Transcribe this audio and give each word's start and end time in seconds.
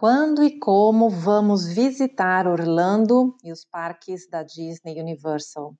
Quando 0.00 0.42
e 0.42 0.58
como 0.58 1.10
vamos 1.10 1.66
visitar 1.66 2.46
Orlando 2.46 3.36
e 3.44 3.52
os 3.52 3.66
parques 3.66 4.26
da 4.30 4.42
Disney 4.42 4.98
Universal? 4.98 5.74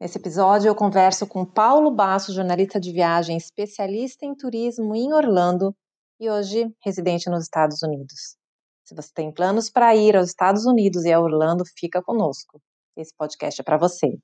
Nesse 0.00 0.18
episódio 0.18 0.68
eu 0.68 0.74
converso 0.76 1.26
com 1.26 1.44
Paulo 1.44 1.90
Basso, 1.90 2.32
jornalista 2.32 2.78
de 2.78 2.92
viagem, 2.92 3.36
especialista 3.36 4.24
em 4.24 4.36
turismo 4.36 4.94
em 4.94 5.12
Orlando 5.12 5.74
e 6.20 6.30
hoje 6.30 6.72
residente 6.80 7.28
nos 7.28 7.42
Estados 7.42 7.82
Unidos. 7.82 8.36
Se 8.84 8.94
você 8.94 9.10
tem 9.12 9.34
planos 9.34 9.68
para 9.68 9.96
ir 9.96 10.16
aos 10.16 10.28
Estados 10.28 10.64
Unidos 10.64 11.04
e 11.04 11.12
a 11.12 11.18
Orlando, 11.18 11.64
fica 11.76 12.00
conosco. 12.00 12.62
Esse 12.96 13.12
podcast 13.16 13.60
é 13.60 13.64
para 13.64 13.76
você. 13.76 14.16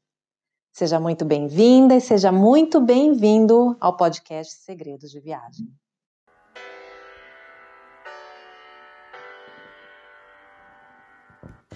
Seja 0.73 1.01
muito 1.01 1.25
bem-vinda 1.25 1.97
e 1.97 2.01
seja 2.01 2.31
muito 2.31 2.81
bem-vindo 2.81 3.77
ao 3.81 3.97
podcast 3.97 4.55
Segredos 4.55 5.11
de 5.11 5.19
Viagem. 5.19 5.67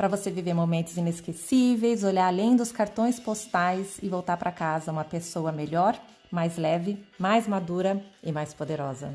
para 0.00 0.08
você 0.08 0.30
viver 0.30 0.54
momentos 0.54 0.96
inesquecíveis, 0.96 2.04
olhar 2.04 2.26
além 2.26 2.56
dos 2.56 2.72
cartões 2.72 3.20
postais 3.20 3.98
e 4.02 4.08
voltar 4.08 4.38
para 4.38 4.50
casa 4.50 4.90
uma 4.90 5.04
pessoa 5.04 5.52
melhor, 5.52 5.94
mais 6.32 6.56
leve, 6.56 7.04
mais 7.18 7.46
madura 7.46 8.02
e 8.24 8.32
mais 8.32 8.54
poderosa. 8.54 9.12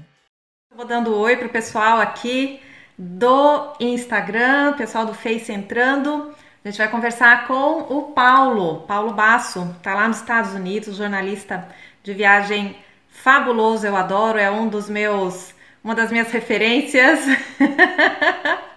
Vou 0.75 0.85
dando 0.85 1.11
oi 1.15 1.37
pro 1.37 1.49
pessoal 1.49 1.99
aqui 1.99 2.59
do 2.95 3.73
Instagram, 3.79 4.73
pessoal 4.73 5.07
do 5.07 5.15
Face 5.15 5.51
entrando. 5.51 6.35
A 6.63 6.69
gente 6.69 6.77
vai 6.77 6.87
conversar 6.87 7.47
com 7.47 7.79
o 7.79 8.11
Paulo, 8.11 8.81
Paulo 8.81 9.11
Basso, 9.11 9.75
tá 9.81 9.95
lá 9.95 10.07
nos 10.07 10.17
Estados 10.17 10.53
Unidos, 10.53 10.97
jornalista 10.97 11.67
de 12.03 12.13
viagem 12.13 12.75
fabuloso, 13.09 13.87
eu 13.87 13.95
adoro, 13.95 14.37
é 14.37 14.51
um 14.51 14.67
dos 14.67 14.87
meus, 14.87 15.51
uma 15.83 15.95
das 15.95 16.11
minhas 16.11 16.29
referências. 16.29 17.21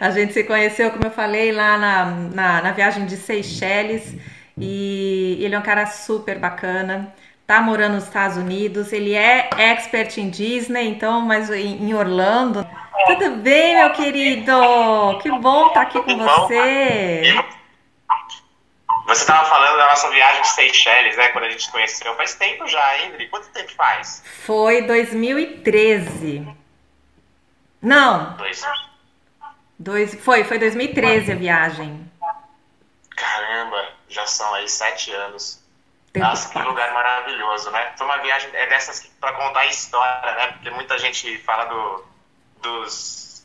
A 0.00 0.10
gente 0.10 0.32
se 0.32 0.44
conheceu, 0.44 0.90
como 0.90 1.04
eu 1.04 1.10
falei, 1.10 1.52
lá 1.52 1.76
na, 1.76 2.04
na, 2.06 2.62
na 2.62 2.72
viagem 2.72 3.06
de 3.06 3.16
Seychelles 3.16 4.14
e 4.56 5.38
ele 5.40 5.54
é 5.54 5.58
um 5.58 5.62
cara 5.62 5.86
super 5.86 6.38
bacana. 6.38 7.12
Tá 7.46 7.60
morando 7.60 7.96
nos 7.96 8.04
Estados 8.04 8.38
Unidos, 8.38 8.92
ele 8.92 9.14
é 9.14 9.50
expert 9.58 10.16
em 10.16 10.30
Disney, 10.30 10.88
então, 10.88 11.20
mas 11.20 11.50
em, 11.50 11.92
Orlando. 11.94 12.66
Tudo 13.06 13.36
bem, 13.36 13.76
meu 13.76 13.90
querido? 13.92 14.52
Que 15.22 15.30
bom 15.30 15.66
estar 15.68 15.82
aqui 15.82 16.00
com 16.02 16.16
você. 16.16 17.34
Você 19.06 19.20
estava 19.20 19.46
falando 19.46 19.76
da 19.76 19.88
nossa 19.88 20.08
viagem 20.08 20.40
de 20.40 20.48
Seychelles, 20.48 21.16
né? 21.18 21.28
Quando 21.28 21.44
a 21.44 21.50
gente 21.50 21.64
se 21.64 21.70
conheceu. 21.70 22.14
Faz 22.16 22.34
tempo 22.36 22.66
já, 22.66 23.04
Ingrid. 23.04 23.28
Quanto 23.28 23.48
tempo 23.50 23.70
faz? 23.72 24.22
Foi 24.46 24.80
2013. 24.82 26.48
Não. 27.82 28.32
Dois. 28.38 28.64
Dois, 29.78 30.14
foi, 30.22 30.44
foi 30.44 30.58
2013 30.58 31.32
a 31.32 31.34
viagem. 31.34 32.10
Caramba, 33.16 33.88
já 34.08 34.26
são 34.26 34.54
aí 34.54 34.68
sete 34.68 35.10
anos. 35.12 35.62
Tempo 36.12 36.26
Nossa, 36.26 36.48
que 36.48 36.58
lugar 36.60 36.92
maravilhoso, 36.92 37.70
né? 37.72 37.92
Foi 37.96 38.06
uma 38.06 38.18
viagem 38.18 38.48
é 38.54 38.68
dessas 38.68 39.04
para 39.20 39.32
contar 39.32 39.60
a 39.60 39.66
história, 39.66 40.34
né? 40.36 40.52
Porque 40.52 40.70
muita 40.70 40.96
gente 40.96 41.38
fala 41.38 41.64
do, 41.64 42.04
dos 42.62 43.42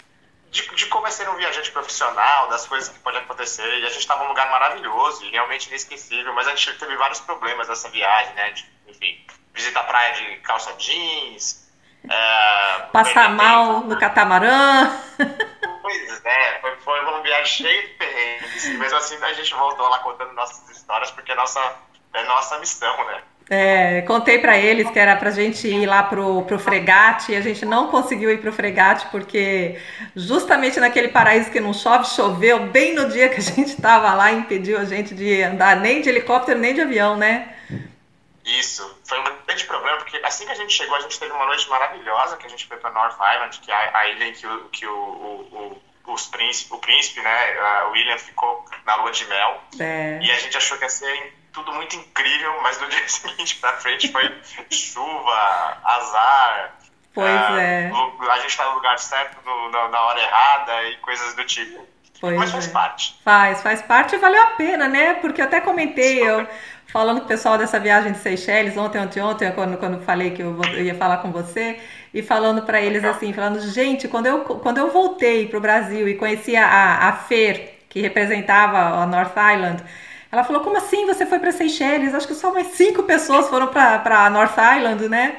de, 0.51 0.67
de, 0.75 0.85
como 0.87 1.07
é 1.07 1.11
ser 1.11 1.29
um 1.29 1.35
viajante 1.35 1.71
profissional, 1.71 2.47
das 2.49 2.67
coisas 2.67 2.89
que 2.89 2.99
pode 2.99 3.17
acontecer. 3.17 3.67
E 3.79 3.85
a 3.85 3.89
gente 3.89 3.99
estava 3.99 4.23
num 4.23 4.29
lugar 4.29 4.49
maravilhoso 4.49 5.25
e 5.25 5.31
realmente 5.31 5.67
inesquecível, 5.67 6.33
mas 6.33 6.47
a 6.47 6.51
gente 6.51 6.77
teve 6.77 6.95
vários 6.95 7.19
problemas 7.19 7.67
nessa 7.67 7.89
viagem, 7.89 8.33
né? 8.35 8.51
De, 8.51 8.65
enfim, 8.87 9.25
visitar 9.53 9.81
a 9.81 9.83
praia 9.83 10.13
de 10.13 10.35
calça 10.37 10.73
jeans, 10.73 11.67
é, 12.09 12.79
passar 12.91 13.29
mal 13.29 13.75
tempo. 13.75 13.87
no 13.87 13.99
catamarã. 13.99 14.91
Pois 15.81 16.25
é, 16.25 16.59
foi, 16.61 16.75
foi 16.77 16.99
uma 17.01 17.21
viagem 17.21 17.45
cheia 17.45 17.81
de 17.81 17.87
perrengues. 17.89 18.65
E 18.65 18.73
mesmo 18.77 18.97
assim 18.97 19.17
a 19.23 19.33
gente 19.33 19.53
voltou 19.53 19.87
lá 19.87 19.99
contando 19.99 20.33
nossas 20.33 20.69
histórias, 20.69 21.11
porque 21.11 21.31
é 21.31 21.35
nossa, 21.35 21.59
é 22.13 22.23
nossa 22.23 22.59
missão, 22.59 23.05
né? 23.05 23.21
É, 23.51 24.03
contei 24.03 24.37
para 24.37 24.59
eles 24.59 24.87
que 24.91 24.99
era 24.99 25.15
pra 25.15 25.31
gente 25.31 25.67
ir 25.67 25.87
lá 25.87 26.03
pro, 26.03 26.43
pro 26.43 26.59
fregate 26.59 27.31
e 27.31 27.35
a 27.35 27.41
gente 27.41 27.65
não 27.65 27.87
conseguiu 27.87 28.29
ir 28.29 28.39
pro 28.39 28.53
fregate 28.53 29.07
porque 29.07 29.79
justamente 30.15 30.79
naquele 30.79 31.07
paraíso 31.07 31.49
que 31.49 31.59
não 31.59 31.73
chove, 31.73 32.05
choveu 32.05 32.67
bem 32.67 32.93
no 32.93 33.09
dia 33.09 33.27
que 33.27 33.37
a 33.37 33.41
gente 33.41 33.75
tava 33.81 34.13
lá 34.13 34.31
e 34.31 34.37
impediu 34.37 34.77
a 34.77 34.85
gente 34.85 35.15
de 35.15 35.41
andar 35.41 35.77
nem 35.77 35.99
de 35.99 36.09
helicóptero 36.09 36.59
nem 36.59 36.75
de 36.75 36.81
avião, 36.81 37.17
né? 37.17 37.55
Isso, 38.57 38.99
foi 39.05 39.19
um 39.19 39.23
grande 39.45 39.65
problema, 39.65 39.97
porque 39.97 40.19
assim 40.23 40.45
que 40.45 40.51
a 40.51 40.55
gente 40.55 40.73
chegou, 40.73 40.95
a 40.95 41.01
gente 41.01 41.19
teve 41.19 41.31
uma 41.31 41.45
noite 41.45 41.69
maravilhosa, 41.69 42.37
que 42.37 42.45
a 42.45 42.49
gente 42.49 42.65
foi 42.67 42.77
para 42.77 42.91
North 42.91 43.13
Island, 43.13 43.59
que 43.59 43.71
é 43.71 43.75
a, 43.75 43.97
a 43.99 44.07
ilha 44.07 44.25
em 44.25 44.33
que, 44.33 44.47
o, 44.47 44.69
que 44.69 44.87
o, 44.87 44.91
o, 44.95 45.81
o, 46.05 46.13
os 46.13 46.27
príncipe, 46.27 46.73
o 46.73 46.77
príncipe, 46.79 47.21
né, 47.21 47.85
o 47.87 47.91
William 47.91 48.17
ficou 48.17 48.65
na 48.85 48.95
lua 48.95 49.11
de 49.11 49.25
mel, 49.25 49.61
é. 49.79 50.19
e 50.21 50.31
a 50.31 50.39
gente 50.39 50.57
achou 50.57 50.77
que 50.77 50.85
ia 50.85 50.89
ser 50.89 51.37
tudo 51.51 51.73
muito 51.73 51.95
incrível, 51.95 52.59
mas 52.61 52.79
no 52.79 52.87
dia 52.89 53.07
seguinte 53.07 53.57
para 53.57 53.77
frente 53.77 54.11
foi 54.11 54.41
chuva, 54.71 55.77
azar, 55.83 56.79
Pois 57.13 57.27
ah, 57.27 57.61
é. 57.61 57.91
A 58.29 58.39
gente 58.39 58.55
tá 58.55 58.65
no 58.65 58.75
lugar 58.75 58.97
certo 58.99 59.37
no, 59.43 59.69
na, 59.71 59.89
na, 59.89 60.01
hora 60.01 60.21
errada 60.21 60.83
e 60.89 60.97
coisas 60.97 61.33
do 61.33 61.43
tipo. 61.43 61.85
Pois 62.21 62.37
Mas 62.37 62.51
faz 62.51 62.67
é. 62.67 62.71
parte. 62.71 63.19
Faz, 63.23 63.61
faz 63.61 63.81
parte 63.81 64.15
e 64.15 64.19
valeu 64.19 64.41
a 64.41 64.51
pena, 64.51 64.87
né? 64.87 65.15
Porque 65.15 65.41
eu 65.41 65.45
até 65.45 65.61
comentei, 65.61 66.21
eu, 66.21 66.47
falando 66.91 67.19
com 67.19 67.25
o 67.25 67.27
pessoal 67.27 67.57
dessa 67.57 67.79
viagem 67.79 68.11
de 68.11 68.17
Seychelles, 68.19 68.75
ontem, 68.75 68.99
ontem, 68.99 69.21
ontem, 69.21 69.51
quando, 69.51 69.77
quando 69.77 70.01
falei 70.01 70.31
que 70.31 70.41
eu, 70.41 70.59
eu 70.73 70.83
ia 70.83 70.95
falar 70.95 71.17
com 71.17 71.31
você, 71.31 71.79
e 72.13 72.21
falando 72.21 72.63
para 72.63 72.81
eles 72.81 73.03
assim, 73.03 73.31
falando, 73.31 73.59
gente, 73.61 74.07
quando 74.07 74.25
eu, 74.25 74.39
quando 74.41 74.79
eu 74.79 74.91
voltei 74.91 75.47
para 75.47 75.57
o 75.57 75.61
Brasil 75.61 76.07
e 76.09 76.15
conheci 76.15 76.55
a, 76.55 77.07
a 77.07 77.13
Fer, 77.13 77.79
que 77.87 78.01
representava 78.01 79.01
a 79.01 79.05
North 79.05 79.31
Island, 79.31 79.83
ela 80.31 80.43
falou, 80.43 80.63
como 80.63 80.77
assim 80.77 81.05
você 81.05 81.25
foi 81.25 81.39
para 81.39 81.51
Seychelles? 81.51 82.13
Acho 82.13 82.27
que 82.27 82.35
só 82.35 82.51
mais 82.53 82.67
cinco 82.67 83.03
pessoas 83.03 83.47
foram 83.49 83.67
para 83.67 84.29
North 84.29 84.55
Island, 84.57 85.07
né? 85.09 85.37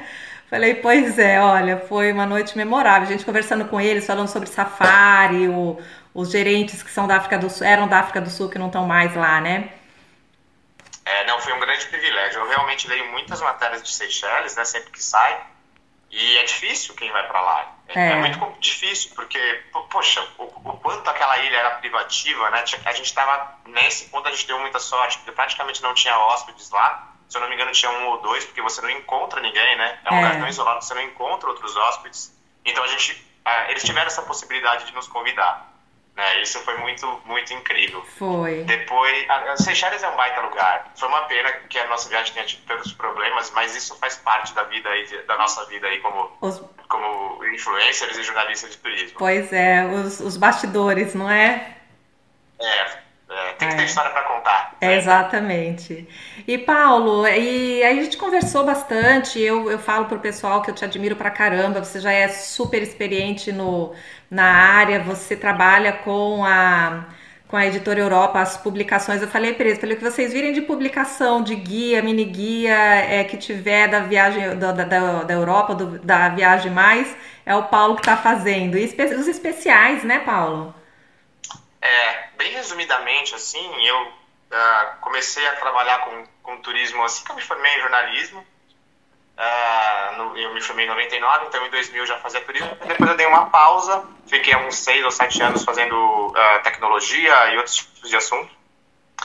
Falei, 0.49 0.75
pois 0.75 1.17
é, 1.19 1.41
olha, 1.41 1.79
foi 1.79 2.13
uma 2.13 2.27
noite 2.27 2.57
memorável. 2.57 3.03
A 3.07 3.11
gente 3.11 3.25
conversando 3.25 3.65
com 3.67 3.81
eles, 3.81 4.05
falando 4.05 4.27
sobre 4.29 4.49
safari, 4.49 5.47
o, 5.49 5.79
os 6.13 6.31
gerentes 6.31 6.83
que 6.83 6.91
são 6.91 7.07
da 7.07 7.17
África 7.17 7.39
do 7.39 7.49
Sul, 7.49 7.65
eram 7.67 7.87
da 7.87 8.01
África 8.01 8.21
do 8.21 8.29
Sul, 8.31 8.49
que 8.49 8.59
não 8.59 8.67
estão 8.67 8.85
mais 8.85 9.15
lá, 9.15 9.41
né? 9.41 9.71
É, 11.05 11.25
não, 11.25 11.41
foi 11.41 11.53
um 11.53 11.61
grande 11.61 11.87
privilégio. 11.87 12.41
Eu 12.41 12.49
realmente 12.49 12.87
leio 12.89 13.11
muitas 13.11 13.41
matérias 13.41 13.83
de 13.83 13.93
Seychelles, 13.93 14.57
né, 14.57 14.65
sempre 14.65 14.91
que 14.91 15.03
sai, 15.03 15.41
e 16.11 16.39
é 16.39 16.45
difícil 16.45 16.95
quem 16.95 17.11
vai 17.13 17.27
para 17.27 17.41
lá. 17.41 17.77
É, 17.89 17.99
é. 17.99 18.13
é, 18.13 18.17
muito 18.17 18.61
difícil, 18.61 19.13
porque, 19.15 19.65
poxa, 19.91 20.27
o, 20.39 20.45
o, 20.45 20.79
quanto 20.79 21.09
aquela 21.09 21.39
ilha 21.39 21.57
era 21.57 21.71
privativa, 21.77 22.51
né? 22.51 22.65
A 22.85 22.93
gente 22.93 23.07
estava 23.07 23.59
nesse 23.67 24.09
ponto, 24.09 24.29
a 24.29 24.31
gente 24.31 24.47
deu 24.47 24.59
muita 24.59 24.79
sorte, 24.79 25.19
porque 25.19 25.33
praticamente 25.33 25.83
não 25.83 25.95
tinha 25.95 26.17
hóspedes 26.19 26.71
lá. 26.71 27.09
Se 27.29 27.37
eu 27.37 27.41
não 27.41 27.49
me 27.49 27.55
engano, 27.55 27.71
tinha 27.71 27.91
um 27.91 28.07
ou 28.09 28.21
dois, 28.23 28.45
porque 28.45 28.61
você 28.61 28.81
não 28.81 28.91
encontra 28.91 29.41
ninguém, 29.41 29.77
né? 29.77 30.01
É 30.05 30.13
um 30.13 30.19
é. 30.19 30.23
lugar 30.23 30.39
tão 30.39 30.49
isolado, 30.49 30.85
você 30.85 30.95
não 30.95 31.03
encontra 31.03 31.49
outros 31.49 31.77
hóspedes. 31.77 32.37
Então 32.65 32.83
a 32.83 32.89
gente, 32.89 33.25
é, 33.45 33.71
eles 33.71 33.85
tiveram 33.85 34.09
essa 34.09 34.23
possibilidade 34.23 34.87
de 34.87 34.95
nos 34.95 35.07
convidar. 35.07 35.70
Né? 36.17 36.43
Isso 36.43 36.59
foi 36.61 36.77
muito, 36.79 37.21
muito 37.25 37.53
incrível. 37.55 38.03
Foi. 38.19 38.65
Depois, 38.65 39.27
a 39.29 39.57
Seychelles 39.57 40.03
é 40.03 40.09
um 40.09 40.17
baita 40.17 40.41
lugar. 40.41 40.93
Foi 40.97 41.09
uma 41.09 41.23
pena 41.23 41.51
que 41.69 41.79
a 41.79 41.87
nossa 41.89 42.09
viagem 42.09 42.33
tenha 42.35 42.47
tido 42.47 42.65
tantos 42.67 42.93
problemas, 42.93 43.51
mas 43.55 43.75
isso 43.75 43.97
faz 43.99 44.17
parte 44.17 44.55
da 44.55 44.65
vida 44.65 44.89
aí, 44.89 45.07
da 45.27 45.37
nossa 45.37 45.65
vida 45.67 45.87
aí 45.87 45.99
como, 46.01 46.31
os... 46.41 46.63
como 46.89 47.45
influencers 47.47 48.17
e 48.19 48.23
jornalistas 48.23 48.71
de 48.71 48.79
turismo. 48.79 49.19
Pois 49.19 49.53
é, 49.53 49.85
os, 49.87 50.21
os 50.21 50.37
bastidores, 50.37 51.15
não 51.15 51.31
é? 51.31 51.77
É, 52.61 53.01
é, 53.31 53.53
tem 53.59 53.69
que 53.69 53.77
ter 53.77 53.83
é. 53.83 53.85
história 53.87 54.11
para 54.11 54.23
contar. 54.23 54.77
É, 54.81 54.97
exatamente. 54.97 56.09
E 56.47 56.59
Paulo, 56.59 57.27
e 57.29 57.83
aí 57.83 57.99
a 57.99 58.03
gente 58.03 58.17
conversou 58.17 58.65
bastante. 58.65 59.39
Eu, 59.39 59.71
eu 59.71 59.79
falo 59.79 60.07
pro 60.07 60.19
pessoal 60.19 60.63
que 60.63 60.71
eu 60.71 60.75
te 60.75 60.85
admiro 60.85 61.17
pra 61.17 61.31
caramba. 61.31 61.85
Você 61.85 62.01
já 62.01 62.13
é 62.13 62.29
super 62.29 62.83
experiente 62.83 63.53
no, 63.53 63.95
na 64.31 64.45
área. 64.45 65.03
Você 65.03 65.37
trabalha 65.37 65.93
com 65.93 66.45
a 66.45 67.07
com 67.51 67.57
a 67.57 67.67
editora 67.67 67.99
Europa 67.99 68.41
as 68.41 68.57
publicações. 68.57 69.21
Eu 69.21 69.27
falei 69.27 69.53
para 69.53 69.67
eles, 69.67 69.81
falei 69.81 69.97
que 69.97 70.05
vocês 70.05 70.33
virem 70.33 70.53
de 70.53 70.63
publicação, 70.63 71.43
de 71.43 71.57
guia, 71.57 72.01
mini 72.01 72.25
guia, 72.25 72.77
é, 72.77 73.25
que 73.25 73.37
tiver 73.37 73.89
da 73.89 74.01
viagem 74.01 74.57
da, 74.57 74.71
da, 74.71 74.85
da 75.25 75.35
Europa, 75.35 75.75
do, 75.75 75.99
da 75.99 76.29
viagem 76.29 76.71
mais, 76.71 77.15
é 77.45 77.55
o 77.57 77.65
Paulo 77.65 77.97
que 77.97 78.03
está 78.03 78.17
fazendo. 78.17 78.79
E 78.79 78.85
os 78.85 79.27
especiais, 79.27 80.05
né, 80.05 80.21
Paulo? 80.21 80.73
É, 81.83 82.29
bem 82.39 82.53
resumidamente, 82.53 83.35
assim, 83.35 83.69
eu 83.85 84.03
uh, 84.03 85.01
comecei 85.01 85.45
a 85.49 85.57
trabalhar 85.57 85.99
com, 86.05 86.25
com 86.45 86.57
turismo 86.59 87.03
assim 87.03 87.25
que 87.25 87.33
eu 87.33 87.37
me 87.37 87.43
formei 87.43 87.73
em 87.75 87.81
jornalismo. 87.81 88.47
Uh, 89.41 90.17
no, 90.19 90.37
eu 90.37 90.53
me 90.53 90.61
formei 90.61 90.85
em 90.85 90.89
99, 90.89 91.47
então 91.47 91.67
em 91.67 91.71
2000 91.71 92.05
já 92.05 92.19
fazia 92.19 92.43
turismo. 92.43 92.77
Depois 92.87 93.11
eu 93.11 93.17
dei 93.17 93.25
uma 93.25 93.47
pausa, 93.47 94.05
fiquei 94.27 94.55
uns 94.55 94.77
seis 94.77 95.03
ou 95.03 95.11
sete 95.11 95.43
anos 95.43 95.65
fazendo 95.65 95.95
uh, 95.95 96.63
tecnologia 96.63 97.55
e 97.55 97.57
outros 97.57 97.77
tipos 97.77 98.11
de 98.11 98.17
assunto. 98.17 98.51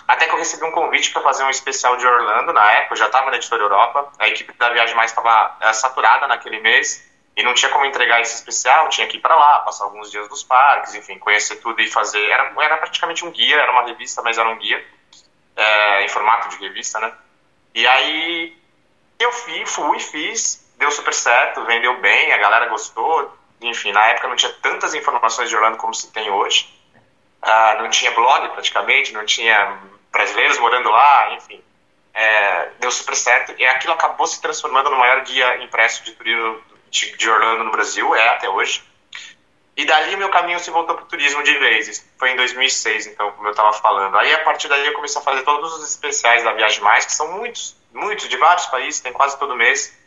Até 0.08 0.26
que 0.26 0.32
eu 0.32 0.38
recebi 0.38 0.64
um 0.64 0.72
convite 0.72 1.12
para 1.12 1.22
fazer 1.22 1.44
um 1.44 1.50
especial 1.50 1.98
de 1.98 2.08
Orlando 2.08 2.54
na 2.54 2.72
época, 2.72 2.94
eu 2.94 2.98
já 2.98 3.08
estava 3.08 3.30
na 3.30 3.36
Editora 3.36 3.64
Europa, 3.64 4.10
a 4.18 4.30
equipe 4.30 4.54
da 4.54 4.70
Viagem 4.70 4.96
Mais 4.96 5.12
estava 5.12 5.58
uh, 5.62 5.74
saturada 5.74 6.28
naquele 6.28 6.62
mês 6.62 7.12
e 7.36 7.44
não 7.44 7.54
tinha 7.54 7.70
como 7.70 7.84
entregar 7.84 8.22
esse 8.22 8.36
especial, 8.36 8.88
tinha 8.88 9.08
que 9.08 9.18
ir 9.18 9.20
para 9.20 9.36
lá, 9.36 9.60
passar 9.60 9.84
alguns 9.84 10.10
dias 10.10 10.30
nos 10.30 10.44
parques, 10.44 10.96
enfim, 10.96 11.20
conhecer 11.20 11.58
tudo 11.58 11.82
e 11.82 11.92
fazer. 11.92 12.26
Era, 12.30 12.54
era 12.58 12.78
praticamente 12.78 13.26
um 13.26 13.32
guia, 13.32 13.58
era 13.58 13.72
uma 13.74 13.84
revista, 13.84 14.22
mas 14.22 14.38
era 14.38 14.48
um 14.48 14.56
guia, 14.58 14.82
é, 15.58 16.06
em 16.06 16.08
formato 16.08 16.48
de 16.48 16.58
revista, 16.58 17.00
né? 17.02 17.12
E 17.74 17.86
aí 17.86 18.65
eu 19.20 19.32
fui, 19.32 19.66
fui, 19.66 20.00
fiz, 20.00 20.66
deu 20.78 20.92
super 20.92 21.14
certo, 21.14 21.64
vendeu 21.66 22.00
bem, 22.00 22.34
a 22.34 22.38
galera 22.38 22.68
gostou. 22.68 23.36
Enfim, 23.62 23.92
na 23.92 24.06
época 24.08 24.28
não 24.28 24.36
tinha 24.36 24.52
tantas 24.62 24.94
informações 24.94 25.50
de 25.50 25.56
Orlando 25.56 25.78
como 25.78 25.94
se 25.94 26.12
tem 26.12 26.30
hoje. 26.30 26.70
Uh, 27.42 27.82
não 27.82 27.90
tinha 27.90 28.12
blog 28.12 28.50
praticamente, 28.50 29.14
não 29.14 29.26
tinha 29.26 29.80
brasileiros 30.12 30.58
morando 30.60 30.90
lá, 30.90 31.34
enfim. 31.34 31.64
É, 32.14 32.70
deu 32.80 32.90
super 32.92 33.16
certo 33.16 33.54
e 33.58 33.66
aquilo 33.66 33.94
acabou 33.94 34.26
se 34.26 34.42
transformando 34.42 34.90
no 34.90 34.96
maior 34.96 35.22
guia 35.22 35.62
impresso 35.62 36.02
de 36.06 36.14
turismo 36.14 36.62
de 36.90 37.30
Orlando 37.30 37.66
no 37.66 37.72
Brasil, 37.72 38.16
é 38.16 38.30
até 38.30 38.50
hoje. 38.50 38.82
E 39.76 39.84
dali 39.84 40.16
meu 40.16 40.30
caminho 40.30 40.58
se 40.60 40.72
voltou 40.72 40.96
para 40.96 41.04
o 41.04 41.08
turismo 41.08 41.44
de 41.44 41.54
vez. 41.58 42.10
Foi 42.18 42.32
em 42.32 42.36
2006, 42.38 43.08
então, 43.08 43.32
como 43.34 43.50
eu 43.50 43.52
estava 43.52 43.74
falando. 43.74 44.18
Aí 44.18 44.34
a 44.34 44.40
partir 44.40 44.70
daí 44.70 44.86
eu 44.88 44.94
comecei 44.94 45.20
a 45.20 45.24
fazer 45.24 45.44
todos 45.44 45.74
os 45.74 45.90
especiais 45.90 46.44
da 46.44 46.54
Viagem 46.54 46.82
Mais, 46.82 47.06
que 47.06 47.12
são 47.12 47.30
muitos, 47.34 47.76
muitos, 47.96 48.28
de 48.28 48.38
vários 48.38 48.66
países, 48.68 49.00
tem 49.00 49.14
quase 49.14 49.40
todo 49.40 49.56
mês. 49.56 49.98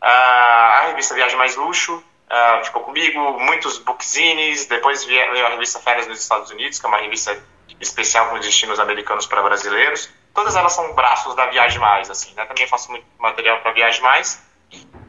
Uh, 0.00 0.04
a 0.04 0.86
revista 0.88 1.14
Viagem 1.14 1.36
Mais 1.36 1.56
Luxo 1.56 1.94
uh, 1.96 2.64
ficou 2.64 2.82
comigo, 2.82 3.40
muitos 3.40 3.78
bookzines. 3.78 4.66
Depois 4.66 5.04
veio 5.04 5.46
a 5.46 5.48
revista 5.50 5.80
Férias 5.80 6.06
nos 6.06 6.20
Estados 6.20 6.50
Unidos, 6.50 6.78
que 6.78 6.86
é 6.86 6.88
uma 6.88 6.98
revista 6.98 7.42
especial 7.80 8.28
com 8.28 8.38
destinos 8.38 8.78
americanos 8.78 9.26
para 9.26 9.42
brasileiros. 9.42 10.10
Todas 10.34 10.54
elas 10.54 10.72
são 10.72 10.92
braços 10.94 11.34
da 11.34 11.46
Viagem 11.46 11.80
Mais, 11.80 12.10
assim, 12.10 12.32
né? 12.34 12.44
Também 12.44 12.66
faço 12.66 12.90
muito 12.90 13.06
material 13.18 13.60
para 13.60 13.72
Viagem 13.72 14.02
Mais. 14.02 14.42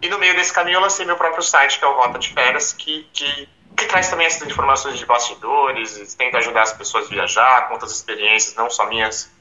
E 0.02 0.10
no 0.10 0.20
meio 0.20 0.36
desse 0.36 0.52
caminho 0.52 0.78
eu 0.78 0.82
lancei 0.82 1.06
meu 1.06 1.16
próprio 1.16 1.42
site, 1.42 1.80
que 1.80 1.86
é 1.86 1.88
o 1.88 1.94
Rota 1.94 2.20
de 2.20 2.34
Férias, 2.34 2.74
que, 2.74 3.10
que, 3.14 3.50
que 3.78 3.86
traz 3.86 4.10
também 4.10 4.28
essas 4.28 4.46
informações 4.46 4.98
de 4.98 5.06
bastidores, 5.06 6.16
tenta 6.16 6.40
ajudar 6.40 6.64
as 6.64 6.74
pessoas 6.74 7.06
a 7.06 7.10
viajar, 7.10 7.70
conta 7.70 7.86
as 7.86 7.92
experiências, 7.94 8.56
não 8.56 8.70
só 8.70 8.86
minhas, 8.88 9.32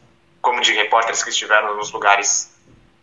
como 0.40 0.60
de 0.60 0.72
repórteres 0.72 1.24
que 1.24 1.30
estiveram 1.30 1.76
nos 1.76 1.90
lugares 1.90 2.51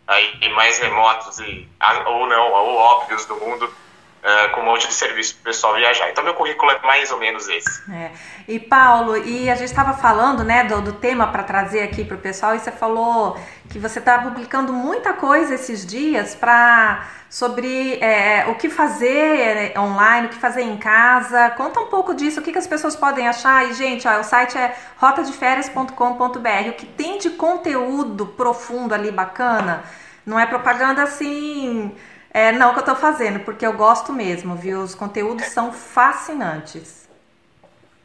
aí 0.06 0.48
mais 0.54 0.78
remotos 0.78 1.38
e, 1.38 1.68
ou 2.06 2.26
não, 2.26 2.52
ou 2.52 2.76
óbvios 2.76 3.24
do 3.26 3.36
mundo, 3.36 3.72
Uh, 4.20 4.54
com 4.54 4.60
um 4.60 4.66
monte 4.66 4.86
de 4.86 4.92
serviço 4.92 5.34
para 5.36 5.40
o 5.40 5.44
pessoal 5.44 5.74
viajar. 5.74 6.10
Então, 6.10 6.22
meu 6.22 6.34
currículo 6.34 6.70
é 6.70 6.78
mais 6.82 7.10
ou 7.10 7.18
menos 7.18 7.48
esse. 7.48 7.90
É. 7.90 8.10
E, 8.46 8.60
Paulo, 8.60 9.16
e 9.16 9.48
a 9.48 9.54
gente 9.54 9.70
estava 9.70 9.94
falando 9.94 10.44
né, 10.44 10.62
do, 10.64 10.82
do 10.82 10.92
tema 10.92 11.28
para 11.28 11.42
trazer 11.42 11.80
aqui 11.82 12.04
para 12.04 12.18
o 12.18 12.20
pessoal, 12.20 12.54
e 12.54 12.58
você 12.58 12.70
falou 12.70 13.40
que 13.70 13.78
você 13.78 13.98
está 13.98 14.18
publicando 14.18 14.74
muita 14.74 15.14
coisa 15.14 15.54
esses 15.54 15.86
dias 15.86 16.34
para 16.34 17.08
sobre 17.30 17.94
é, 18.02 18.44
o 18.48 18.56
que 18.56 18.68
fazer 18.68 19.72
é, 19.74 19.80
online, 19.80 20.26
o 20.26 20.30
que 20.30 20.36
fazer 20.36 20.62
em 20.62 20.76
casa. 20.76 21.48
Conta 21.50 21.80
um 21.80 21.86
pouco 21.86 22.12
disso, 22.12 22.40
o 22.40 22.42
que, 22.42 22.50
que 22.50 22.58
as 22.58 22.66
pessoas 22.66 22.96
podem 22.96 23.28
achar. 23.28 23.70
E, 23.70 23.72
gente, 23.72 24.06
ó, 24.06 24.18
o 24.18 24.24
site 24.24 24.58
é 24.58 24.76
rotadeférias.com.br. 24.98 26.68
O 26.68 26.72
que 26.72 26.86
tem 26.86 27.18
de 27.18 27.30
conteúdo 27.30 28.26
profundo 28.26 28.92
ali, 28.92 29.12
bacana, 29.12 29.84
não 30.26 30.38
é 30.38 30.44
propaganda 30.44 31.04
assim 31.04 31.94
é, 32.32 32.52
não 32.52 32.72
que 32.72 32.80
eu 32.80 32.84
tô 32.84 32.94
fazendo, 32.94 33.40
porque 33.40 33.66
eu 33.66 33.72
gosto 33.72 34.12
mesmo, 34.12 34.54
viu? 34.54 34.82
Os 34.82 34.94
conteúdos 34.94 35.46
são 35.46 35.72
fascinantes. 35.72 37.08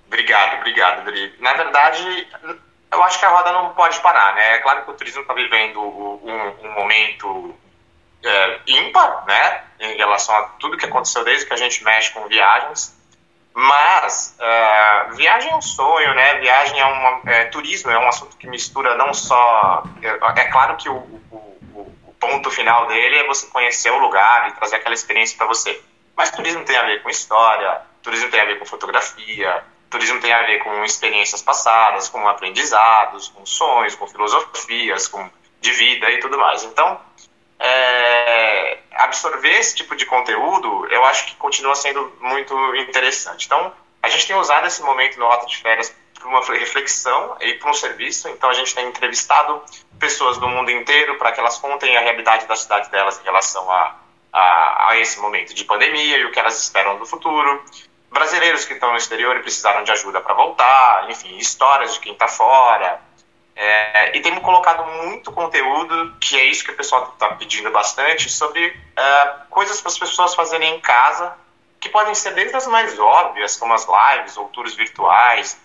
Obrigado, 0.07 0.57
obrigado, 0.57 1.05
Dri. 1.05 1.35
Na 1.39 1.53
verdade, 1.53 2.27
eu 2.91 3.03
acho 3.03 3.19
que 3.19 3.25
a 3.25 3.29
roda 3.29 3.51
não 3.51 3.73
pode 3.73 3.99
parar, 3.99 4.33
né? 4.33 4.55
É 4.55 4.57
claro 4.59 4.83
que 4.83 4.91
o 4.91 4.93
turismo 4.93 5.21
está 5.21 5.33
vivendo 5.33 5.81
um, 5.81 6.55
um 6.63 6.71
momento 6.73 7.55
é, 8.23 8.59
ímpar, 8.67 9.25
né? 9.27 9.63
Em 9.79 9.97
relação 9.97 10.35
a 10.35 10.43
tudo 10.59 10.77
que 10.77 10.85
aconteceu 10.85 11.23
desde 11.23 11.45
que 11.45 11.53
a 11.53 11.57
gente 11.57 11.83
mexe 11.83 12.11
com 12.11 12.27
viagens. 12.27 12.95
Mas 13.53 14.37
uh, 14.37 15.15
viagem 15.15 15.49
é 15.49 15.55
um 15.55 15.61
sonho, 15.61 16.13
né? 16.13 16.35
Viagem 16.39 16.77
é 16.77 16.85
uma 16.85 17.21
é, 17.25 17.45
turismo 17.45 17.89
é 17.89 17.97
um 17.97 18.07
assunto 18.07 18.35
que 18.35 18.47
mistura 18.47 18.97
não 18.97 19.13
só 19.13 19.83
é, 20.01 20.41
é 20.41 20.45
claro 20.51 20.75
que 20.75 20.89
o 20.89 21.21
ponto 22.35 22.51
final 22.51 22.87
dele 22.87 23.17
é 23.17 23.27
você 23.27 23.47
conhecer 23.47 23.91
o 23.91 23.97
lugar 23.97 24.49
e 24.49 24.51
trazer 24.53 24.77
aquela 24.77 24.93
experiência 24.93 25.37
para 25.37 25.47
você. 25.47 25.81
Mas 26.15 26.31
turismo 26.31 26.63
tem 26.65 26.75
a 26.75 26.83
ver 26.83 27.01
com 27.01 27.09
história, 27.09 27.81
turismo 28.01 28.29
tem 28.29 28.39
a 28.39 28.45
ver 28.45 28.59
com 28.59 28.65
fotografia, 28.65 29.63
turismo 29.89 30.19
tem 30.19 30.31
a 30.31 30.43
ver 30.43 30.59
com 30.59 30.83
experiências 30.83 31.41
passadas, 31.41 32.09
com 32.09 32.27
aprendizados, 32.27 33.29
com 33.29 33.45
sonhos, 33.45 33.95
com 33.95 34.07
filosofias, 34.07 35.07
com 35.07 35.29
de 35.61 35.71
vida 35.71 36.09
e 36.11 36.19
tudo 36.19 36.37
mais. 36.37 36.63
Então, 36.63 36.99
é, 37.59 38.79
absorver 38.93 39.57
esse 39.59 39.75
tipo 39.75 39.95
de 39.95 40.05
conteúdo, 40.05 40.87
eu 40.87 41.03
acho 41.05 41.25
que 41.27 41.35
continua 41.35 41.75
sendo 41.75 42.13
muito 42.21 42.53
interessante. 42.75 43.45
Então, 43.45 43.73
a 44.01 44.09
gente 44.09 44.27
tem 44.27 44.35
usado 44.35 44.67
esse 44.67 44.81
momento 44.83 45.17
no 45.19 45.25
Rota 45.25 45.45
de 45.47 45.57
Férias 45.57 45.95
para 46.25 46.53
uma 46.53 46.59
reflexão 46.59 47.37
e 47.39 47.53
para 47.53 47.69
um 47.69 47.73
serviço. 47.73 48.27
Então, 48.29 48.49
a 48.49 48.53
gente 48.53 48.73
tem 48.73 48.87
entrevistado 48.87 49.61
pessoas 49.99 50.37
do 50.37 50.47
mundo 50.47 50.71
inteiro 50.71 51.17
para 51.17 51.31
que 51.31 51.39
elas 51.39 51.57
contem 51.57 51.95
a 51.95 52.01
realidade 52.01 52.47
da 52.47 52.55
cidade 52.55 52.89
delas 52.89 53.19
em 53.19 53.23
relação 53.23 53.69
a, 53.71 53.95
a, 54.33 54.89
a, 54.89 54.97
esse 54.97 55.19
momento 55.19 55.53
de 55.53 55.63
pandemia 55.63 56.17
e 56.17 56.25
o 56.25 56.31
que 56.31 56.39
elas 56.39 56.59
esperam 56.59 56.97
do 56.97 57.05
futuro. 57.05 57.63
Brasileiros 58.11 58.65
que 58.65 58.73
estão 58.73 58.91
no 58.91 58.97
exterior 58.97 59.35
e 59.37 59.41
precisaram 59.41 59.83
de 59.83 59.91
ajuda 59.91 60.21
para 60.21 60.33
voltar, 60.33 61.09
enfim, 61.09 61.37
histórias 61.37 61.93
de 61.93 61.99
quem 61.99 62.13
está 62.13 62.27
fora. 62.27 62.99
É, 63.55 64.17
e 64.17 64.21
temos 64.21 64.43
colocado 64.43 64.85
muito 65.03 65.31
conteúdo, 65.31 66.15
que 66.19 66.37
é 66.37 66.43
isso 66.45 66.63
que 66.63 66.71
o 66.71 66.75
pessoal 66.75 67.11
está 67.13 67.35
pedindo 67.35 67.71
bastante, 67.71 68.29
sobre 68.29 68.77
é, 68.95 69.35
coisas 69.49 69.79
para 69.79 69.91
as 69.91 69.97
pessoas 69.97 70.35
fazerem 70.35 70.75
em 70.75 70.79
casa, 70.81 71.33
que 71.79 71.87
podem 71.87 72.15
ser 72.15 72.33
desde 72.33 72.55
as 72.55 72.67
mais 72.67 72.97
óbvias, 72.99 73.55
como 73.55 73.73
as 73.73 73.87
lives 73.87 74.35
ou 74.35 74.49
tours 74.49 74.73
virtuais, 74.75 75.57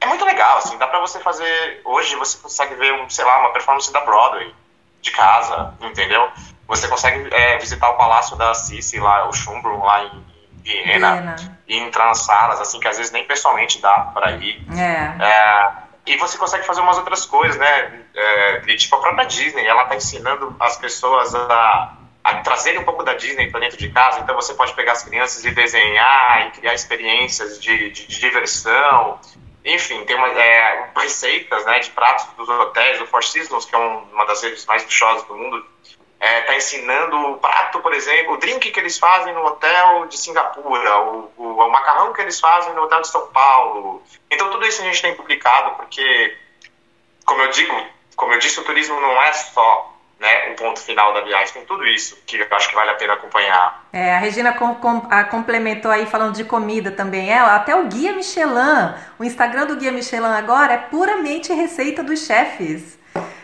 é 0.00 0.06
muito 0.06 0.24
legal, 0.24 0.58
assim, 0.58 0.76
dá 0.78 0.86
pra 0.86 1.00
você 1.00 1.18
fazer. 1.20 1.80
Hoje 1.84 2.14
você 2.16 2.38
consegue 2.38 2.74
ver, 2.74 2.92
um, 2.94 3.10
sei 3.10 3.24
lá, 3.24 3.40
uma 3.40 3.52
performance 3.52 3.92
da 3.92 4.00
Broadway 4.00 4.54
de 5.00 5.10
casa, 5.10 5.74
entendeu? 5.80 6.28
Você 6.66 6.86
consegue 6.88 7.32
é, 7.34 7.58
visitar 7.58 7.88
o 7.90 7.96
Palácio 7.96 8.36
da 8.36 8.54
Sissi, 8.54 8.98
lá, 8.98 9.28
o 9.28 9.32
Schumbrun, 9.32 9.82
lá 9.82 10.04
em 10.04 10.24
Viena, 10.62 11.12
Viena, 11.12 11.36
e 11.66 11.78
entrar 11.78 12.06
nas 12.06 12.22
salas, 12.22 12.60
assim, 12.60 12.78
que 12.78 12.88
às 12.88 12.96
vezes 12.96 13.12
nem 13.12 13.24
pessoalmente 13.24 13.80
dá 13.80 14.10
pra 14.14 14.32
ir. 14.32 14.64
É. 14.76 15.24
é 15.24 15.88
e 16.08 16.16
você 16.16 16.38
consegue 16.38 16.64
fazer 16.64 16.80
umas 16.80 16.96
outras 16.96 17.26
coisas, 17.26 17.58
né? 17.58 18.02
É, 18.14 18.60
tipo 18.76 18.96
a 18.96 19.00
própria 19.00 19.26
Disney, 19.26 19.66
ela 19.66 19.84
tá 19.84 19.94
ensinando 19.94 20.56
as 20.58 20.78
pessoas 20.78 21.34
a, 21.34 21.92
a 22.24 22.34
trazerem 22.36 22.80
um 22.80 22.84
pouco 22.84 23.02
da 23.02 23.12
Disney 23.12 23.50
para 23.50 23.60
dentro 23.60 23.76
de 23.76 23.90
casa. 23.90 24.20
Então 24.20 24.34
você 24.34 24.54
pode 24.54 24.72
pegar 24.72 24.92
as 24.92 25.02
crianças 25.02 25.44
e 25.44 25.50
desenhar 25.50 26.46
e 26.46 26.50
criar 26.52 26.72
experiências 26.72 27.60
de, 27.60 27.90
de, 27.90 28.06
de 28.06 28.20
diversão. 28.20 29.20
Enfim, 29.68 30.02
tem 30.04 30.16
uma, 30.16 30.28
é, 30.28 30.90
receitas 30.96 31.64
né, 31.66 31.78
de 31.80 31.90
pratos 31.90 32.24
dos 32.36 32.48
hotéis, 32.48 32.98
do 32.98 33.06
Four 33.06 33.22
Seasons, 33.22 33.66
que 33.66 33.74
é 33.74 33.78
um, 33.78 33.98
uma 34.12 34.24
das 34.24 34.42
redes 34.42 34.64
mais 34.64 34.82
luxuosas 34.82 35.24
do 35.24 35.36
mundo, 35.36 35.64
está 36.18 36.54
é, 36.54 36.56
ensinando 36.56 37.16
o 37.32 37.38
prato, 37.38 37.78
por 37.80 37.92
exemplo, 37.92 38.32
o 38.32 38.36
drink 38.38 38.70
que 38.70 38.80
eles 38.80 38.98
fazem 38.98 39.34
no 39.34 39.44
hotel 39.44 40.06
de 40.06 40.16
Singapura, 40.16 41.00
o, 41.02 41.32
o, 41.36 41.44
o, 41.58 41.70
macarrão 41.70 42.14
que 42.14 42.20
eles 42.22 42.40
fazem 42.40 42.72
no 42.72 42.82
hotel 42.82 43.02
de 43.02 43.08
São 43.08 43.26
Paulo. 43.28 44.02
Então, 44.30 44.50
tudo 44.50 44.66
isso 44.66 44.80
a 44.80 44.84
gente 44.86 45.02
tem 45.02 45.14
publicado, 45.14 45.76
porque, 45.76 46.36
como 47.26 47.42
eu 47.42 47.50
digo, 47.50 47.86
como 48.16 48.32
eu 48.32 48.38
disse, 48.38 48.58
o 48.58 48.64
turismo 48.64 48.98
não 48.98 49.22
é 49.22 49.32
só 49.34 49.92
né, 50.18 50.50
um 50.50 50.56
ponto 50.56 50.80
final 50.80 51.14
da 51.14 51.20
viagem. 51.20 51.54
Tem 51.54 51.64
tudo 51.64 51.86
isso 51.86 52.18
que 52.26 52.36
eu 52.36 52.46
acho 52.50 52.68
que 52.68 52.74
vale 52.74 52.90
a 52.90 52.94
pena 52.94 53.14
acompanhar. 53.14 53.84
É, 53.92 54.14
a 54.14 54.18
Regina 54.18 54.52
com, 54.52 54.74
com, 54.74 55.06
a 55.10 55.24
complementou 55.24 55.90
aí 55.90 56.06
falando 56.06 56.34
de 56.34 56.44
comida 56.44 56.90
também. 56.90 57.30
É, 57.30 57.38
até 57.38 57.74
o 57.74 57.86
Guia 57.86 58.12
Michelin, 58.12 58.94
o 59.18 59.24
Instagram 59.24 59.66
do 59.66 59.76
Guia 59.76 59.92
Michelin 59.92 60.26
agora 60.26 60.74
é 60.74 60.78
puramente 60.78 61.52
receita 61.52 62.02
dos 62.02 62.26
chefes. 62.26 62.98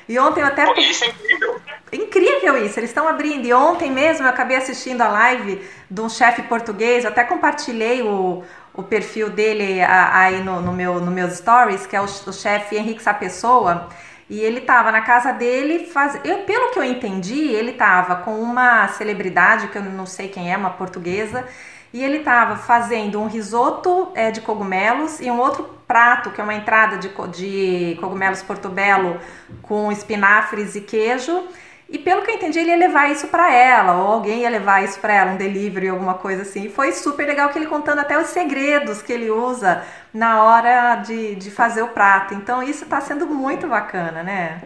E 0.09 0.19
ontem 0.19 0.41
eu 0.41 0.47
até. 0.47 0.71
Isso 0.81 1.05
é 1.05 1.09
incrível. 1.09 1.61
Incrível 1.93 2.57
isso, 2.67 2.79
eles 2.79 2.91
estão 2.91 3.09
abrindo. 3.09 3.47
E 3.47 3.53
ontem 3.53 3.91
mesmo 3.91 4.27
eu 4.27 4.31
acabei 4.31 4.57
assistindo 4.57 5.01
a 5.01 5.09
live 5.09 5.65
de 5.91 6.01
um 6.01 6.09
chefe 6.09 6.43
português, 6.43 7.05
eu 7.05 7.11
até 7.11 7.23
compartilhei 7.25 8.03
o, 8.03 8.43
o 8.75 8.83
perfil 8.83 9.31
dele 9.31 9.81
aí 9.81 10.43
no, 10.43 10.61
no, 10.61 10.73
meu, 10.73 11.01
no 11.01 11.11
meus 11.11 11.35
stories, 11.35 11.87
que 11.87 11.95
é 11.95 12.01
o, 12.01 12.05
o 12.05 12.33
chefe 12.33 12.77
Henrique 12.77 13.03
Sapessoa. 13.03 13.89
E 14.35 14.41
ele 14.41 14.59
estava 14.59 14.91
na 14.91 15.01
casa 15.01 15.33
dele, 15.33 15.87
faz... 15.87 16.19
eu, 16.25 16.39
pelo 16.39 16.73
que 16.73 16.79
eu 16.81 16.83
entendi, 16.83 17.51
ele 17.53 17.71
estava 17.71 18.17
com 18.17 18.41
uma 18.41 18.89
celebridade, 18.89 19.69
que 19.69 19.79
eu 19.79 19.83
não 19.85 20.07
sei 20.07 20.27
quem 20.27 20.53
é, 20.53 20.57
uma 20.57 20.71
portuguesa, 20.71 21.47
e 21.93 22.03
ele 22.03 22.17
estava 22.17 22.57
fazendo 22.57 23.21
um 23.21 23.29
risoto 23.29 24.11
é, 24.13 24.33
de 24.33 24.41
cogumelos 24.41 25.21
e 25.21 25.31
um 25.31 25.39
outro 25.39 25.71
prato, 25.87 26.33
que 26.33 26.41
é 26.41 26.45
uma 26.45 26.53
entrada 26.53 26.99
de, 26.99 27.11
de 27.31 27.97
cogumelos 28.01 28.43
portobello 28.43 29.21
com 29.63 29.93
espinafres 29.93 30.75
e 30.75 30.81
queijo. 30.81 31.45
E 31.95 31.99
pelo 31.99 32.23
que 32.23 32.31
eu 32.33 32.35
entendi, 32.35 32.59
ele 32.59 32.71
ia 32.71 32.77
levar 32.77 33.09
isso 33.09 33.29
para 33.29 33.55
ela, 33.55 33.95
ou 33.95 34.15
alguém 34.15 34.41
ia 34.41 34.51
levar 34.51 34.83
isso 34.83 34.99
para 34.99 35.15
ela, 35.15 35.31
um 35.31 35.37
delivery, 35.37 35.91
alguma 35.91 36.15
coisa 36.15 36.43
assim. 36.43 36.65
E 36.65 36.69
foi 36.69 36.91
super 36.91 37.25
legal 37.25 37.51
que 37.51 37.57
ele 37.57 37.69
contando 37.69 38.01
até 38.01 38.19
os 38.19 38.27
segredos 38.31 39.01
que 39.01 39.13
ele 39.13 39.31
usa 39.31 39.81
na 40.13 40.43
hora 40.43 40.97
de, 40.97 41.37
de 41.37 41.53
fazer 41.53 41.83
o 41.83 41.89
prato. 41.89 42.35
Então 42.35 42.61
isso 42.61 42.83
está 42.83 43.01
sendo 43.01 43.29
muito 43.29 43.69
bacana, 43.69 44.25
né? 44.25 44.61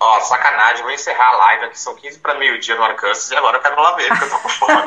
Ó, 0.00 0.18
oh, 0.18 0.20
sacanagem, 0.22 0.82
vou 0.82 0.90
encerrar 0.90 1.28
a 1.28 1.36
live 1.36 1.66
aqui, 1.66 1.78
são 1.78 1.94
15 1.94 2.18
para 2.18 2.34
meio-dia 2.34 2.74
no 2.74 2.82
Arkansas 2.82 3.30
e 3.30 3.36
agora 3.36 3.58
eu 3.58 3.62
quero 3.62 3.80
lá 3.80 3.92
ver, 3.94 4.08
porque 4.08 4.24
eu 4.24 4.30
tô 4.30 4.38
com 4.38 4.48
fome. 4.48 4.82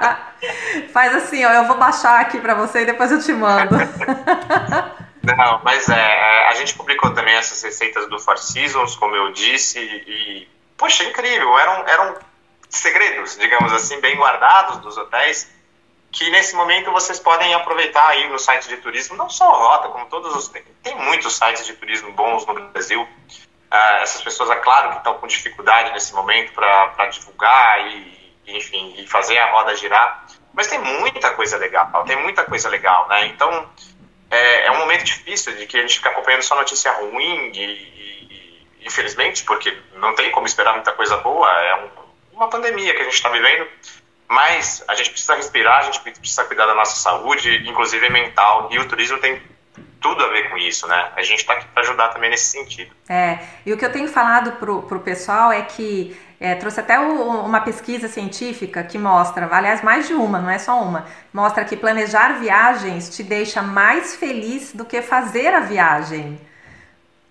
Faz 0.90 1.14
assim, 1.16 1.44
ó, 1.44 1.50
eu 1.50 1.66
vou 1.66 1.76
baixar 1.76 2.18
aqui 2.18 2.40
para 2.40 2.54
você 2.54 2.80
e 2.80 2.86
depois 2.86 3.12
eu 3.12 3.20
te 3.20 3.34
mando. 3.34 3.76
Não, 5.22 5.60
mas 5.62 5.88
é, 5.88 6.48
a 6.48 6.54
gente 6.54 6.74
publicou 6.74 7.12
também 7.12 7.34
essas 7.34 7.62
receitas 7.62 8.08
do 8.08 8.18
Four 8.18 8.38
Seasons, 8.38 8.96
como 8.96 9.14
eu 9.14 9.32
disse, 9.32 9.78
e, 9.78 10.48
poxa, 10.82 11.04
incrível, 11.04 11.56
eram, 11.60 11.86
eram 11.86 12.16
segredos, 12.68 13.38
digamos 13.38 13.72
assim, 13.72 14.00
bem 14.00 14.16
guardados 14.16 14.78
dos 14.78 14.96
hotéis, 14.96 15.48
que 16.10 16.28
nesse 16.30 16.56
momento 16.56 16.90
vocês 16.90 17.20
podem 17.20 17.54
aproveitar 17.54 18.08
aí 18.08 18.28
no 18.28 18.36
site 18.36 18.68
de 18.68 18.78
turismo, 18.78 19.16
não 19.16 19.30
só 19.30 19.48
Rota, 19.48 19.88
como 19.90 20.06
todos 20.06 20.34
os... 20.34 20.48
Tem 20.82 20.96
muitos 20.96 21.36
sites 21.36 21.64
de 21.64 21.74
turismo 21.74 22.12
bons 22.12 22.44
no 22.46 22.54
Brasil, 22.70 23.06
Uh, 23.72 24.02
essas 24.02 24.20
pessoas, 24.20 24.50
é 24.50 24.56
claro 24.56 24.90
que 24.90 24.98
estão 24.98 25.14
com 25.14 25.26
dificuldade 25.26 25.92
nesse 25.92 26.12
momento 26.12 26.52
para 26.52 27.06
divulgar 27.06 27.80
e, 27.86 28.36
enfim, 28.46 28.94
e 28.98 29.06
fazer 29.06 29.38
a 29.38 29.50
roda 29.50 29.74
girar, 29.74 30.26
mas 30.52 30.66
tem 30.66 30.78
muita 30.78 31.30
coisa 31.30 31.56
legal, 31.56 32.04
tem 32.04 32.16
muita 32.16 32.44
coisa 32.44 32.68
legal, 32.68 33.08
né? 33.08 33.28
Então, 33.28 33.66
é, 34.30 34.66
é 34.66 34.70
um 34.72 34.76
momento 34.76 35.04
difícil 35.04 35.56
de 35.56 35.66
que 35.66 35.78
a 35.78 35.80
gente 35.80 35.94
fica 35.94 36.10
acompanhando 36.10 36.42
só 36.42 36.54
notícia 36.54 36.92
ruim 36.92 37.50
e 37.54 38.01
infelizmente, 38.84 39.44
porque 39.44 39.76
não 39.96 40.14
tem 40.14 40.30
como 40.30 40.46
esperar 40.46 40.74
muita 40.74 40.92
coisa 40.92 41.16
boa, 41.18 41.48
é 41.48 41.84
um, 41.84 42.36
uma 42.36 42.48
pandemia 42.48 42.94
que 42.94 43.00
a 43.00 43.04
gente 43.04 43.14
está 43.14 43.28
vivendo, 43.28 43.66
mas 44.28 44.84
a 44.88 44.94
gente 44.94 45.10
precisa 45.10 45.34
respirar, 45.34 45.78
a 45.78 45.82
gente 45.82 46.00
precisa 46.00 46.44
cuidar 46.44 46.66
da 46.66 46.74
nossa 46.74 46.96
saúde, 46.96 47.68
inclusive 47.68 48.08
mental, 48.10 48.68
e 48.70 48.78
o 48.78 48.88
turismo 48.88 49.18
tem 49.18 49.40
tudo 50.00 50.24
a 50.24 50.28
ver 50.28 50.50
com 50.50 50.58
isso, 50.58 50.86
né? 50.88 51.12
A 51.14 51.22
gente 51.22 51.38
está 51.38 51.52
aqui 51.52 51.66
para 51.66 51.82
ajudar 51.82 52.08
também 52.08 52.28
nesse 52.28 52.50
sentido. 52.50 52.90
É, 53.08 53.38
e 53.64 53.72
o 53.72 53.78
que 53.78 53.84
eu 53.84 53.92
tenho 53.92 54.08
falado 54.08 54.52
pro, 54.52 54.82
pro 54.82 55.00
pessoal 55.00 55.52
é 55.52 55.62
que 55.62 56.18
é, 56.40 56.56
trouxe 56.56 56.80
até 56.80 56.98
o, 56.98 57.44
uma 57.44 57.60
pesquisa 57.60 58.08
científica 58.08 58.82
que 58.82 58.98
mostra, 58.98 59.48
aliás, 59.50 59.80
mais 59.80 60.08
de 60.08 60.14
uma, 60.14 60.40
não 60.40 60.50
é 60.50 60.58
só 60.58 60.82
uma, 60.82 61.06
mostra 61.32 61.64
que 61.64 61.76
planejar 61.76 62.40
viagens 62.40 63.14
te 63.14 63.22
deixa 63.22 63.62
mais 63.62 64.16
feliz 64.16 64.72
do 64.72 64.84
que 64.84 65.00
fazer 65.00 65.54
a 65.54 65.60
viagem. 65.60 66.40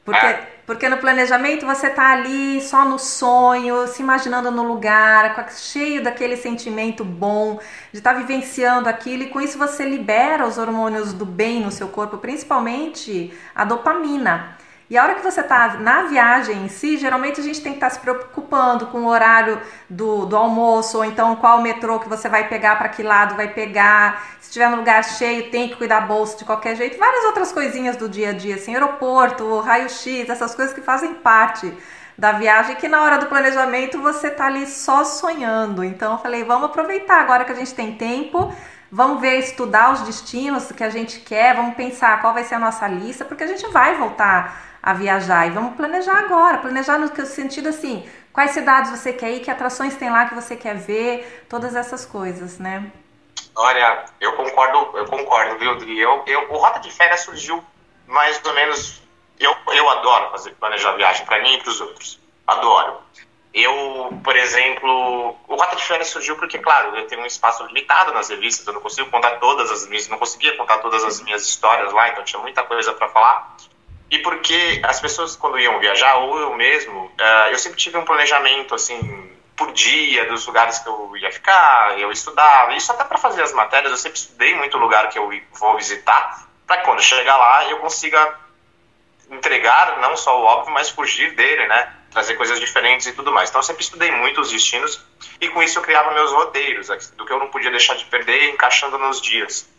Porque, 0.04 0.26
é. 0.26 0.48
porque 0.66 0.90
no 0.90 0.98
planejamento 0.98 1.66
você 1.66 1.90
tá 1.90 2.12
ali 2.12 2.60
só 2.62 2.84
no 2.84 2.98
sonho, 2.98 3.88
se 3.88 4.02
imaginando 4.02 4.50
no 4.50 4.64
lugar, 4.64 5.48
cheio 5.52 6.04
daquele 6.04 6.36
sentimento 6.36 7.06
bom 7.06 7.60
de 7.92 8.00
estar 8.00 8.14
tá 8.14 8.20
vivenciando 8.20 8.90
aquilo, 8.90 9.24
e 9.24 9.30
com 9.30 9.40
isso 9.40 9.60
você 9.60 9.88
libera 9.88 10.48
os 10.48 10.58
hormônios 10.58 11.14
do 11.14 11.26
bem 11.26 11.62
no 11.62 11.72
seu 11.72 11.88
corpo, 11.88 12.18
principalmente 12.18 13.32
a 13.54 13.64
dopamina. 13.64 14.58
E 14.92 14.98
a 14.98 15.04
hora 15.04 15.16
que 15.16 15.24
você 15.24 15.40
está 15.40 15.76
na 15.76 16.02
viagem 16.02 16.66
em 16.66 16.68
si, 16.68 16.98
geralmente 16.98 17.40
a 17.40 17.44
gente 17.44 17.62
tem 17.62 17.72
que 17.72 17.78
estar 17.78 17.88
tá 17.88 17.96
se 17.96 18.02
preocupando 18.02 18.88
com 18.88 19.04
o 19.04 19.08
horário 19.08 19.58
do, 19.90 20.26
do 20.26 20.36
almoço, 20.36 20.98
ou 20.98 21.06
então 21.06 21.34
qual 21.38 21.62
metrô 21.62 21.98
que 21.98 22.10
você 22.10 22.28
vai 22.28 22.50
pegar, 22.50 22.76
para 22.78 22.90
que 22.90 23.02
lado 23.02 23.38
vai 23.38 23.48
pegar. 23.48 24.22
Se 24.42 24.50
estiver 24.50 24.70
no 24.70 24.76
lugar 24.76 25.02
cheio, 25.06 25.50
tem 25.50 25.70
que 25.70 25.78
cuidar 25.78 26.02
da 26.02 26.08
bolsa 26.08 26.38
de 26.38 26.44
qualquer 26.44 26.76
jeito. 26.76 26.98
Várias 26.98 27.24
outras 27.24 27.54
coisinhas 27.54 27.96
do 27.96 28.10
dia 28.10 28.32
a 28.32 28.34
dia, 28.34 28.56
assim, 28.56 28.74
aeroporto, 28.74 29.62
raio-x, 29.62 30.30
essas 30.30 30.54
coisas 30.54 30.76
que 30.76 30.82
fazem 30.82 31.14
parte 31.14 31.74
da 32.18 32.34
viagem, 32.34 32.76
que 32.76 32.90
na 32.90 33.02
hora 33.02 33.18
do 33.18 33.28
planejamento 33.28 33.98
você 34.02 34.30
tá 34.30 34.48
ali 34.48 34.68
só 34.68 35.06
sonhando. 35.06 35.86
Então 35.86 36.12
eu 36.12 36.20
falei, 36.20 36.44
vamos 36.44 36.66
aproveitar 36.66 37.22
agora 37.22 37.46
que 37.46 37.54
a 37.54 37.56
gente 37.56 37.74
tem 37.74 37.96
tempo. 37.96 38.54
Vamos 38.92 39.22
ver, 39.22 39.40
estudar 39.40 39.94
os 39.94 40.02
destinos 40.02 40.70
que 40.70 40.84
a 40.84 40.90
gente 40.90 41.22
quer, 41.22 41.56
vamos 41.56 41.76
pensar 41.76 42.20
qual 42.20 42.34
vai 42.34 42.44
ser 42.44 42.56
a 42.56 42.60
nossa 42.60 42.86
lista, 42.90 43.24
porque 43.24 43.46
a 43.46 43.48
gente 43.48 43.66
vai 43.70 43.96
voltar 43.96 44.71
a 44.82 44.94
viajar. 44.94 45.48
E 45.48 45.52
vamos 45.52 45.76
planejar 45.76 46.18
agora, 46.18 46.58
planejar 46.58 46.98
no 46.98 47.14
sentido 47.26 47.70
assim, 47.70 48.08
quais 48.34 48.52
cidades 48.52 48.92
você 48.92 49.14
quer 49.14 49.32
ir, 49.32 49.40
que 49.42 49.52
atrações 49.52 49.96
tem 49.96 50.10
lá 50.10 50.26
que 50.26 50.36
você 50.36 50.56
quer 50.56 50.76
ver, 50.76 51.46
todas 51.50 51.76
essas 51.76 52.06
coisas, 52.06 52.58
né? 52.58 52.92
Olha, 53.56 54.06
eu 54.20 54.34
concordo, 54.34 54.98
eu 54.98 55.06
concordo, 55.06 55.58
viu, 55.60 55.76
Dri? 55.78 56.00
Eu, 56.00 56.24
eu, 56.26 56.52
o 56.52 56.58
Rota 56.58 56.80
de 56.80 56.92
Férias 56.92 57.22
surgiu 57.22 57.64
mais 58.08 58.42
ou 58.46 58.54
menos. 58.54 59.02
Eu, 59.40 59.56
eu 59.74 59.90
adoro 59.90 60.32
fazer 60.32 60.52
planejar 60.52 60.94
viagem 60.94 61.26
para 61.26 61.42
mim 61.42 61.56
e 61.56 61.58
para 61.60 61.70
os 61.70 61.82
outros. 61.82 62.20
Adoro. 62.48 63.00
Eu, 63.54 64.18
por 64.24 64.36
exemplo, 64.38 65.36
o 65.48 65.56
Rota 65.56 65.76
de 65.76 65.84
Férias 65.84 66.08
surgiu 66.08 66.38
porque, 66.38 66.58
claro, 66.58 66.96
eu 66.96 67.06
tenho 67.08 67.22
um 67.22 67.26
espaço 67.26 67.66
limitado 67.66 68.14
nas 68.14 68.30
revistas, 68.30 68.66
eu 68.66 68.74
não 68.74 68.80
consigo 68.80 69.10
contar 69.12 69.32
todas 69.40 69.70
as 69.70 69.88
minhas, 69.88 70.08
não 70.08 70.18
conseguia 70.18 70.56
contar 70.56 70.78
todas 70.78 71.04
as 71.04 71.22
minhas 71.22 71.46
histórias 71.46 71.92
lá, 71.92 72.10
então 72.10 72.24
tinha 72.24 72.42
muita 72.42 72.64
coisa 72.64 72.94
para 72.94 73.10
falar 73.10 73.58
e 74.12 74.20
porque 74.20 74.82
as 74.84 75.00
pessoas 75.00 75.38
quando 75.38 75.58
iam 75.58 75.80
viajar 75.80 76.18
ou 76.18 76.38
eu 76.38 76.54
mesmo 76.54 77.06
uh, 77.06 77.50
eu 77.50 77.58
sempre 77.58 77.78
tive 77.78 77.98
um 77.98 78.04
planejamento 78.04 78.76
assim 78.76 79.32
por 79.56 79.72
dia 79.72 80.26
dos 80.26 80.46
lugares 80.46 80.80
que 80.80 80.90
eu 80.90 81.16
ia 81.16 81.32
ficar 81.32 81.98
eu 81.98 82.12
estudava. 82.12 82.76
Isso 82.76 82.92
até 82.92 83.06
para 83.06 83.18
fazer 83.18 83.42
as 83.42 83.54
matérias 83.54 83.90
eu 83.90 83.98
sempre 83.98 84.20
estudei 84.20 84.54
muito 84.54 84.78
lugar 84.78 85.08
que 85.10 85.18
eu 85.18 85.32
vou 85.54 85.78
visitar 85.78 86.46
para 86.68 86.82
quando 86.82 87.02
chegar 87.02 87.38
lá 87.38 87.70
eu 87.70 87.78
consiga 87.78 88.38
entregar 89.30 89.98
não 90.02 90.18
só 90.18 90.42
o 90.42 90.44
óbvio 90.44 90.74
mas 90.74 90.90
fugir 90.90 91.34
dele 91.34 91.66
né? 91.68 91.94
Trazer 92.12 92.34
coisas 92.34 92.60
diferentes 92.60 93.08
e 93.08 93.14
tudo 93.14 93.32
mais. 93.32 93.50
Então 93.50 93.60
eu 93.60 93.64
sempre 93.64 93.82
estudei 93.82 94.12
muito 94.12 94.42
os 94.42 94.52
destinos 94.52 95.02
e 95.40 95.48
com 95.48 95.64
isso 95.64 95.80
eu 95.80 95.84
criava 95.84 96.12
meus 96.12 96.34
roteiros 96.34 96.90
do 97.16 97.26
que 97.26 97.32
eu 97.32 97.40
não 97.40 97.48
podia 97.48 97.72
deixar 97.72 97.96
de 97.96 98.04
perder 98.04 98.50
encaixando 98.50 98.98
nos 98.98 99.22
dias. 99.22 99.70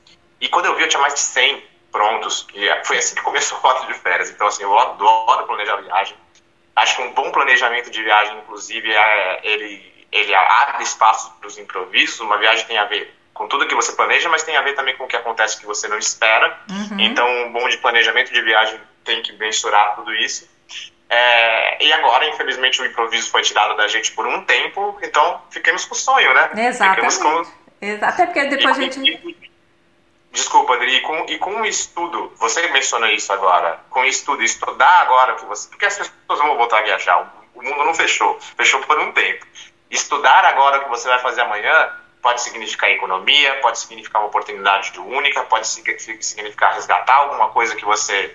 E 0.41 0.49
quando 0.49 0.65
eu 0.65 0.75
vi 0.75 0.85
eu 0.85 0.89
tinha 0.89 1.03
mais 1.03 1.13
de 1.13 1.21
100 1.21 1.72
prontos. 1.93 2.47
E 2.55 2.69
é, 2.69 2.85
foi 2.85 2.99
assim 2.99 3.15
que 3.15 3.23
começou 3.23 3.59
o 3.59 3.61
Rota 3.61 3.87
de 3.87 3.95
Férias. 3.95 4.31
Então, 4.31 4.47
assim, 4.47 4.65
eu 4.65 4.77
adoro 4.77 5.47
planejar 5.47 5.77
viagem. 5.77 6.17
Acho 6.75 6.97
que 6.97 7.03
um 7.03 7.13
bom 7.13 7.31
planejamento 7.31 7.91
de 7.91 8.03
viagem, 8.03 8.39
inclusive, 8.39 8.91
é, 8.91 9.41
ele, 9.45 10.07
ele 10.11 10.35
abre 10.35 10.83
espaço 10.83 11.33
para 11.39 11.47
os 11.47 11.59
improvisos. 11.59 12.19
Uma 12.21 12.39
viagem 12.39 12.67
tem 12.67 12.79
a 12.79 12.85
ver 12.85 13.15
com 13.35 13.47
tudo 13.47 13.67
que 13.67 13.75
você 13.75 13.93
planeja, 13.93 14.29
mas 14.29 14.43
tem 14.43 14.57
a 14.57 14.63
ver 14.63 14.75
também 14.75 14.97
com 14.97 15.05
o 15.05 15.09
que 15.09 15.17
acontece 15.17 15.61
que 15.61 15.67
você 15.67 15.87
não 15.87 15.99
espera. 15.99 16.59
Uhum. 16.71 16.99
Então, 16.99 17.29
um 17.29 17.53
bom 17.53 17.69
de 17.69 17.77
planejamento 17.79 18.33
de 18.33 18.41
viagem 18.41 18.81
tem 19.05 19.23
que 19.23 19.33
mensurar 19.35 19.95
tudo 19.95 20.15
isso. 20.15 20.51
É, 21.09 21.85
e 21.85 21.93
agora, 21.93 22.27
infelizmente, 22.27 22.81
o 22.81 22.87
improviso 22.87 23.31
foi 23.31 23.43
tirado 23.43 23.77
da 23.77 23.87
gente 23.87 24.13
por 24.13 24.27
um 24.27 24.43
tempo, 24.45 24.99
então 25.03 25.43
ficamos 25.51 25.85
com 25.85 25.95
o 25.95 25.99
sonho, 25.99 26.33
né? 26.33 26.51
Exatamente. 26.69 27.19
Com... 27.19 27.45
Até 28.01 28.25
porque 28.25 28.45
depois 28.47 28.79
e, 28.79 28.81
a 28.81 28.85
gente. 28.85 29.52
Desculpa, 30.33 30.75
Adri, 30.75 30.97
e 30.97 31.01
com, 31.03 31.27
e 31.29 31.39
com 31.39 31.61
o 31.61 31.67
estudo, 31.67 32.33
você 32.39 32.67
mencionou 32.69 33.11
isso 33.11 33.31
agora, 33.33 33.79
com 33.91 34.01
o 34.01 34.05
estudo, 34.07 34.43
estudar 34.43 35.03
agora 35.03 35.35
que 35.35 35.45
você. 35.45 35.69
Porque 35.69 35.85
as 35.85 35.97
pessoas 35.97 36.39
vão 36.39 36.57
voltar 36.57 36.79
a 36.79 36.83
viajar, 36.83 37.31
o, 37.55 37.63
mundo 37.63 37.85
não 37.85 37.95
fechou, 37.95 38.41
fechou 38.57 38.81
por 38.81 38.99
um 38.99 39.13
tempo. 39.13 39.47
Estudar 39.91 40.43
agora 40.47 40.79
o 40.79 40.85
que 40.85 40.89
você 40.89 41.07
vai 41.07 41.19
fazer 41.19 41.43
amanhã 41.43 41.93
pode 42.23 42.41
significar 42.41 42.91
economia, 42.91 43.59
pode 43.61 43.79
significar 43.79 44.23
uma 44.23 44.29
oportunidade 44.29 44.99
única, 44.99 45.43
pode 45.43 45.67
significar 45.67 46.75
resgatar 46.75 47.15
alguma 47.15 47.51
coisa 47.51 47.77
que 47.77 47.85
você 47.85 48.35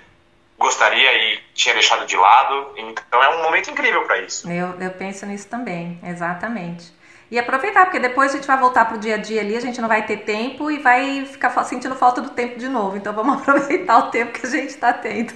gostaria 0.57 1.13
e 1.13 1.39
tinha 1.55 1.73
deixado 1.73 2.05
de 2.05 2.15
lado. 2.15 2.73
Então 2.77 3.23
é 3.23 3.29
um 3.35 3.43
momento 3.43 3.71
incrível 3.71 4.03
para 4.03 4.19
isso. 4.19 4.47
Eu, 4.51 4.79
eu 4.79 4.91
penso 4.91 5.25
nisso 5.25 5.47
também, 5.47 5.99
exatamente. 6.03 6.95
E 7.29 7.37
aproveitar, 7.37 7.85
porque 7.85 7.99
depois 7.99 8.31
a 8.31 8.37
gente 8.37 8.47
vai 8.47 8.57
voltar 8.57 8.85
pro 8.85 8.97
dia 8.97 9.15
a 9.15 9.17
dia 9.17 9.41
ali, 9.41 9.57
a 9.57 9.59
gente 9.59 9.81
não 9.81 9.87
vai 9.87 10.05
ter 10.05 10.17
tempo 10.17 10.71
e 10.71 10.79
vai 10.79 11.25
ficar 11.25 11.51
sentindo 11.65 11.95
falta 11.95 12.21
do 12.21 12.29
tempo 12.29 12.57
de 12.57 12.69
novo. 12.69 12.95
Então 12.95 13.13
vamos 13.13 13.41
aproveitar 13.41 13.97
o 13.97 14.09
tempo 14.09 14.31
que 14.31 14.45
a 14.45 14.49
gente 14.49 14.69
está 14.69 14.93
tendo. 14.93 15.33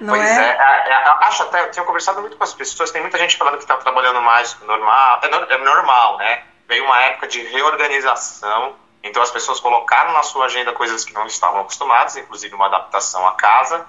Não 0.00 0.14
pois 0.14 0.22
é? 0.22 0.50
é? 0.50 0.56
é, 0.58 0.90
é 0.90 1.08
acho 1.26 1.42
até, 1.42 1.62
eu 1.62 1.70
tenho 1.70 1.86
conversado 1.86 2.20
muito 2.20 2.36
com 2.36 2.44
as 2.44 2.54
pessoas, 2.54 2.90
tem 2.90 3.02
muita 3.02 3.18
gente 3.18 3.36
falando 3.36 3.56
que 3.56 3.62
está 3.62 3.76
trabalhando 3.76 4.20
mais 4.20 4.58
normal, 4.60 5.20
é, 5.22 5.54
é 5.54 5.58
normal, 5.58 6.18
né? 6.18 6.42
Veio 6.68 6.84
uma 6.84 7.00
época 7.02 7.26
de 7.26 7.42
reorganização, 7.42 8.74
então 9.02 9.22
as 9.22 9.30
pessoas 9.30 9.60
colocaram 9.60 10.12
na 10.12 10.22
sua 10.22 10.46
agenda 10.46 10.72
coisas 10.72 11.04
que 11.04 11.12
não 11.12 11.26
estavam 11.26 11.60
acostumadas, 11.60 12.16
inclusive 12.16 12.54
uma 12.54 12.66
adaptação 12.66 13.26
à 13.26 13.32
casa, 13.32 13.86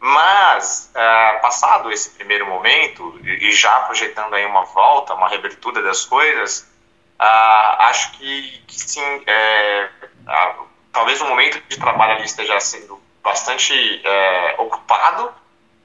mas, 0.00 0.90
é, 0.94 1.32
passado 1.40 1.92
esse 1.92 2.10
primeiro 2.10 2.46
momento, 2.46 3.20
e 3.22 3.52
já 3.52 3.80
projetando 3.82 4.34
aí 4.34 4.46
uma 4.46 4.64
volta, 4.64 5.12
uma 5.12 5.28
reabertura 5.28 5.82
das 5.82 6.06
coisas, 6.06 6.62
uh, 7.20 7.82
acho 7.82 8.12
que, 8.12 8.62
que 8.66 8.80
sim, 8.80 9.22
é, 9.26 9.90
uh, 10.26 10.66
talvez 10.90 11.20
o 11.20 11.26
momento 11.26 11.62
de 11.68 11.78
trabalho 11.78 12.14
ali 12.14 12.24
esteja 12.24 12.58
sendo 12.60 12.98
bastante 13.22 13.74
é, 14.02 14.54
ocupado, 14.58 15.34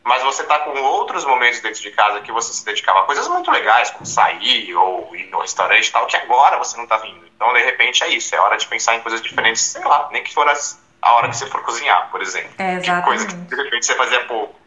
mas 0.02 0.24
você 0.24 0.44
está 0.44 0.60
com 0.60 0.80
outros 0.80 1.26
momentos 1.26 1.60
dentro 1.60 1.82
de 1.82 1.92
casa 1.92 2.22
que 2.22 2.32
você 2.32 2.54
se 2.54 2.64
dedicava 2.64 3.00
a 3.00 3.04
coisas 3.04 3.28
muito 3.28 3.52
legais, 3.52 3.92
como 3.92 4.06
sair 4.06 4.74
ou 4.76 5.14
ir 5.14 5.30
no 5.30 5.42
restaurante 5.42 5.88
e 5.88 5.92
tal, 5.92 6.08
que 6.08 6.16
agora 6.16 6.58
você 6.58 6.78
não 6.78 6.86
está 6.86 6.96
vindo. 6.98 7.26
Então, 7.36 7.52
de 7.54 7.62
repente, 7.64 8.02
é 8.04 8.08
isso, 8.08 8.34
é 8.34 8.40
hora 8.40 8.56
de 8.56 8.66
pensar 8.66 8.96
em 8.96 9.02
coisas 9.02 9.22
diferentes, 9.22 9.62
sei 9.62 9.84
lá, 9.84 10.08
nem 10.12 10.24
que 10.24 10.34
for 10.34 10.48
as 10.48 10.85
a 11.06 11.14
hora 11.14 11.30
que 11.30 11.38
você 11.38 11.46
for 11.46 11.62
cozinhar, 11.62 12.10
por 12.10 12.20
exemplo. 12.20 12.50
É, 12.58 12.74
exatamente. 12.74 12.96
Que 12.96 13.04
coisa 13.04 13.28
que 13.28 13.34
de 13.36 13.56
repente 13.56 13.86
você 13.86 13.94
fazia 13.94 14.26
pouco. 14.26 14.60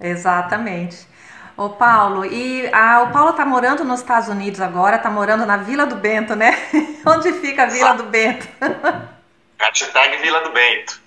Exatamente. 0.00 1.06
Ô 1.54 1.68
Paulo, 1.68 2.24
e 2.24 2.66
a, 2.72 3.02
o 3.02 3.12
Paulo 3.12 3.34
tá 3.34 3.44
morando 3.44 3.84
nos 3.84 4.00
Estados 4.00 4.28
Unidos 4.28 4.60
agora, 4.60 4.98
tá 4.98 5.10
morando 5.10 5.44
na 5.44 5.58
Vila 5.58 5.84
do 5.86 5.96
Bento, 5.96 6.34
né? 6.34 6.56
Onde 7.06 7.30
fica 7.34 7.64
a 7.64 7.66
Vila 7.66 7.92
do 7.92 8.04
Bento? 8.04 8.48
Hashtag 9.60 10.16
Vila 10.16 10.40
do 10.40 10.50
Bento. 10.50 11.00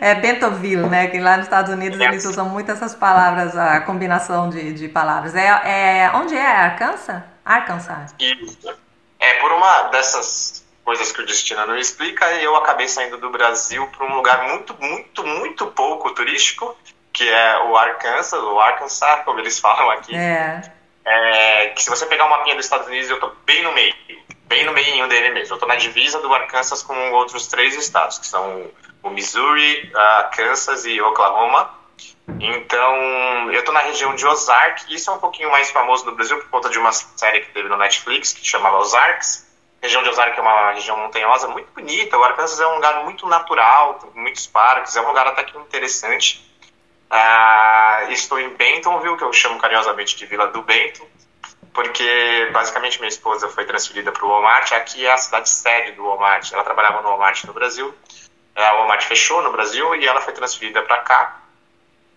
É 0.00 0.14
Bentoville, 0.14 0.88
né? 0.88 1.06
Que 1.06 1.18
lá 1.18 1.38
nos 1.38 1.46
Estados 1.46 1.72
Unidos 1.72 1.98
é. 2.00 2.04
eles 2.04 2.24
usam 2.26 2.48
muito 2.50 2.70
essas 2.70 2.94
palavras, 2.94 3.56
a 3.56 3.80
combinação 3.80 4.50
de, 4.50 4.74
de 4.74 4.88
palavras. 4.88 5.34
É, 5.34 5.46
é, 5.46 6.10
onde 6.14 6.36
é? 6.36 6.46
Arkansas? 6.46 7.22
Arkansas. 7.44 8.14
Isso. 8.18 8.78
É, 9.18 9.34
por 9.40 9.52
uma 9.52 9.84
dessas 9.84 10.61
coisas 10.84 11.12
que 11.12 11.20
o 11.20 11.26
destino 11.26 11.66
não 11.66 11.76
explica, 11.76 12.26
eu 12.34 12.56
acabei 12.56 12.88
saindo 12.88 13.16
do 13.18 13.30
Brasil 13.30 13.86
para 13.88 14.06
um 14.06 14.16
lugar 14.16 14.48
muito, 14.48 14.74
muito, 14.80 15.24
muito 15.24 15.66
pouco 15.68 16.12
turístico, 16.14 16.76
que 17.12 17.28
é 17.28 17.64
o 17.64 17.76
Arkansas, 17.76 18.42
o 18.42 18.58
Arkansas, 18.58 19.24
como 19.24 19.38
eles 19.40 19.58
falam 19.58 19.90
aqui. 19.90 20.14
É. 20.14 20.62
é 21.04 21.66
que 21.68 21.82
se 21.82 21.90
você 21.90 22.06
pegar 22.06 22.26
um 22.26 22.30
mapinha 22.30 22.56
dos 22.56 22.64
Estados 22.64 22.86
Unidos, 22.86 23.10
eu 23.10 23.20
tô 23.20 23.30
bem 23.44 23.62
no 23.62 23.72
meio, 23.72 23.94
bem 24.44 24.64
no 24.64 24.72
meio 24.72 25.08
dele 25.08 25.30
mesmo. 25.30 25.54
Eu 25.54 25.58
tô 25.58 25.66
na 25.66 25.76
divisa 25.76 26.20
do 26.20 26.32
Arkansas 26.32 26.82
com 26.82 27.12
outros 27.12 27.46
três 27.46 27.76
estados, 27.76 28.18
que 28.18 28.26
são 28.26 28.70
o 29.02 29.10
Missouri, 29.10 29.90
a 29.94 30.30
Kansas 30.34 30.84
e 30.84 31.00
Oklahoma. 31.00 31.82
Então, 32.40 33.52
eu 33.52 33.64
tô 33.64 33.72
na 33.72 33.80
região 33.80 34.14
de 34.14 34.26
Ozark, 34.26 34.92
isso 34.92 35.10
é 35.10 35.14
um 35.14 35.18
pouquinho 35.18 35.50
mais 35.50 35.70
famoso 35.70 36.06
no 36.06 36.14
Brasil 36.14 36.38
por 36.38 36.48
conta 36.48 36.70
de 36.70 36.78
uma 36.78 36.92
série 36.92 37.40
que 37.40 37.52
teve 37.52 37.68
no 37.68 37.76
Netflix, 37.76 38.32
que 38.32 38.46
chamava 38.46 38.78
Ozarks. 38.78 39.51
Região 39.82 40.02
de 40.02 40.10
Ozark 40.10 40.38
é 40.38 40.40
uma 40.40 40.70
região 40.70 40.96
montanhosa 40.96 41.48
muito 41.48 41.72
bonita, 41.72 42.16
o 42.16 42.22
Arkansas 42.22 42.60
é 42.60 42.66
um 42.68 42.76
lugar 42.76 43.02
muito 43.04 43.26
natural, 43.26 43.94
tem 43.94 44.10
muitos 44.14 44.46
parques, 44.46 44.94
é 44.94 45.00
um 45.00 45.08
lugar 45.08 45.26
até 45.26 45.42
que 45.42 45.58
interessante. 45.58 46.48
Uh, 47.10 48.12
estou 48.12 48.38
em 48.38 48.50
Bentonville, 48.50 49.16
que 49.16 49.24
eu 49.24 49.32
chamo 49.32 49.58
carinhosamente 49.58 50.16
de 50.16 50.24
Vila 50.24 50.46
do 50.46 50.62
Bento, 50.62 51.04
porque 51.72 52.48
basicamente 52.52 52.98
minha 53.00 53.08
esposa 53.08 53.48
foi 53.48 53.64
transferida 53.64 54.12
para 54.12 54.24
o 54.24 54.28
Walmart. 54.28 54.70
Aqui 54.72 55.04
é 55.04 55.12
a 55.12 55.16
cidade 55.16 55.50
sede 55.50 55.92
do 55.92 56.04
Walmart. 56.04 56.52
Ela 56.52 56.62
trabalhava 56.62 57.02
no 57.02 57.08
Walmart 57.08 57.44
no 57.44 57.52
Brasil. 57.52 57.94
A 58.54 58.74
Walmart 58.74 59.02
fechou 59.02 59.42
no 59.42 59.50
Brasil 59.50 59.96
e 59.96 60.06
ela 60.06 60.20
foi 60.20 60.32
transferida 60.32 60.80
para 60.82 60.98
cá. 60.98 61.42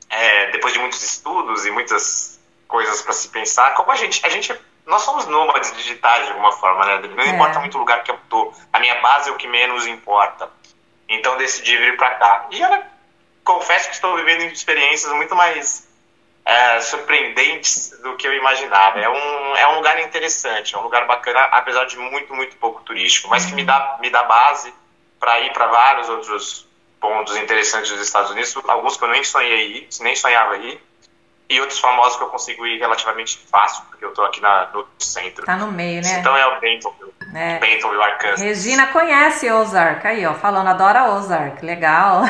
É, 0.09 0.51
depois 0.51 0.71
de 0.71 0.79
muitos 0.79 1.01
estudos 1.01 1.65
e 1.65 1.71
muitas 1.71 2.39
coisas 2.67 3.01
para 3.01 3.13
se 3.13 3.27
pensar, 3.29 3.73
como 3.73 3.91
a 3.91 3.95
gente, 3.95 4.23
a 4.25 4.29
gente, 4.29 4.53
nós 4.85 5.01
somos 5.01 5.25
nômades 5.25 5.75
digitais 5.75 6.25
de 6.25 6.31
alguma 6.31 6.51
forma, 6.51 6.85
né? 6.85 7.07
Não 7.15 7.23
é. 7.23 7.29
importa 7.29 7.59
muito 7.59 7.75
o 7.75 7.79
lugar 7.79 8.03
que 8.03 8.11
eu 8.11 8.19
tô. 8.29 8.53
A 8.71 8.79
minha 8.79 9.01
base 9.01 9.29
é 9.29 9.31
o 9.31 9.35
que 9.35 9.47
menos 9.47 9.87
importa. 9.87 10.49
Então 11.09 11.37
decidi 11.37 11.75
vir 11.77 11.97
para 11.97 12.15
cá. 12.15 12.47
E 12.51 12.61
ela 12.61 12.83
confesso 13.43 13.87
que 13.89 13.95
estou 13.95 14.15
vivendo 14.15 14.41
experiências 14.51 15.11
muito 15.13 15.35
mais 15.35 15.87
é, 16.43 16.79
surpreendentes 16.81 17.91
do 18.01 18.15
que 18.15 18.27
eu 18.27 18.33
imaginava. 18.33 18.99
É 18.99 19.09
um, 19.09 19.55
é 19.55 19.67
um 19.69 19.75
lugar 19.75 19.99
interessante, 19.99 20.75
é 20.75 20.77
um 20.77 20.81
lugar 20.81 21.05
bacana, 21.07 21.41
apesar 21.51 21.85
de 21.85 21.97
muito, 21.97 22.33
muito 22.33 22.55
pouco 22.57 22.81
turístico, 22.83 23.27
mas 23.29 23.45
que 23.45 23.53
me 23.53 23.63
dá, 23.63 23.97
me 23.99 24.09
dá 24.09 24.23
base 24.23 24.73
para 25.19 25.39
ir 25.41 25.53
para 25.53 25.67
vários 25.67 26.09
outros 26.09 26.67
pontos 26.99 27.35
interessantes 27.37 27.91
dos 27.91 28.01
Estados 28.01 28.31
Unidos, 28.31 28.55
alguns 28.67 28.97
que 28.97 29.03
eu 29.03 29.07
nem 29.07 29.23
sonhei 29.23 29.77
ir, 29.77 29.89
nem 30.01 30.15
sonhava 30.15 30.57
ir, 30.57 30.81
e 31.47 31.59
outros 31.61 31.79
famosos 31.79 32.17
que 32.17 32.23
eu 32.23 32.29
consigo 32.29 32.65
ir 32.65 32.79
relativamente 32.79 33.37
fácil, 33.51 33.83
porque 33.89 34.03
eu 34.03 34.09
estou 34.09 34.25
aqui 34.25 34.41
na, 34.41 34.67
no 34.73 34.87
centro. 34.97 35.45
Tá 35.45 35.55
no 35.55 35.71
meio, 35.71 36.01
né? 36.01 36.19
Então 36.19 36.35
é 36.35 36.45
o 36.47 36.59
Bentonville. 36.59 37.13
É. 37.33 37.59
Bentonville, 37.59 38.03
Arkansas. 38.03 38.41
Regina 38.41 38.87
conhece 38.87 39.51
Ozark, 39.51 40.05
aí 40.07 40.25
ó, 40.25 40.33
falando, 40.33 40.69
adora 40.69 41.11
Ozark, 41.11 41.63
legal. 41.63 42.23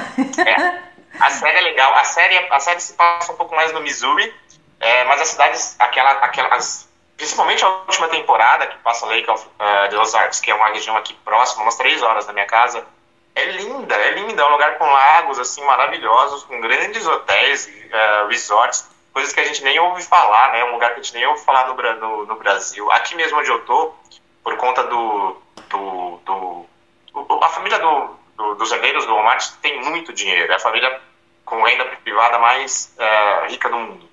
É. 0.46 0.86
A 1.20 1.30
série 1.30 1.58
é 1.58 1.62
legal. 1.62 1.94
A 1.96 2.04
série, 2.04 2.38
a 2.52 2.60
série 2.60 2.80
se 2.80 2.94
passa 2.94 3.32
um 3.32 3.38
pouco 3.38 3.56
mais 3.56 3.72
no 3.72 3.80
Missouri, 3.82 4.34
é, 4.80 5.04
mas 5.06 5.22
as 5.22 5.30
cidades, 5.30 5.76
aquela, 5.80 6.12
aquelas, 6.12 6.90
principalmente 7.16 7.64
a 7.64 7.70
última 7.70 8.08
temporada, 8.10 8.68
que 8.68 8.78
passa 8.80 9.06
Lake 9.06 9.30
of 9.30 9.46
uh, 9.46 9.90
the 9.90 9.98
Ozarks, 9.98 10.42
que 10.42 10.52
é 10.52 10.56
uma 10.56 10.68
região 10.70 10.98
aqui 10.98 11.14
próxima, 11.24 11.64
umas 11.64 11.78
três 11.78 12.02
horas 12.02 12.26
da 12.26 12.34
minha 12.34 12.46
casa, 12.46 12.86
é 13.34 13.46
linda, 13.46 13.96
é 13.96 14.12
linda. 14.12 14.42
É 14.42 14.46
um 14.46 14.52
lugar 14.52 14.78
com 14.78 14.86
lagos, 14.86 15.40
assim, 15.40 15.64
maravilhosos, 15.64 16.44
com 16.44 16.60
grandes 16.60 17.06
hotéis, 17.06 17.68
uh, 17.68 18.28
resorts, 18.28 18.90
coisas 19.16 19.32
que 19.32 19.40
a 19.40 19.46
gente 19.46 19.64
nem 19.64 19.80
ouve 19.80 20.04
falar, 20.04 20.52
né? 20.52 20.66
Um 20.66 20.74
lugar 20.74 20.94
que 20.94 21.00
a 21.00 21.02
gente 21.02 21.14
nem 21.14 21.26
ouve 21.26 21.42
falar 21.46 21.70
no, 21.70 21.76
no, 22.02 22.26
no 22.26 22.36
Brasil. 22.36 22.92
Aqui 22.92 23.16
mesmo 23.16 23.40
onde 23.40 23.50
eu 23.50 23.64
tô, 23.64 23.94
por 24.44 24.58
conta 24.58 24.84
do, 24.84 25.38
do, 25.70 26.20
do, 26.26 26.66
do 27.14 27.34
a 27.42 27.48
família 27.48 27.80
do, 27.80 28.10
do, 28.36 28.56
dos 28.56 28.74
herdeiros 28.74 29.06
do 29.06 29.16
Walmart 29.16 29.52
tem 29.62 29.82
muito 29.82 30.12
dinheiro. 30.12 30.52
É 30.52 30.56
a 30.58 30.60
família 30.60 31.00
com 31.46 31.64
renda 31.64 31.86
privada 32.04 32.38
mais 32.40 32.94
uh, 33.00 33.48
rica 33.48 33.70
do 33.70 33.78
mundo. 33.78 34.10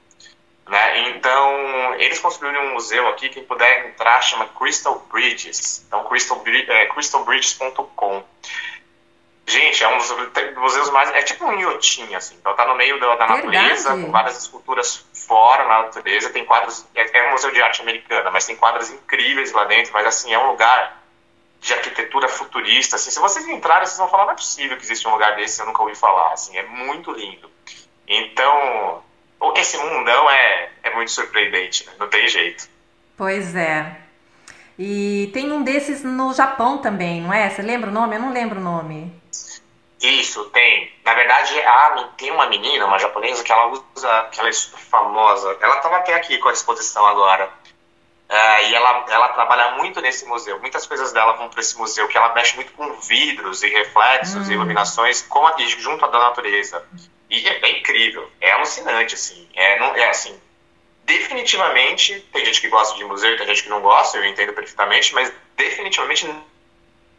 Né? 0.69 1.09
Então, 1.09 1.95
eles 1.97 2.21
construíram 2.21 2.67
um 2.67 2.75
museu 2.75 3.09
aqui, 3.09 3.29
quem 3.29 3.43
puder 3.43 3.89
entrar, 3.89 4.23
chama 4.23 4.47
Crystal 4.57 5.05
Bridges. 5.11 5.85
Então, 5.85 6.07
é, 6.69 6.87
crystalbridges.com. 6.87 8.23
Gente, 9.47 9.83
é 9.83 9.89
um 9.89 9.99
dos 9.99 10.15
museus 10.57 10.91
mais. 10.91 11.11
É 11.11 11.23
tipo 11.23 11.45
um 11.45 11.59
iotinho, 11.59 12.17
assim. 12.17 12.37
Então, 12.39 12.55
tá 12.55 12.65
no 12.67 12.77
meio 12.77 12.99
da, 13.01 13.17
da 13.17 13.27
natureza, 13.27 13.91
com 13.91 14.11
várias 14.11 14.39
esculturas 14.39 15.05
fora 15.13 15.67
na 15.67 15.83
natureza. 15.83 16.31
Tem 16.31 16.45
quadros. 16.45 16.87
É, 16.95 17.19
é 17.19 17.29
um 17.29 17.33
museu 17.33 17.51
de 17.51 17.61
arte 17.61 17.83
americana, 17.83 18.31
mas 18.31 18.47
tem 18.47 18.57
quadros 18.57 18.91
incríveis 18.91 19.53
lá 19.53 19.65
dentro. 19.65 19.93
Mas, 19.93 20.07
assim, 20.07 20.33
é 20.33 20.39
um 20.39 20.53
lugar 20.53 21.03
de 21.63 21.73
arquitetura 21.73 22.29
futurista, 22.29 22.97
assim, 22.97 23.11
se 23.13 23.21
vocês 23.21 23.47
entrarem, 23.47 23.87
vocês 23.87 23.97
vão 23.97 24.09
falar, 24.09 24.25
não 24.25 24.33
é 24.33 24.37
possível 24.37 24.77
que 24.77 24.83
existe 24.83 25.07
um 25.07 25.13
lugar 25.13 25.37
desse, 25.37 25.61
eu 25.61 25.67
nunca 25.67 25.81
ouvi 25.81 25.95
falar, 25.95 26.33
assim, 26.33 26.57
é 26.59 26.65
muito 26.65 27.13
lindo. 27.13 27.49
Então, 28.07 29.01
esse 29.55 29.79
mundão 29.79 30.29
é, 30.29 30.71
é 30.83 30.95
muito 30.95 31.13
surpreendente, 31.13 31.87
né? 31.87 31.93
não 32.01 32.09
tem 32.09 32.27
jeito. 32.27 32.69
Pois 33.17 33.55
é. 33.55 33.97
E 34.77 35.31
tem 35.33 35.53
um 35.53 35.63
desses 35.63 36.03
no 36.03 36.35
Japão 36.35 36.79
também, 36.79 37.21
não 37.21 37.33
é? 37.33 37.49
Você 37.49 37.63
lembra 37.63 37.91
o 37.91 37.93
nome? 37.93 38.17
Eu 38.17 38.21
não 38.21 38.33
lembro 38.33 38.59
o 38.59 38.63
nome. 38.63 39.22
Isso, 40.03 40.45
tem. 40.47 40.93
Na 41.05 41.15
verdade, 41.15 41.59
a, 41.61 42.09
tem 42.17 42.33
uma 42.33 42.49
menina, 42.49 42.87
uma 42.87 42.99
japonesa, 42.99 43.45
que 43.45 43.53
ela 43.53 43.69
usa, 43.69 44.29
que 44.33 44.41
ela 44.41 44.49
é 44.49 44.53
super 44.53 44.81
famosa. 44.81 45.57
Ela 45.61 45.77
estava 45.77 45.97
até 45.99 46.13
aqui 46.15 46.39
com 46.39 46.49
a 46.49 46.53
exposição 46.53 47.07
agora. 47.07 47.49
Uh, 48.29 48.67
e 48.67 48.75
ela, 48.75 49.05
ela 49.09 49.29
trabalha 49.29 49.73
muito 49.73 50.01
nesse 50.01 50.25
museu. 50.25 50.59
Muitas 50.59 50.87
coisas 50.87 51.13
dela 51.13 51.35
vão 51.35 51.49
para 51.49 51.61
esse 51.61 51.79
museu, 51.79 52.09
que 52.09 52.17
ela 52.17 52.35
mexe 52.35 52.57
muito 52.57 52.73
com 52.73 52.93
vidros 52.95 53.63
e 53.63 53.69
reflexos 53.69 54.49
e 54.49 54.53
hum. 54.53 54.55
iluminações 54.55 55.23
com 55.23 55.47
a, 55.47 55.55
junto 55.59 56.05
à 56.05 56.09
da 56.09 56.19
natureza. 56.19 56.85
E 57.31 57.47
é, 57.49 57.61
é, 57.61 57.79
incrível, 57.79 58.29
é 58.41 58.51
alucinante, 58.51 59.15
assim. 59.15 59.49
É, 59.55 59.79
não, 59.79 59.95
é 59.95 60.09
assim, 60.09 60.39
definitivamente, 61.05 62.21
tem 62.33 62.45
gente 62.45 62.61
que 62.61 62.69
gosta 62.69 62.97
de 62.97 63.05
museu 63.05 63.33
e 63.33 63.37
tem 63.37 63.47
gente 63.47 63.63
que 63.63 63.69
não 63.69 63.81
gosta, 63.81 64.19
eu 64.19 64.25
entendo 64.25 64.53
perfeitamente, 64.53 65.15
mas 65.15 65.33
definitivamente 65.57 66.29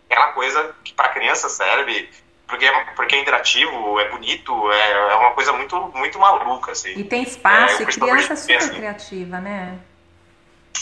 é 0.10 0.19
uma 0.19 0.34
coisa 0.34 0.76
que 0.84 0.93
para 0.93 1.10
criança 1.10 1.48
serve 1.48 2.10
porque 2.54 2.66
é, 2.66 2.86
porque 2.96 3.16
é 3.16 3.20
interativo, 3.20 4.00
é 4.00 4.10
bonito, 4.10 4.72
é, 4.72 4.92
é 4.92 5.16
uma 5.16 5.32
coisa 5.32 5.52
muito, 5.54 5.76
muito 5.96 6.20
maluca, 6.20 6.72
assim. 6.72 6.94
E 6.96 7.04
tem 7.04 7.24
espaço, 7.24 7.82
é, 7.82 7.84
e 7.84 7.86
criança 7.88 8.36
super 8.36 8.58
assim. 8.58 8.76
criativa, 8.76 9.39
né? 9.39 9.80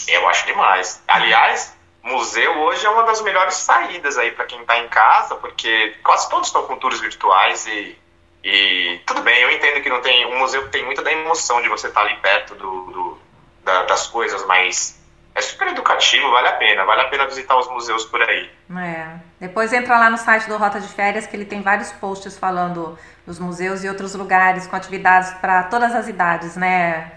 Eu 0.06 0.28
acho 0.28 0.44
demais. 0.44 1.02
Aliás, 1.08 1.74
museu 2.02 2.58
hoje 2.58 2.84
é 2.84 2.90
uma 2.90 3.04
das 3.04 3.22
melhores 3.22 3.54
saídas 3.54 4.18
aí 4.18 4.32
para 4.32 4.44
quem 4.44 4.60
está 4.60 4.78
em 4.80 4.88
casa, 4.88 5.34
porque 5.36 5.96
quase 6.02 6.28
todos 6.28 6.48
estão 6.48 6.66
com 6.66 6.76
tours 6.76 7.00
virtuais 7.00 7.66
e, 7.66 7.96
e 8.44 9.00
tudo 9.06 9.22
bem, 9.22 9.40
eu 9.40 9.50
entendo 9.50 9.82
que 9.82 9.88
não 9.88 10.02
tem 10.02 10.26
um 10.26 10.38
museu 10.40 10.68
tem 10.68 10.84
muita 10.84 11.02
da 11.02 11.10
emoção 11.10 11.62
de 11.62 11.70
você 11.70 11.88
estar 11.88 12.02
tá 12.02 12.06
ali 12.06 12.16
perto 12.18 12.54
do, 12.54 12.90
do 12.90 13.18
da, 13.64 13.84
das 13.84 14.08
coisas, 14.08 14.44
mas 14.44 15.01
é 15.34 15.40
super 15.40 15.68
educativo, 15.68 16.30
vale 16.30 16.48
a 16.48 16.52
pena, 16.52 16.84
vale 16.84 17.00
a 17.02 17.08
pena 17.08 17.26
visitar 17.26 17.56
os 17.56 17.68
museus 17.68 18.04
por 18.04 18.20
aí. 18.22 18.50
É. 18.76 19.06
Depois 19.40 19.72
entra 19.72 19.98
lá 19.98 20.10
no 20.10 20.18
site 20.18 20.46
do 20.48 20.56
Rota 20.58 20.80
de 20.80 20.88
Férias 20.88 21.26
que 21.26 21.34
ele 21.34 21.46
tem 21.46 21.62
vários 21.62 21.90
posts 21.92 22.38
falando 22.38 22.98
dos 23.26 23.38
museus 23.38 23.82
e 23.82 23.88
outros 23.88 24.14
lugares 24.14 24.66
com 24.66 24.76
atividades 24.76 25.32
para 25.34 25.64
todas 25.64 25.94
as 25.94 26.06
idades, 26.06 26.56
né, 26.56 27.12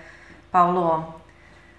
Paulo? 0.52 1.14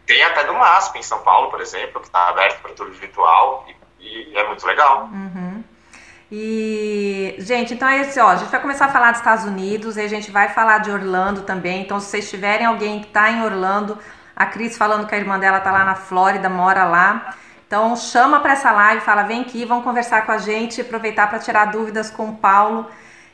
Tem 0.07 0.23
até 0.23 0.45
do 0.45 0.55
MASP 0.55 0.99
em 0.99 1.03
São 1.03 1.21
Paulo, 1.21 1.51
por 1.51 1.61
exemplo, 1.61 2.01
que 2.01 2.07
está 2.07 2.29
aberto 2.29 2.61
para 2.61 2.73
tudo 2.75 2.93
virtual 2.93 3.67
e, 3.99 4.33
e, 4.33 4.37
é 4.37 4.47
muito 4.47 4.65
legal. 4.67 5.05
Uhum. 5.05 5.65
E, 6.31 7.37
gente, 7.39 7.75
então 7.75 7.89
é 7.89 8.01
isso, 8.03 8.21
ó, 8.21 8.29
a 8.29 8.37
gente 8.37 8.51
vai 8.51 8.61
começar 8.61 8.87
a 8.87 8.89
falar 8.89 9.13
dos 9.13 9.21
Estados 9.21 9.45
Unidos 9.45 9.97
e 9.97 10.01
a 10.01 10.09
gente 10.09 10.31
vai 10.31 10.49
falar 10.49 10.79
de 10.79 10.91
Orlando 10.91 11.43
também. 11.43 11.83
Então, 11.83 11.99
se 11.99 12.07
vocês 12.07 12.29
tiverem 12.29 12.67
alguém 12.67 13.01
que 13.01 13.07
está 13.07 13.31
em 13.31 13.43
Orlando, 13.43 13.99
a 14.37 14.47
Cris 14.47 14.77
falando 14.77 15.07
que 15.07 15.15
a 15.15 15.19
irmã 15.19 15.39
dela 15.39 15.59
está 15.59 15.73
lá 15.73 15.85
na 15.85 15.95
Flórida, 15.95 16.49
mora 16.49 16.85
lá. 16.85 17.35
Então, 17.67 17.97
chama 17.97 18.39
para 18.41 18.53
essa 18.53 18.71
live, 18.71 19.01
fala, 19.01 19.23
vem 19.23 19.41
aqui, 19.41 19.65
vão 19.65 19.83
conversar 19.83 20.27
com 20.27 20.33
a 20.33 20.39
gente, 20.39 20.83
aproveitar 20.83 21.29
para 21.29 21.39
tirar 21.39 21.65
dúvidas 21.65 22.11
com 22.11 22.29
o 22.29 22.37
Paulo. 22.37 22.87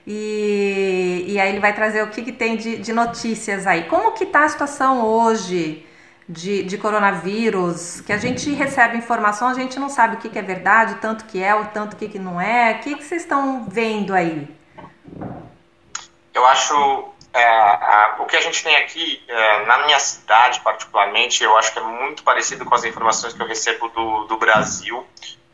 E, 0.07 1.25
e 1.27 1.41
aí 1.41 1.49
ele 1.51 1.61
vai 1.61 1.75
trazer 1.75 2.03
o 2.03 2.09
que, 2.09 2.23
que 2.23 2.33
tem 2.33 2.57
de, 2.57 2.79
de 2.79 2.93
notícias 2.93 3.67
aí. 3.67 3.85
Como 3.85 4.13
que 4.13 4.25
tá 4.27 4.45
a 4.45 4.49
situação 4.49 5.05
hoje? 5.05 5.87
de, 6.29 6.63
de 6.63 6.79
coronavírus, 6.79 8.01
que 8.01 8.13
a 8.13 8.17
gente 8.17 8.51
recebe 8.53 8.97
informação, 8.97 9.49
a 9.49 9.55
gente 9.55 9.79
não 9.79 9.89
sabe 9.89 10.17
o 10.17 10.19
que, 10.19 10.29
que 10.29 10.39
é 10.39 10.43
verdade, 10.43 10.97
tanto 10.97 11.25
que 11.25 11.43
é, 11.43 11.55
o 11.55 11.67
tanto 11.67 11.97
que, 11.97 12.09
que 12.09 12.19
não 12.19 12.41
é. 12.41 12.73
O 12.73 12.79
que, 12.81 12.95
que 12.97 13.05
vocês 13.05 13.23
estão 13.23 13.65
vendo 13.69 14.15
aí? 14.15 14.49
Eu 16.33 16.47
acho 16.47 17.12
é, 17.35 17.43
a, 17.43 18.17
o 18.19 18.27
que 18.27 18.37
a 18.37 18.41
gente 18.41 18.63
tem 18.63 18.77
aqui, 18.77 19.23
é, 19.27 19.65
na 19.65 19.79
minha 19.87 19.99
cidade 19.99 20.61
particularmente, 20.61 21.43
eu 21.43 21.57
acho 21.57 21.73
que 21.73 21.79
é 21.79 21.83
muito 21.83 22.23
parecido 22.23 22.65
com 22.65 22.75
as 22.75 22.85
informações 22.85 23.33
que 23.33 23.41
eu 23.41 23.47
recebo 23.47 23.89
do, 23.89 24.25
do 24.25 24.37
Brasil, 24.37 25.07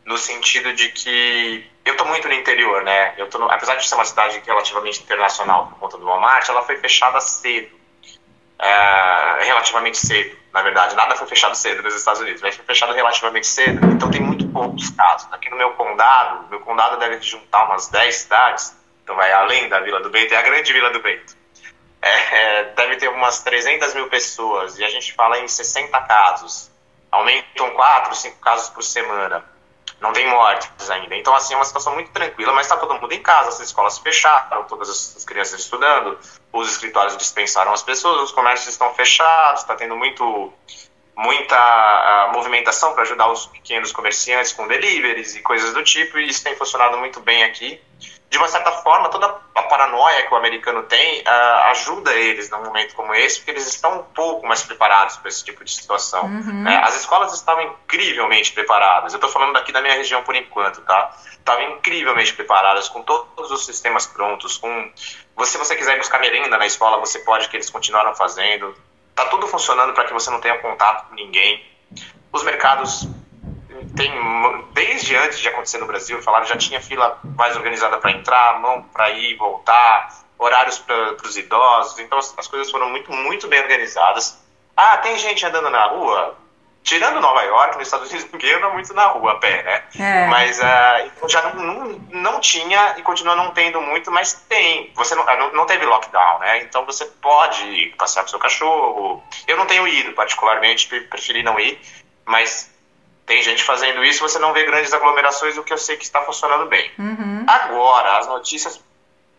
no 0.04 0.18
sentido 0.18 0.72
de 0.72 0.88
que 0.88 1.70
eu 1.84 1.92
estou 1.92 2.06
muito 2.06 2.26
no 2.26 2.34
interior, 2.34 2.82
né? 2.82 3.14
Eu 3.16 3.28
tô 3.28 3.38
no, 3.38 3.50
apesar 3.50 3.76
de 3.76 3.86
ser 3.86 3.94
uma 3.94 4.04
cidade 4.04 4.42
relativamente 4.44 5.02
internacional 5.02 5.68
por 5.68 5.78
conta 5.78 5.98
do 5.98 6.06
Walmart, 6.06 6.48
ela 6.48 6.62
foi 6.62 6.76
fechada 6.78 7.20
cedo, 7.20 7.78
é, 8.58 9.44
relativamente 9.44 9.98
cedo, 9.98 10.36
na 10.52 10.62
verdade. 10.62 10.96
Nada 10.96 11.14
foi 11.14 11.28
fechado 11.28 11.54
cedo 11.54 11.82
nos 11.82 11.94
Estados 11.94 12.20
Unidos, 12.20 12.42
mas 12.42 12.56
foi 12.56 12.64
fechado 12.64 12.92
relativamente 12.92 13.46
cedo, 13.46 13.86
então 13.86 14.10
tem 14.10 14.20
muito 14.20 14.48
poucos 14.48 14.90
casos. 14.90 15.28
Aqui 15.30 15.48
no 15.48 15.56
meu 15.56 15.70
condado, 15.74 16.48
meu 16.48 16.60
condado 16.60 16.98
deve 16.98 17.20
juntar 17.20 17.66
umas 17.66 17.86
10 17.88 18.14
cidades, 18.16 18.76
então 19.04 19.14
vai 19.14 19.30
além 19.30 19.68
da 19.68 19.78
Vila 19.78 20.00
do 20.00 20.10
Bento, 20.10 20.34
é 20.34 20.38
a 20.38 20.42
grande 20.42 20.72
Vila 20.72 20.90
do 20.90 21.00
Bento 21.00 21.37
é, 22.00 22.10
é, 22.10 22.64
deve 22.74 22.96
ter 22.96 23.08
umas 23.08 23.42
300 23.42 23.94
mil 23.94 24.08
pessoas 24.08 24.78
e 24.78 24.84
a 24.84 24.88
gente 24.88 25.12
fala 25.12 25.38
em 25.38 25.48
60 25.48 26.00
casos. 26.02 26.70
Aumentam 27.10 27.70
4, 27.70 28.14
5 28.14 28.38
casos 28.40 28.70
por 28.70 28.82
semana. 28.82 29.44
Não 30.00 30.12
tem 30.12 30.28
mortes 30.28 30.90
ainda. 30.90 31.16
Então, 31.16 31.34
assim, 31.34 31.54
é 31.54 31.56
uma 31.56 31.64
situação 31.64 31.94
muito 31.94 32.12
tranquila, 32.12 32.52
mas 32.52 32.66
está 32.66 32.76
todo 32.76 32.94
mundo 32.94 33.12
em 33.12 33.20
casa, 33.20 33.48
as 33.48 33.58
escolas 33.58 33.98
fecharam, 33.98 34.62
todas 34.64 34.88
as 34.88 35.24
crianças 35.24 35.60
estudando, 35.60 36.16
os 36.52 36.70
escritórios 36.70 37.16
dispensaram 37.16 37.72
as 37.72 37.82
pessoas, 37.82 38.22
os 38.22 38.32
comércios 38.32 38.68
estão 38.68 38.94
fechados, 38.94 39.62
está 39.62 39.74
tendo 39.74 39.96
muito, 39.96 40.52
muita 41.16 42.28
uh, 42.28 42.32
movimentação 42.32 42.92
para 42.92 43.02
ajudar 43.02 43.28
os 43.32 43.46
pequenos 43.46 43.90
comerciantes 43.90 44.52
com 44.52 44.68
deliveries 44.68 45.34
e 45.34 45.40
coisas 45.40 45.74
do 45.74 45.82
tipo, 45.82 46.16
e 46.18 46.28
isso 46.28 46.44
tem 46.44 46.54
funcionado 46.54 46.96
muito 46.96 47.18
bem 47.18 47.42
aqui 47.42 47.80
de 48.30 48.36
uma 48.36 48.48
certa 48.48 48.70
forma, 48.72 49.08
toda 49.08 49.26
a 49.54 49.62
paranoia 49.62 50.26
que 50.26 50.34
o 50.34 50.36
americano 50.36 50.82
tem 50.82 51.22
uh, 51.22 51.70
ajuda 51.70 52.12
eles 52.12 52.50
num 52.50 52.62
momento 52.62 52.94
como 52.94 53.14
esse, 53.14 53.38
porque 53.38 53.52
eles 53.52 53.66
estão 53.66 54.00
um 54.00 54.02
pouco 54.02 54.46
mais 54.46 54.62
preparados 54.62 55.16
para 55.16 55.28
esse 55.28 55.42
tipo 55.42 55.64
de 55.64 55.72
situação. 55.72 56.24
Uhum. 56.24 56.62
Né? 56.62 56.76
As 56.84 56.94
escolas 56.96 57.32
estavam 57.32 57.62
incrivelmente 57.62 58.52
preparadas. 58.52 59.14
Eu 59.14 59.16
estou 59.16 59.30
falando 59.30 59.54
daqui 59.54 59.72
da 59.72 59.80
minha 59.80 59.94
região 59.94 60.22
por 60.22 60.34
enquanto, 60.34 60.82
tá? 60.82 61.16
Estavam 61.32 61.70
incrivelmente 61.70 62.34
preparadas, 62.34 62.88
com 62.88 63.02
todos 63.02 63.50
os 63.50 63.64
sistemas 63.64 64.06
prontos, 64.06 64.58
com... 64.58 64.92
Se 65.44 65.56
você 65.56 65.74
quiser 65.74 65.96
buscar 65.96 66.18
merenda 66.18 66.58
na 66.58 66.66
escola, 66.66 66.98
você 66.98 67.20
pode, 67.20 67.48
que 67.48 67.56
eles 67.56 67.70
continuaram 67.70 68.14
fazendo. 68.14 68.76
Tá 69.14 69.24
tudo 69.26 69.46
funcionando 69.46 69.94
para 69.94 70.04
que 70.04 70.12
você 70.12 70.30
não 70.30 70.40
tenha 70.40 70.58
contato 70.58 71.08
com 71.08 71.14
ninguém. 71.14 71.64
Os 72.30 72.42
mercados 72.42 73.08
tem 73.96 74.12
desde 74.72 75.16
antes 75.16 75.38
de 75.38 75.48
acontecer 75.48 75.78
no 75.78 75.86
Brasil, 75.86 76.22
falaram 76.22 76.46
já 76.46 76.56
tinha 76.56 76.80
fila 76.80 77.18
mais 77.36 77.56
organizada 77.56 77.98
para 77.98 78.12
entrar, 78.12 78.60
mão 78.60 78.82
para 78.82 79.10
ir, 79.10 79.36
voltar, 79.36 80.08
horários 80.38 80.78
para 80.78 81.16
os 81.24 81.36
idosos, 81.36 81.98
então 81.98 82.18
as, 82.18 82.34
as, 82.38 82.46
coisas 82.46 82.70
foram 82.70 82.88
muito 82.88 83.12
muito 83.12 83.48
bem 83.48 83.60
organizadas. 83.60 84.38
Ah, 84.76 84.96
tem 84.98 85.18
gente 85.18 85.44
andando 85.44 85.68
na 85.70 85.86
rua, 85.86 86.38
tirando 86.84 87.20
Nova 87.20 87.42
York, 87.42 87.76
nos 87.76 87.88
Estados 87.88 88.08
Unidos 88.08 88.30
ninguém 88.32 88.54
anda 88.54 88.68
muito 88.70 88.94
na 88.94 89.06
rua 89.06 89.32
a 89.32 89.36
pé, 89.36 89.62
né? 89.62 89.82
É. 89.98 90.26
Mas 90.28 90.58
uh, 90.60 91.28
já 91.28 91.42
não, 91.42 91.54
não, 91.54 92.00
não, 92.10 92.40
tinha 92.40 92.94
e 92.96 93.02
continua 93.02 93.34
não 93.34 93.50
tendo 93.50 93.80
muito, 93.80 94.10
mas 94.10 94.32
tem. 94.48 94.92
Você 94.94 95.14
não, 95.14 95.24
não, 95.24 95.52
não 95.52 95.66
teve 95.66 95.84
lockdown, 95.84 96.38
né? 96.38 96.62
Então 96.62 96.86
você 96.86 97.04
pode 97.04 97.94
passear 97.98 98.22
com 98.22 98.28
seu 98.28 98.38
cachorro. 98.38 99.22
Eu 99.46 99.56
não 99.56 99.66
tenho 99.66 99.86
ido 99.88 100.12
particularmente, 100.12 100.86
preferi 100.86 101.42
não 101.42 101.58
ir, 101.58 101.80
mas 102.24 102.70
tem 103.28 103.42
gente 103.42 103.62
fazendo 103.62 104.02
isso, 104.04 104.20
você 104.20 104.38
não 104.38 104.52
vê 104.52 104.64
grandes 104.64 104.92
aglomerações, 104.92 105.56
o 105.56 105.62
que 105.62 105.72
eu 105.72 105.78
sei 105.78 105.96
que 105.96 106.04
está 106.04 106.22
funcionando 106.22 106.66
bem. 106.66 106.90
Uhum. 106.98 107.44
Agora, 107.46 108.18
as 108.18 108.26
notícias 108.26 108.80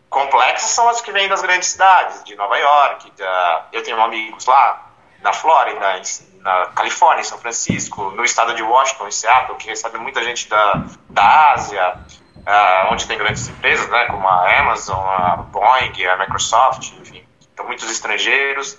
complexas 0.08 0.70
são 0.70 0.88
as 0.88 1.00
que 1.02 1.12
vêm 1.12 1.28
das 1.28 1.42
grandes 1.42 1.68
cidades, 1.68 2.24
de 2.24 2.34
Nova 2.36 2.56
York, 2.56 3.10
da... 3.18 3.66
eu 3.72 3.82
tenho 3.82 4.00
amigos 4.00 4.46
lá 4.46 4.86
na 5.22 5.32
Flórida, 5.32 6.00
na 6.38 6.66
Califórnia, 6.68 7.20
em 7.20 7.24
São 7.24 7.38
Francisco, 7.38 8.10
no 8.12 8.24
estado 8.24 8.54
de 8.54 8.62
Washington, 8.62 9.08
em 9.08 9.12
Seattle, 9.12 9.58
que 9.58 9.66
recebe 9.66 9.98
muita 9.98 10.22
gente 10.22 10.48
da, 10.48 10.84
da 11.10 11.52
Ásia, 11.52 11.98
uh, 12.38 12.92
onde 12.92 13.06
tem 13.06 13.18
grandes 13.18 13.46
empresas, 13.48 13.88
né, 13.90 14.06
como 14.06 14.26
a 14.26 14.60
Amazon, 14.60 15.04
a 15.04 15.36
Boeing, 15.36 16.06
a 16.06 16.16
Microsoft, 16.16 16.92
enfim, 16.92 17.22
então 17.52 17.66
muitos 17.66 17.90
estrangeiros. 17.90 18.78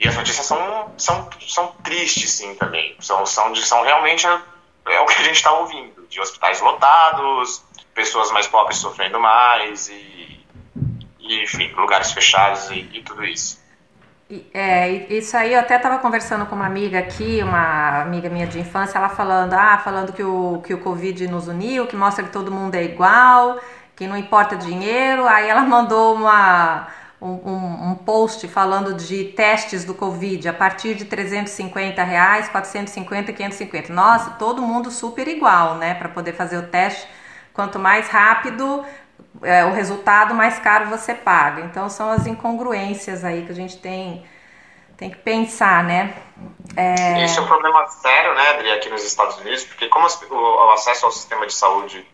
E 0.00 0.08
as 0.08 0.16
notícias 0.16 0.46
são, 0.46 0.90
são, 0.96 1.28
são 1.46 1.74
tristes, 1.84 2.30
sim, 2.30 2.54
também. 2.54 2.96
São, 3.00 3.26
são, 3.26 3.54
são 3.54 3.82
realmente 3.82 4.26
é, 4.26 4.40
é 4.86 5.00
o 5.00 5.06
que 5.06 5.20
a 5.20 5.24
gente 5.24 5.36
está 5.36 5.52
ouvindo, 5.52 6.06
de 6.08 6.18
hospitais 6.18 6.58
lotados, 6.62 7.62
pessoas 7.94 8.32
mais 8.32 8.46
pobres 8.46 8.78
sofrendo 8.78 9.20
mais, 9.20 9.90
e, 9.90 10.40
e 11.18 11.42
enfim, 11.42 11.70
lugares 11.76 12.12
fechados 12.12 12.70
e, 12.70 12.88
e 12.94 13.02
tudo 13.02 13.22
isso. 13.24 13.60
É, 14.54 14.88
isso 15.12 15.36
aí 15.36 15.52
eu 15.52 15.60
até 15.60 15.76
estava 15.76 15.98
conversando 15.98 16.46
com 16.46 16.54
uma 16.54 16.66
amiga 16.66 16.98
aqui, 17.00 17.40
uma 17.42 18.00
amiga 18.00 18.30
minha 18.30 18.46
de 18.46 18.60
infância, 18.60 18.96
ela 18.96 19.08
falando, 19.08 19.52
ah, 19.52 19.76
falando 19.84 20.12
que 20.12 20.22
o, 20.22 20.62
que 20.64 20.72
o 20.72 20.78
Covid 20.78 21.26
nos 21.26 21.46
uniu, 21.48 21.86
que 21.86 21.96
mostra 21.96 22.24
que 22.24 22.30
todo 22.30 22.50
mundo 22.50 22.74
é 22.76 22.84
igual, 22.84 23.58
que 23.96 24.06
não 24.06 24.16
importa 24.16 24.56
dinheiro. 24.56 25.26
Aí 25.26 25.48
ela 25.48 25.62
mandou 25.66 26.14
uma, 26.14 26.86
um, 27.20 27.90
um, 27.90 27.94
post 27.94 28.48
falando 28.48 28.94
de 28.94 29.24
testes 29.24 29.84
do 29.84 29.94
Covid 29.94 30.48
a 30.48 30.52
partir 30.52 30.94
de 30.94 31.04
350 31.04 32.02
reais, 32.02 32.48
450, 32.48 33.32
550. 33.32 33.92
Nossa, 33.92 34.30
todo 34.32 34.62
mundo 34.62 34.90
super 34.90 35.28
igual, 35.28 35.74
né? 35.74 35.94
Para 35.94 36.08
poder 36.08 36.32
fazer 36.32 36.56
o 36.56 36.62
teste. 36.68 37.06
Quanto 37.52 37.78
mais 37.78 38.08
rápido 38.08 38.84
é, 39.42 39.64
o 39.64 39.72
resultado, 39.72 40.34
mais 40.34 40.58
caro 40.58 40.86
você 40.86 41.14
paga. 41.14 41.62
Então 41.62 41.88
são 41.88 42.10
as 42.10 42.26
incongruências 42.26 43.24
aí 43.24 43.44
que 43.44 43.52
a 43.52 43.54
gente 43.54 43.76
tem, 43.78 44.24
tem 44.96 45.10
que 45.10 45.18
pensar, 45.18 45.84
né? 45.84 46.14
É... 46.76 47.24
Isso 47.24 47.38
é 47.38 47.42
um 47.42 47.46
problema 47.46 47.86
sério, 47.88 48.34
né, 48.34 48.48
Adri, 48.48 48.70
aqui 48.70 48.88
nos 48.88 49.04
Estados 49.04 49.36
Unidos, 49.38 49.64
porque 49.64 49.88
como 49.88 50.06
o, 50.06 50.70
acesso 50.70 51.04
ao 51.04 51.12
sistema 51.12 51.46
de 51.46 51.52
saúde 51.52 52.06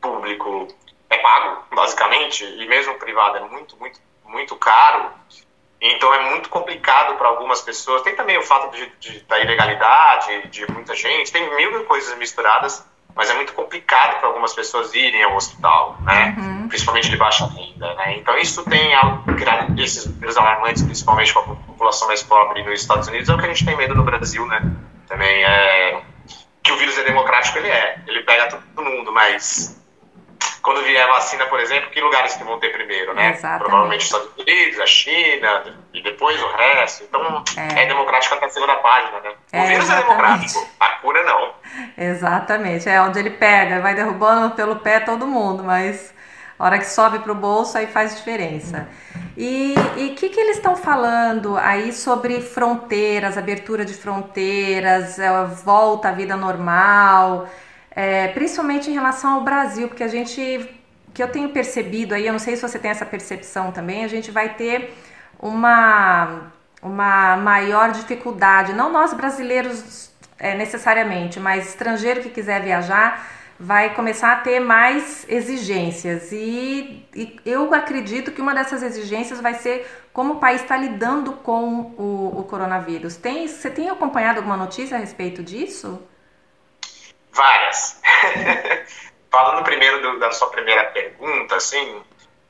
público 0.00 0.68
é 1.10 1.18
pago, 1.18 1.62
basicamente, 1.74 2.44
e 2.44 2.66
mesmo 2.66 2.94
privado 2.94 3.38
é 3.38 3.40
muito, 3.40 3.76
muito 3.76 4.00
muito 4.26 4.56
caro, 4.56 5.10
então 5.80 6.12
é 6.14 6.30
muito 6.30 6.48
complicado 6.48 7.16
para 7.16 7.28
algumas 7.28 7.60
pessoas. 7.60 8.02
Tem 8.02 8.16
também 8.16 8.38
o 8.38 8.42
fato 8.42 8.74
de, 8.74 8.90
de, 8.98 9.20
da 9.24 9.38
ilegalidade, 9.38 10.48
de 10.48 10.70
muita 10.72 10.94
gente, 10.94 11.30
tem 11.30 11.54
mil 11.56 11.84
coisas 11.84 12.16
misturadas, 12.16 12.84
mas 13.14 13.30
é 13.30 13.34
muito 13.34 13.52
complicado 13.52 14.18
para 14.18 14.28
algumas 14.28 14.52
pessoas 14.54 14.92
irem 14.94 15.22
ao 15.22 15.36
hospital, 15.36 15.98
né? 16.02 16.34
Uhum. 16.38 16.68
Principalmente 16.68 17.10
de 17.10 17.16
baixa 17.16 17.46
renda, 17.46 17.94
né? 17.94 18.16
Então 18.16 18.36
isso 18.38 18.64
tem 18.64 18.92
esses 19.78 20.06
números 20.06 20.36
alarmantes, 20.36 20.82
principalmente 20.82 21.32
com 21.32 21.40
a 21.40 21.42
população 21.42 22.08
mais 22.08 22.22
pobre 22.22 22.62
nos 22.64 22.80
Estados 22.80 23.06
Unidos, 23.08 23.28
é 23.28 23.34
o 23.34 23.38
que 23.38 23.44
a 23.44 23.48
gente 23.48 23.64
tem 23.64 23.76
medo 23.76 23.94
no 23.94 24.04
Brasil, 24.04 24.44
né? 24.46 24.62
Também 25.06 25.44
é 25.44 26.02
que 26.62 26.72
o 26.72 26.76
vírus 26.78 26.96
é 26.96 27.04
democrático, 27.04 27.58
ele 27.58 27.68
é, 27.68 28.02
ele 28.06 28.22
pega 28.22 28.48
todo 28.48 28.84
mundo, 28.84 29.12
mas 29.12 29.83
quando 30.64 30.82
vier 30.82 31.06
a 31.06 31.12
vacina, 31.12 31.44
por 31.46 31.60
exemplo, 31.60 31.90
que 31.90 32.00
lugares 32.00 32.34
que 32.34 32.42
vão 32.42 32.58
ter 32.58 32.70
primeiro, 32.70 33.14
né? 33.14 33.30
Exatamente. 33.30 33.64
Provavelmente 33.64 34.00
os 34.00 34.04
Estados 34.06 34.30
Unidos, 34.38 34.80
a 34.80 34.86
China 34.86 35.76
e 35.92 36.02
depois 36.02 36.42
o 36.42 36.46
resto. 36.48 37.04
Então 37.04 37.44
é, 37.56 37.82
é 37.82 37.86
democrático 37.86 38.34
até 38.34 38.46
a 38.46 38.48
segunda 38.48 38.76
página, 38.76 39.20
né? 39.20 39.30
O 39.30 39.56
é, 39.56 39.66
vírus 39.66 39.84
exatamente. 39.84 39.92
é 39.92 40.08
democrático, 40.08 40.68
a 40.80 40.88
cura 40.88 41.22
não. 41.22 41.52
Exatamente, 41.98 42.88
é 42.88 43.00
onde 43.02 43.18
ele 43.18 43.30
pega, 43.30 43.80
vai 43.80 43.94
derrubando 43.94 44.54
pelo 44.54 44.76
pé 44.76 45.00
todo 45.00 45.26
mundo, 45.26 45.62
mas 45.62 46.14
a 46.58 46.64
hora 46.64 46.78
que 46.78 46.86
sobe 46.86 47.18
para 47.18 47.32
o 47.32 47.34
bolso 47.34 47.76
aí 47.76 47.86
faz 47.86 48.16
diferença. 48.16 48.88
E 49.36 49.74
o 49.76 50.14
que, 50.14 50.28
que 50.28 50.40
eles 50.40 50.56
estão 50.56 50.76
falando 50.76 51.58
aí 51.58 51.92
sobre 51.92 52.40
fronteiras, 52.40 53.36
abertura 53.36 53.84
de 53.84 53.92
fronteiras, 53.92 55.18
é, 55.18 55.28
volta 55.44 56.08
à 56.08 56.12
vida 56.12 56.36
normal? 56.36 57.48
É, 57.94 58.28
principalmente 58.28 58.90
em 58.90 58.94
relação 58.94 59.34
ao 59.34 59.40
Brasil, 59.42 59.88
porque 59.88 60.02
a 60.02 60.08
gente, 60.08 60.68
que 61.12 61.22
eu 61.22 61.28
tenho 61.28 61.50
percebido 61.50 62.14
aí, 62.14 62.26
eu 62.26 62.32
não 62.32 62.40
sei 62.40 62.56
se 62.56 62.62
você 62.62 62.78
tem 62.78 62.90
essa 62.90 63.06
percepção 63.06 63.70
também, 63.70 64.04
a 64.04 64.08
gente 64.08 64.30
vai 64.30 64.54
ter 64.54 64.92
uma, 65.38 66.52
uma 66.82 67.36
maior 67.36 67.92
dificuldade, 67.92 68.72
não 68.72 68.90
nós 68.90 69.14
brasileiros 69.14 70.10
é, 70.38 70.54
necessariamente, 70.56 71.38
mas 71.38 71.68
estrangeiro 71.68 72.20
que 72.22 72.30
quiser 72.30 72.62
viajar 72.62 73.30
vai 73.58 73.94
começar 73.94 74.32
a 74.32 74.36
ter 74.36 74.58
mais 74.58 75.24
exigências 75.28 76.32
e, 76.32 77.06
e, 77.14 77.36
eu 77.46 77.72
acredito 77.72 78.32
que 78.32 78.42
uma 78.42 78.52
dessas 78.52 78.82
exigências 78.82 79.40
vai 79.40 79.54
ser 79.54 79.86
como 80.12 80.34
o 80.34 80.36
país 80.36 80.60
está 80.60 80.76
lidando 80.76 81.32
com 81.32 81.94
o, 81.96 82.40
o 82.40 82.44
coronavírus. 82.44 83.16
Tem, 83.16 83.46
você 83.46 83.70
tem 83.70 83.88
acompanhado 83.88 84.38
alguma 84.38 84.56
notícia 84.56 84.96
a 84.96 85.00
respeito 85.00 85.42
disso? 85.42 86.02
Várias. 87.34 88.00
Falando 89.30 89.64
primeiro 89.64 90.00
do, 90.00 90.18
da 90.20 90.30
sua 90.30 90.48
primeira 90.50 90.84
pergunta, 90.86 91.56
assim, 91.56 92.02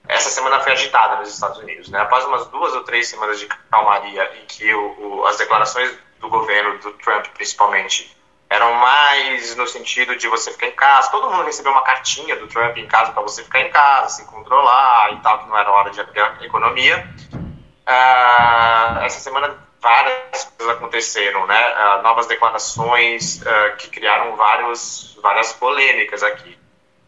essa 0.07 0.29
semana 0.29 0.61
foi 0.61 0.73
agitada 0.73 1.17
nos 1.17 1.33
Estados 1.33 1.59
Unidos, 1.59 1.89
né? 1.89 1.99
Após 2.01 2.25
umas 2.27 2.47
duas 2.49 2.75
ou 2.75 2.85
três 2.85 3.09
semanas 3.09 3.41
de 3.41 3.47
calmaria 3.71 4.31
em 4.37 4.45
que 4.45 4.73
o, 4.75 4.97
o, 5.01 5.27
as 5.27 5.39
declarações 5.39 5.91
do 6.21 6.29
governo 6.29 6.79
do 6.79 6.93
Trump, 6.93 7.27
principalmente, 7.29 8.15
eram 8.51 8.75
mais 8.75 9.57
no 9.57 9.67
sentido 9.67 10.15
de 10.17 10.29
você 10.29 10.53
ficar 10.53 10.67
em 10.67 10.73
casa. 10.73 11.11
Todo 11.11 11.31
mundo 11.31 11.45
recebeu 11.45 11.73
uma 11.73 11.83
cartinha 11.83 12.37
do 12.37 12.47
Trump 12.47 12.77
em 12.77 12.87
casa 12.87 13.13
para 13.13 13.23
você 13.23 13.43
ficar 13.43 13.61
em 13.61 13.71
casa, 13.71 14.11
se 14.11 14.27
controlar 14.27 15.13
e 15.15 15.21
tal, 15.21 15.39
que 15.39 15.49
não 15.49 15.57
era 15.57 15.71
hora 15.71 15.91
de 15.91 16.01
abrir 16.01 16.21
a 16.21 16.45
economia. 16.45 17.09
Uh, 17.87 18.99
essa 19.01 19.21
semana 19.21 19.64
várias 19.85 20.45
coisas 20.45 20.77
aconteceram, 20.77 21.47
né? 21.47 21.75
Uh, 21.99 22.03
novas 22.03 22.27
declarações 22.27 23.43
uh, 23.43 23.77
que 23.77 23.91
criaram 23.91 24.35
vários, 24.35 25.17
várias 25.23 25.53
polêmicas 25.53 26.23
aqui. 26.23 26.59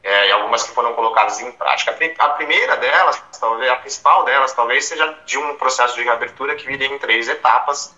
É, 0.05 0.29
e 0.29 0.33
algumas 0.33 0.63
que 0.63 0.73
foram 0.73 0.93
colocadas 0.93 1.41
em 1.41 1.51
prática. 1.51 1.91
A 2.19 2.29
primeira 2.29 2.77
delas, 2.77 3.21
talvez, 3.41 3.69
a 3.69 3.77
principal 3.77 4.25
delas, 4.25 4.53
talvez 4.53 4.85
seja 4.85 5.19
de 5.25 5.37
um 5.37 5.57
processo 5.57 5.97
de 5.97 6.05
reabertura 6.05 6.55
que 6.55 6.65
viria 6.65 6.87
em 6.87 6.97
três 6.97 7.29
etapas. 7.29 7.93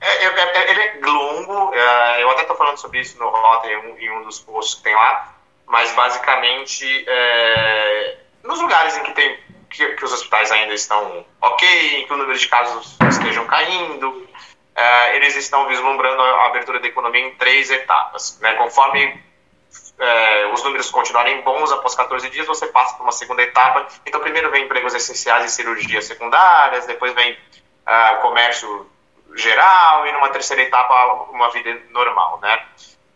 É, 0.00 0.24
é, 0.24 0.26
é 0.26 0.70
ele 0.70 0.80
é 0.80 0.98
longo, 1.02 1.74
é, 1.74 2.22
eu 2.22 2.30
até 2.30 2.42
estou 2.42 2.56
falando 2.56 2.78
sobre 2.78 3.00
isso 3.00 3.18
no 3.18 3.28
Rota, 3.28 3.66
em 3.66 4.04
em 4.04 4.10
um, 4.10 4.22
dos 4.22 4.38
posts 4.38 4.76
que 4.76 4.84
tem 4.84 4.94
lá, 4.94 5.34
mas 5.66 5.90
basicamente, 5.94 7.04
é, 7.08 8.18
nos 8.44 8.60
lugares 8.60 8.96
em 8.96 9.02
que 9.02 9.12
tem 9.12 9.36
que, 9.70 9.94
que, 9.94 10.04
os 10.04 10.12
hospitais 10.12 10.50
ainda 10.50 10.74
estão 10.74 11.24
ok, 11.40 12.04
que 12.04 12.12
o 12.12 12.16
número 12.16 12.38
de 12.38 12.48
casos 12.48 12.96
estejam 13.08 13.46
caindo. 13.46 14.08
Uh, 14.08 15.14
eles 15.14 15.34
estão 15.36 15.66
vislumbrando 15.66 16.22
a 16.22 16.46
abertura 16.46 16.78
da 16.78 16.86
economia 16.86 17.26
em 17.26 17.34
três 17.34 17.70
etapas. 17.70 18.38
Né? 18.40 18.54
Conforme 18.54 19.06
uh, 19.06 20.52
os 20.52 20.62
números 20.62 20.90
continuarem 20.90 21.40
bons 21.42 21.72
após 21.72 21.94
14 21.94 22.30
dias, 22.30 22.46
você 22.46 22.66
passa 22.68 22.94
para 22.94 23.02
uma 23.02 23.12
segunda 23.12 23.42
etapa. 23.42 23.88
Então, 24.06 24.20
primeiro 24.20 24.50
vem 24.50 24.64
empregos 24.64 24.94
essenciais 24.94 25.46
e 25.46 25.54
cirurgias 25.54 26.04
secundárias, 26.04 26.86
depois 26.86 27.12
vem 27.14 27.32
uh, 27.32 28.20
comércio 28.22 28.88
geral 29.34 30.06
e 30.06 30.12
numa 30.12 30.30
terceira 30.30 30.62
etapa 30.62 31.26
uma 31.30 31.50
vida 31.50 31.80
normal, 31.90 32.38
né? 32.40 32.64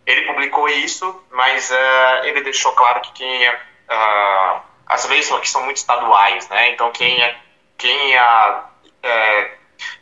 Ele 0.04 0.26
publicou 0.26 0.68
isso, 0.68 1.24
mas 1.30 1.70
ele 2.24 2.42
deixou 2.42 2.72
claro 2.72 3.00
que 3.00 3.12
quem 3.12 3.46
é 3.46 3.60
as 4.92 5.08
leis 5.08 5.32
aqui 5.32 5.48
são 5.48 5.64
muito 5.64 5.78
estaduais, 5.78 6.48
né? 6.48 6.70
Então 6.72 6.90
quem 6.92 7.18
ia, 7.18 7.36
quem 7.78 8.10
ia 8.10 8.64
é, 9.02 9.54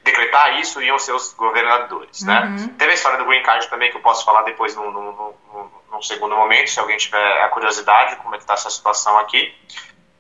decretar 0.03 0.59
isso 0.61 0.83
iam 0.83 0.99
ser 0.99 1.13
os 1.13 1.33
governadores, 1.35 2.23
né? 2.23 2.41
uhum. 2.41 2.57
né? 2.57 2.75
Teve 2.77 2.91
a 2.91 2.95
história 2.95 3.19
do 3.19 3.25
Green 3.25 3.43
Card 3.43 3.69
também 3.69 3.91
que 3.91 3.97
eu 3.97 4.03
posso 4.03 4.25
falar 4.25 4.43
depois 4.43 4.75
num, 4.75 4.91
num, 4.91 5.13
num, 5.13 5.71
num 5.93 6.03
segundo 6.03 6.35
momento, 6.35 6.71
se 6.71 6.81
alguém 6.81 6.97
tiver 6.97 7.43
a 7.43 7.49
curiosidade 7.49 8.17
como 8.17 8.35
é 8.35 8.39
que 8.39 8.45
está 8.45 8.55
essa 8.55 8.71
situação 8.71 9.19
aqui. 9.19 9.55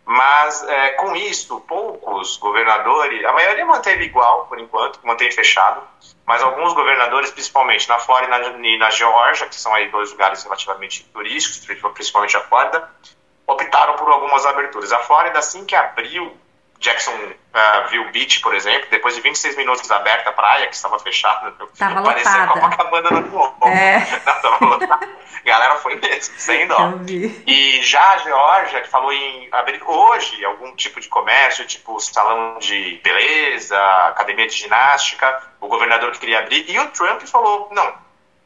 Mas 0.04 0.66
é, 0.68 0.90
com 0.90 1.14
isso, 1.14 1.60
poucos 1.60 2.36
governadores, 2.38 3.24
a 3.24 3.32
maioria 3.32 3.64
manteve 3.64 4.04
igual 4.04 4.46
por 4.46 4.58
enquanto, 4.58 4.98
mantém 5.04 5.30
fechado, 5.30 5.82
mas 6.26 6.42
alguns 6.42 6.72
governadores, 6.72 7.30
principalmente 7.30 7.88
na 7.88 7.98
Flórida 7.98 8.36
e 8.38 8.76
na, 8.76 8.78
na 8.86 8.90
Geórgia, 8.90 9.46
que 9.46 9.54
são 9.54 9.72
aí 9.72 9.88
dois 9.88 10.10
lugares 10.10 10.42
relativamente 10.42 11.04
turísticos, 11.12 11.64
principalmente 11.94 12.36
a 12.36 12.40
Flórida, 12.40 12.90
optaram 13.52 13.94
por 13.94 14.08
algumas 14.10 14.46
aberturas. 14.46 14.92
A 14.92 14.98
Flórida, 15.00 15.38
assim 15.38 15.64
que 15.64 15.74
abriu 15.74 16.36
Jacksonville 16.80 18.08
uh, 18.08 18.10
Beach, 18.10 18.40
por 18.40 18.54
exemplo, 18.54 18.88
depois 18.90 19.14
de 19.14 19.20
26 19.20 19.56
minutos 19.56 19.90
aberta 19.90 20.30
a 20.30 20.32
praia, 20.32 20.66
que 20.66 20.74
estava 20.74 20.98
fechada, 20.98 21.52
tava 21.78 22.02
parecia 22.02 22.30
lotada. 22.30 22.52
Copacabana 22.52 23.10
no 23.10 23.28
Globo. 23.28 23.56
É. 23.68 23.98
Não, 24.24 24.40
tava 24.40 24.64
lotada. 24.64 25.08
Galera 25.44 25.76
foi 25.76 25.96
mesmo, 25.96 26.34
sem 26.38 26.66
dó. 26.66 26.94
E 27.46 27.82
já 27.82 28.14
a 28.14 28.18
Geórgia, 28.18 28.80
que 28.80 28.88
falou 28.88 29.12
em 29.12 29.48
abrir 29.52 29.82
hoje 29.84 30.44
algum 30.44 30.74
tipo 30.74 31.00
de 31.00 31.08
comércio, 31.08 31.66
tipo 31.66 31.98
salão 32.00 32.58
de 32.58 33.00
beleza, 33.02 33.78
academia 34.06 34.46
de 34.46 34.54
ginástica, 34.54 35.42
o 35.60 35.68
governador 35.68 36.12
que 36.12 36.18
queria 36.18 36.40
abrir, 36.40 36.64
e 36.68 36.78
o 36.78 36.88
Trump 36.88 37.22
falou, 37.22 37.68
não, 37.72 37.94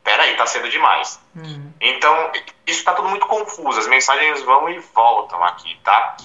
peraí, 0.04 0.36
tá 0.36 0.46
cedo 0.46 0.68
demais. 0.68 1.18
Hum. 1.34 1.72
Então, 1.80 2.30
isso 2.66 2.78
está 2.78 2.92
tudo 2.92 3.08
muito 3.08 3.26
confuso, 3.26 3.80
as 3.80 3.88
mensagens 3.88 4.42
vão 4.42 4.68
e 4.68 4.78
voltam 4.78 5.42
aqui, 5.42 5.76
tá? 5.82 6.16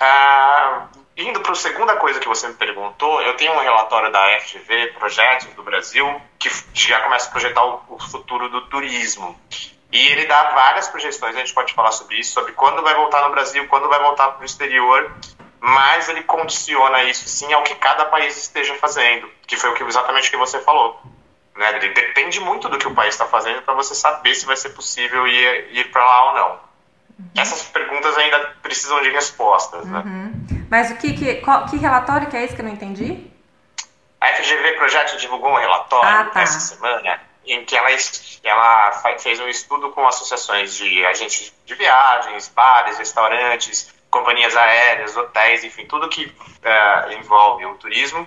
Ah, 0.00 0.88
indo 1.16 1.40
para 1.40 1.52
a 1.52 1.54
segunda 1.54 1.96
coisa 1.96 2.18
que 2.18 2.26
você 2.26 2.48
me 2.48 2.54
perguntou, 2.54 3.22
eu 3.22 3.36
tenho 3.36 3.52
um 3.52 3.60
relatório 3.60 4.10
da 4.10 4.40
FGV, 4.40 4.94
Projetos 4.98 5.46
do 5.54 5.62
Brasil, 5.62 6.20
que 6.38 6.50
já 6.74 7.00
começa 7.00 7.28
a 7.28 7.30
projetar 7.30 7.64
o, 7.64 7.82
o 7.90 7.98
futuro 7.98 8.48
do 8.48 8.62
turismo. 8.62 9.38
E 9.92 10.08
ele 10.08 10.26
dá 10.26 10.50
várias 10.50 10.88
projeções, 10.88 11.36
a 11.36 11.38
gente 11.38 11.54
pode 11.54 11.72
falar 11.72 11.92
sobre 11.92 12.18
isso, 12.18 12.32
sobre 12.32 12.52
quando 12.52 12.82
vai 12.82 12.94
voltar 12.94 13.22
no 13.22 13.30
Brasil, 13.30 13.66
quando 13.68 13.88
vai 13.88 14.00
voltar 14.00 14.30
para 14.30 14.42
o 14.42 14.44
exterior, 14.44 15.14
mas 15.60 16.08
ele 16.08 16.22
condiciona 16.22 17.04
isso 17.04 17.28
sim 17.28 17.52
ao 17.52 17.62
que 17.62 17.74
cada 17.76 18.04
país 18.06 18.36
esteja 18.36 18.74
fazendo, 18.74 19.30
que 19.46 19.56
foi 19.56 19.74
exatamente 19.86 20.28
o 20.28 20.30
que 20.30 20.36
você 20.36 20.60
falou. 20.60 21.00
Né? 21.56 21.78
Depende 21.78 22.40
muito 22.40 22.68
do 22.68 22.78
que 22.78 22.86
o 22.86 22.94
país 22.94 23.14
está 23.14 23.26
fazendo 23.26 23.62
para 23.62 23.74
você 23.74 23.94
saber 23.94 24.34
se 24.34 24.46
vai 24.46 24.56
ser 24.56 24.70
possível 24.70 25.26
ir, 25.26 25.68
ir 25.72 25.90
para 25.90 26.04
lá 26.04 26.24
ou 26.30 26.34
não. 26.34 26.50
Uhum. 27.18 27.30
Essas 27.36 27.62
perguntas 27.62 28.16
ainda 28.18 28.54
precisam 28.62 29.00
de 29.02 29.10
respostas. 29.10 29.86
Né? 29.86 30.02
Uhum. 30.04 30.66
Mas 30.70 30.90
o 30.90 30.96
que, 30.96 31.14
que, 31.14 31.34
qual, 31.36 31.66
que 31.66 31.76
relatório 31.76 32.28
que 32.28 32.36
é 32.36 32.44
esse 32.44 32.54
que 32.54 32.60
eu 32.60 32.66
não 32.66 32.72
entendi? 32.72 33.30
A 34.20 34.28
FGV 34.28 34.72
Projeto 34.72 35.16
divulgou 35.18 35.50
um 35.50 35.56
relatório 35.56 36.08
ah, 36.08 36.24
tá. 36.24 36.42
essa 36.42 36.60
semana 36.60 37.20
em 37.46 37.64
que 37.64 37.76
ela, 37.76 37.88
ela 38.42 39.18
fez 39.18 39.38
um 39.38 39.48
estudo 39.48 39.90
com 39.90 40.06
associações 40.06 40.74
de 40.74 41.06
agentes 41.06 41.52
de 41.64 41.74
viagens, 41.74 42.48
bares, 42.48 42.98
restaurantes, 42.98 43.94
companhias 44.10 44.56
aéreas, 44.56 45.16
hotéis, 45.16 45.62
enfim, 45.62 45.86
tudo 45.86 46.08
que 46.08 46.24
uh, 46.26 47.12
envolve 47.12 47.64
o 47.66 47.74
turismo, 47.76 48.26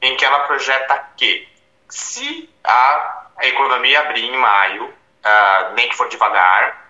em 0.00 0.16
que 0.16 0.24
ela 0.24 0.40
projeta 0.40 1.10
que 1.16 1.46
se 1.88 2.50
a, 2.62 3.26
a 3.36 3.46
economia 3.46 4.00
abrir 4.00 4.24
em 4.24 4.36
maio, 4.36 4.86
uh, 4.86 5.74
nem 5.74 5.88
que 5.88 5.96
for 5.96 6.08
devagar, 6.08 6.88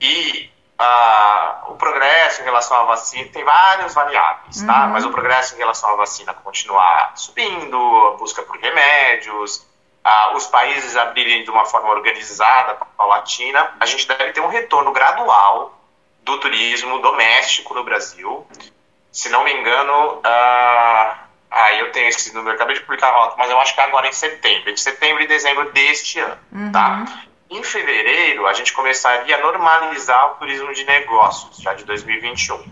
e 0.00 0.50
uh, 0.80 1.72
o 1.72 1.76
progresso 1.76 2.40
em 2.40 2.44
relação 2.44 2.76
à 2.78 2.84
vacina, 2.84 3.28
tem 3.32 3.44
várias 3.44 3.94
variáveis, 3.94 4.62
tá? 4.62 4.84
Uhum. 4.84 4.92
Mas 4.92 5.04
o 5.04 5.10
progresso 5.10 5.54
em 5.54 5.58
relação 5.58 5.90
à 5.90 5.96
vacina 5.96 6.32
continuar 6.34 7.12
subindo, 7.16 7.76
a 8.06 8.16
busca 8.16 8.42
por 8.42 8.56
remédios, 8.58 9.66
uh, 10.06 10.36
os 10.36 10.46
países 10.46 10.96
abrirem 10.96 11.44
de 11.44 11.50
uma 11.50 11.64
forma 11.64 11.90
organizada, 11.90 12.76
paulatina, 12.96 13.74
a 13.80 13.86
gente 13.86 14.06
deve 14.06 14.32
ter 14.32 14.40
um 14.40 14.48
retorno 14.48 14.92
gradual 14.92 15.74
do 16.22 16.38
turismo 16.38 17.00
doméstico 17.00 17.74
no 17.74 17.84
Brasil. 17.84 18.46
Se 19.10 19.28
não 19.30 19.42
me 19.44 19.52
engano, 19.52 20.18
uh, 20.18 21.27
ah, 21.50 21.72
eu 21.74 21.90
tenho 21.92 22.08
esse 22.08 22.34
número, 22.34 22.54
acabei 22.54 22.74
de 22.74 22.82
publicar 22.82 23.08
a 23.08 23.34
mas 23.36 23.50
eu 23.50 23.58
acho 23.58 23.74
que 23.74 23.80
é 23.80 23.84
agora 23.84 24.06
em 24.06 24.12
setembro, 24.12 24.72
de 24.72 24.80
setembro 24.80 25.22
e 25.22 25.26
dezembro 25.26 25.70
deste 25.72 26.18
ano, 26.18 26.38
uhum. 26.52 26.72
tá? 26.72 27.04
Em 27.50 27.62
fevereiro, 27.62 28.46
a 28.46 28.52
gente 28.52 28.72
começaria 28.74 29.36
a 29.36 29.40
normalizar 29.40 30.32
o 30.32 30.34
turismo 30.36 30.72
de 30.74 30.84
negócios, 30.84 31.56
já 31.56 31.72
de 31.72 31.84
2021. 31.84 32.62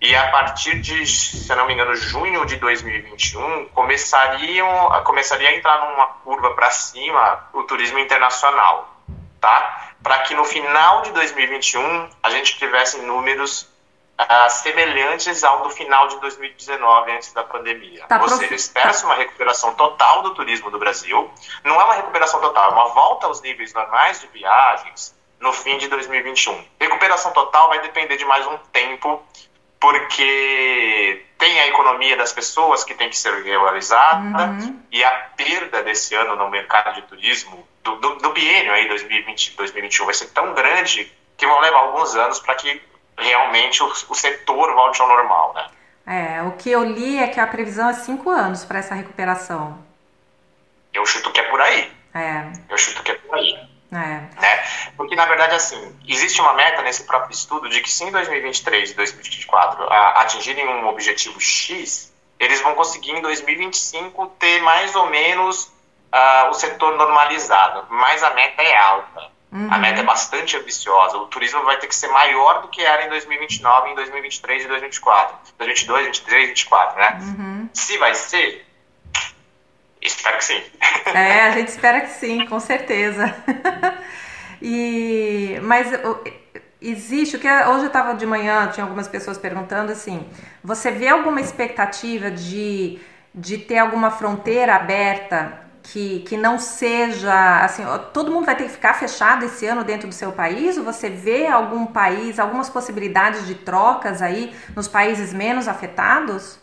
E 0.00 0.14
a 0.14 0.30
partir 0.30 0.80
de, 0.80 1.06
se 1.06 1.50
eu 1.50 1.56
não 1.56 1.66
me 1.66 1.74
engano, 1.74 1.94
junho 1.94 2.44
de 2.46 2.56
2021, 2.56 3.66
começariam, 3.74 5.02
começaria 5.04 5.50
a 5.50 5.56
entrar 5.56 5.90
numa 5.90 6.06
curva 6.06 6.54
para 6.54 6.70
cima 6.70 7.48
o 7.52 7.62
turismo 7.64 7.98
internacional, 7.98 8.96
tá? 9.40 9.92
Para 10.02 10.20
que 10.20 10.34
no 10.34 10.44
final 10.44 11.02
de 11.02 11.12
2021 11.12 12.08
a 12.22 12.30
gente 12.30 12.56
tivesse 12.58 12.98
números 13.02 13.68
uh, 14.20 14.50
semelhantes 14.50 15.44
ao 15.44 15.62
do 15.62 15.70
final 15.70 16.08
de 16.08 16.20
2019, 16.20 17.12
antes 17.12 17.32
da 17.32 17.44
pandemia. 17.44 18.04
Tá 18.06 18.20
Ou 18.20 18.28
seja, 18.28 18.54
espera-se 18.54 19.04
uma 19.04 19.14
recuperação 19.14 19.74
total 19.74 20.22
do 20.22 20.34
turismo 20.34 20.70
do 20.70 20.78
Brasil. 20.78 21.30
Não 21.64 21.80
é 21.80 21.84
uma 21.84 21.94
recuperação 21.94 22.40
total, 22.40 22.70
é 22.70 22.72
uma 22.72 22.88
volta 22.88 23.26
aos 23.26 23.40
níveis 23.42 23.72
normais 23.74 24.20
de 24.20 24.26
viagens 24.28 25.14
no 25.40 25.52
fim 25.52 25.76
de 25.78 25.88
2021. 25.88 26.64
Recuperação 26.80 27.32
total 27.32 27.68
vai 27.68 27.80
depender 27.80 28.16
de 28.16 28.24
mais 28.24 28.46
um 28.46 28.56
tempo, 28.72 29.22
porque 29.78 31.26
tem 31.38 31.60
a 31.60 31.66
economia 31.66 32.16
das 32.16 32.32
pessoas 32.32 32.82
que 32.82 32.94
tem 32.94 33.10
que 33.10 33.18
ser 33.18 33.32
regularizada 33.42 34.46
uhum. 34.46 34.80
e 34.90 35.04
a 35.04 35.10
perda 35.36 35.82
desse 35.82 36.14
ano 36.14 36.34
no 36.36 36.48
mercado 36.48 36.94
de 36.94 37.02
turismo, 37.02 37.66
do, 37.84 37.96
do, 37.96 38.14
do 38.16 38.30
biênio 38.30 38.72
aí 38.72 38.88
2020-2021, 38.88 40.04
vai 40.04 40.14
ser 40.14 40.26
tão 40.28 40.54
grande 40.54 41.12
que 41.36 41.46
vão 41.46 41.60
levar 41.60 41.78
alguns 41.78 42.16
anos 42.16 42.40
para 42.40 42.54
que 42.54 42.80
realmente 43.18 43.82
o, 43.82 43.86
o 43.86 44.14
setor 44.14 44.74
volte 44.74 45.00
ao 45.00 45.08
normal, 45.08 45.52
né? 45.54 45.66
É, 46.06 46.42
o 46.42 46.52
que 46.52 46.70
eu 46.70 46.84
li 46.84 47.18
é 47.18 47.26
que 47.26 47.40
a 47.40 47.46
previsão 47.46 47.90
é 47.90 47.94
cinco 47.94 48.30
anos 48.30 48.64
para 48.64 48.78
essa 48.78 48.94
recuperação. 48.94 49.84
Eu 50.94 51.04
chuto 51.04 51.32
que 51.32 51.40
é 51.40 51.42
por 51.44 51.60
aí. 51.60 51.92
É. 52.14 52.44
Eu 52.68 52.78
chuto 52.78 53.02
que 53.02 53.10
é 53.10 53.14
por 53.14 53.34
aí. 53.34 53.68
É. 53.92 54.40
Né? 54.40 54.64
Porque, 54.96 55.14
na 55.14 55.26
verdade, 55.26 55.54
assim, 55.54 55.96
existe 56.06 56.40
uma 56.40 56.54
meta 56.54 56.82
nesse 56.82 57.04
próprio 57.04 57.32
estudo 57.32 57.68
de 57.68 57.80
que 57.80 57.90
se 57.90 58.04
em 58.04 58.10
2023 58.10 58.90
e 58.90 58.94
2024 58.94 59.84
a, 59.84 60.22
atingirem 60.22 60.66
um 60.68 60.88
objetivo 60.88 61.40
X, 61.40 62.12
eles 62.38 62.60
vão 62.60 62.74
conseguir 62.74 63.12
em 63.12 63.22
2025 63.22 64.26
ter 64.38 64.60
mais 64.62 64.94
ou 64.94 65.06
menos 65.06 65.64
uh, 66.12 66.50
o 66.50 66.54
setor 66.54 66.96
normalizado. 66.96 67.86
Mas 67.90 68.22
a 68.22 68.30
meta 68.30 68.62
é 68.62 68.76
alta. 68.76 69.35
Uhum. 69.56 69.72
A 69.72 69.78
meta 69.78 70.00
é 70.00 70.04
bastante 70.04 70.56
ambiciosa. 70.56 71.16
O 71.16 71.26
turismo 71.26 71.62
vai 71.64 71.78
ter 71.78 71.86
que 71.86 71.94
ser 71.94 72.08
maior 72.08 72.62
do 72.62 72.68
que 72.68 72.82
era 72.82 73.06
em 73.06 73.08
2029, 73.08 73.90
em 73.90 73.94
2023 73.94 74.64
e 74.64 74.68
2024. 74.68 75.36
2022, 75.58 76.04
2023 76.04 76.42
e 76.42 76.46
2024, 76.46 76.98
né? 76.98 77.18
Uhum. 77.22 77.68
Se 77.72 77.96
vai 77.98 78.14
ser, 78.14 78.66
Espero 80.06 80.38
que 80.38 80.44
sim. 80.44 80.62
É, 81.14 81.42
a 81.42 81.50
gente 81.52 81.68
espera 81.68 82.00
que 82.00 82.10
sim, 82.10 82.46
com 82.46 82.60
certeza. 82.60 83.34
e, 84.62 85.58
mas 85.62 85.88
existe, 86.80 87.36
o 87.36 87.40
que 87.40 87.48
hoje 87.48 87.84
eu 87.84 87.86
estava 87.86 88.14
de 88.14 88.26
manhã, 88.26 88.68
tinha 88.68 88.84
algumas 88.84 89.08
pessoas 89.08 89.38
perguntando 89.38 89.90
assim, 89.90 90.28
você 90.62 90.90
vê 90.90 91.08
alguma 91.08 91.40
expectativa 91.40 92.30
de, 92.30 93.00
de 93.34 93.58
ter 93.58 93.78
alguma 93.78 94.10
fronteira 94.10 94.76
aberta 94.76 95.65
que, 95.92 96.20
que 96.20 96.36
não 96.36 96.58
seja 96.58 97.60
assim, 97.60 97.84
todo 98.12 98.30
mundo 98.30 98.44
vai 98.44 98.56
ter 98.56 98.64
que 98.64 98.70
ficar 98.70 98.94
fechado 98.94 99.44
esse 99.44 99.66
ano 99.66 99.84
dentro 99.84 100.08
do 100.08 100.14
seu 100.14 100.32
país? 100.32 100.76
Ou 100.76 100.84
você 100.84 101.08
vê 101.08 101.46
algum 101.46 101.86
país, 101.86 102.38
algumas 102.38 102.68
possibilidades 102.68 103.46
de 103.46 103.54
trocas 103.54 104.20
aí 104.20 104.54
nos 104.74 104.88
países 104.88 105.32
menos 105.32 105.68
afetados? 105.68 106.58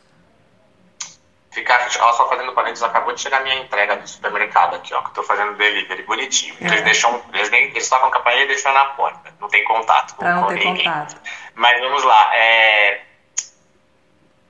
Ficar, 1.51 1.87
ela 1.95 2.13
só 2.13 2.27
fazendo 2.27 2.51
parênteses, 2.53 2.83
acabou 2.83 3.13
de 3.13 3.21
chegar 3.21 3.37
a 3.37 3.43
minha 3.43 3.55
entrega 3.55 3.95
do 3.95 4.07
supermercado 4.07 4.75
aqui, 4.75 4.93
ó, 4.93 5.01
que 5.01 5.09
eu 5.09 5.13
tô 5.13 5.23
fazendo 5.23 5.55
delivery 5.55 6.03
bonitinho. 6.03 6.55
É. 6.59 6.65
Eles 6.65 6.81
deixam, 6.81 7.21
eles, 7.31 7.49
nem, 7.49 7.65
eles 7.65 7.87
tocam 7.87 8.09
a 8.09 8.11
campainha 8.11 8.43
e 8.43 8.47
deixam 8.47 8.73
na 8.73 8.85
porta. 8.85 9.33
Não 9.39 9.47
tem 9.47 9.63
contato 9.63 10.15
com, 10.15 10.25
não 10.25 10.41
com 10.41 10.47
ter 10.47 10.65
ninguém. 10.65 10.83
Contato. 10.83 11.15
Mas 11.53 11.79
vamos 11.79 12.03
lá. 12.03 12.35
É, 12.35 13.01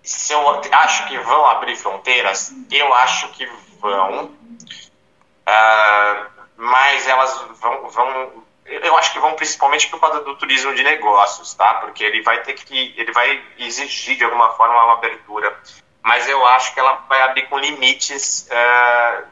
se 0.02 0.34
eu 0.34 0.62
acho 0.72 1.08
que 1.08 1.18
vão 1.20 1.46
abrir 1.46 1.76
fronteiras, 1.76 2.54
eu 2.72 2.94
acho 2.94 3.28
que 3.34 3.46
vão. 3.84 4.26
Uh, 4.26 6.30
mas 6.58 7.08
elas 7.08 7.46
vão, 7.60 7.90
vão. 7.90 8.44
Eu 8.66 8.98
acho 8.98 9.14
que 9.14 9.20
vão 9.20 9.34
principalmente 9.34 9.90
por 9.90 10.00
causa 10.00 10.22
do 10.22 10.36
turismo 10.38 10.74
de 10.74 10.84
negócios, 10.84 11.54
tá? 11.54 11.76
Porque 11.76 12.04
ele 12.04 12.24
vai 12.24 12.42
ter 12.42 12.54
que. 12.54 12.94
Ele 12.98 13.12
vai 13.12 13.44
exigir 13.60 14.18
de 14.18 14.24
alguma 14.24 14.50
forma 14.52 14.84
uma 14.84 14.94
abertura 14.94 15.56
mas 16.04 16.28
eu 16.28 16.46
acho 16.46 16.74
que 16.74 16.80
ela 16.80 16.96
vai 17.08 17.22
abrir 17.22 17.48
com 17.48 17.58
limites, 17.58 18.50
uh, 18.52 19.26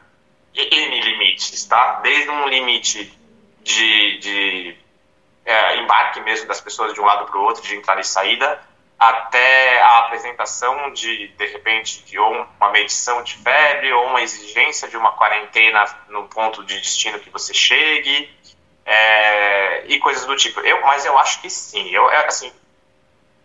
N 0.54 1.00
limites, 1.00 1.64
tá? 1.66 2.00
Desde 2.02 2.30
um 2.30 2.48
limite 2.48 3.18
de, 3.62 4.18
de 4.18 4.76
uh, 5.46 5.76
embarque 5.76 6.20
mesmo 6.22 6.48
das 6.48 6.62
pessoas 6.62 6.94
de 6.94 7.00
um 7.00 7.04
lado 7.04 7.26
para 7.26 7.38
o 7.38 7.42
outro, 7.42 7.62
de 7.62 7.76
entrada 7.76 8.00
e 8.00 8.04
saída, 8.04 8.58
até 9.08 9.80
a 9.80 9.98
apresentação 9.98 10.92
de, 10.92 11.28
de 11.28 11.46
repente, 11.46 12.04
de 12.04 12.18
uma 12.18 12.70
medição 12.70 13.22
de 13.22 13.36
febre 13.36 13.92
ou 13.92 14.06
uma 14.06 14.22
exigência 14.22 14.88
de 14.88 14.96
uma 14.96 15.12
quarentena 15.12 15.84
no 16.08 16.28
ponto 16.28 16.64
de 16.64 16.78
destino 16.78 17.18
que 17.18 17.28
você 17.28 17.52
chegue, 17.52 18.30
é, 18.86 19.86
e 19.86 19.98
coisas 19.98 20.24
do 20.24 20.36
tipo. 20.36 20.60
Eu, 20.60 20.80
mas 20.82 21.04
eu 21.04 21.18
acho 21.18 21.40
que 21.40 21.50
sim. 21.50 21.88
Eu, 21.90 22.08
é, 22.10 22.26
assim, 22.26 22.52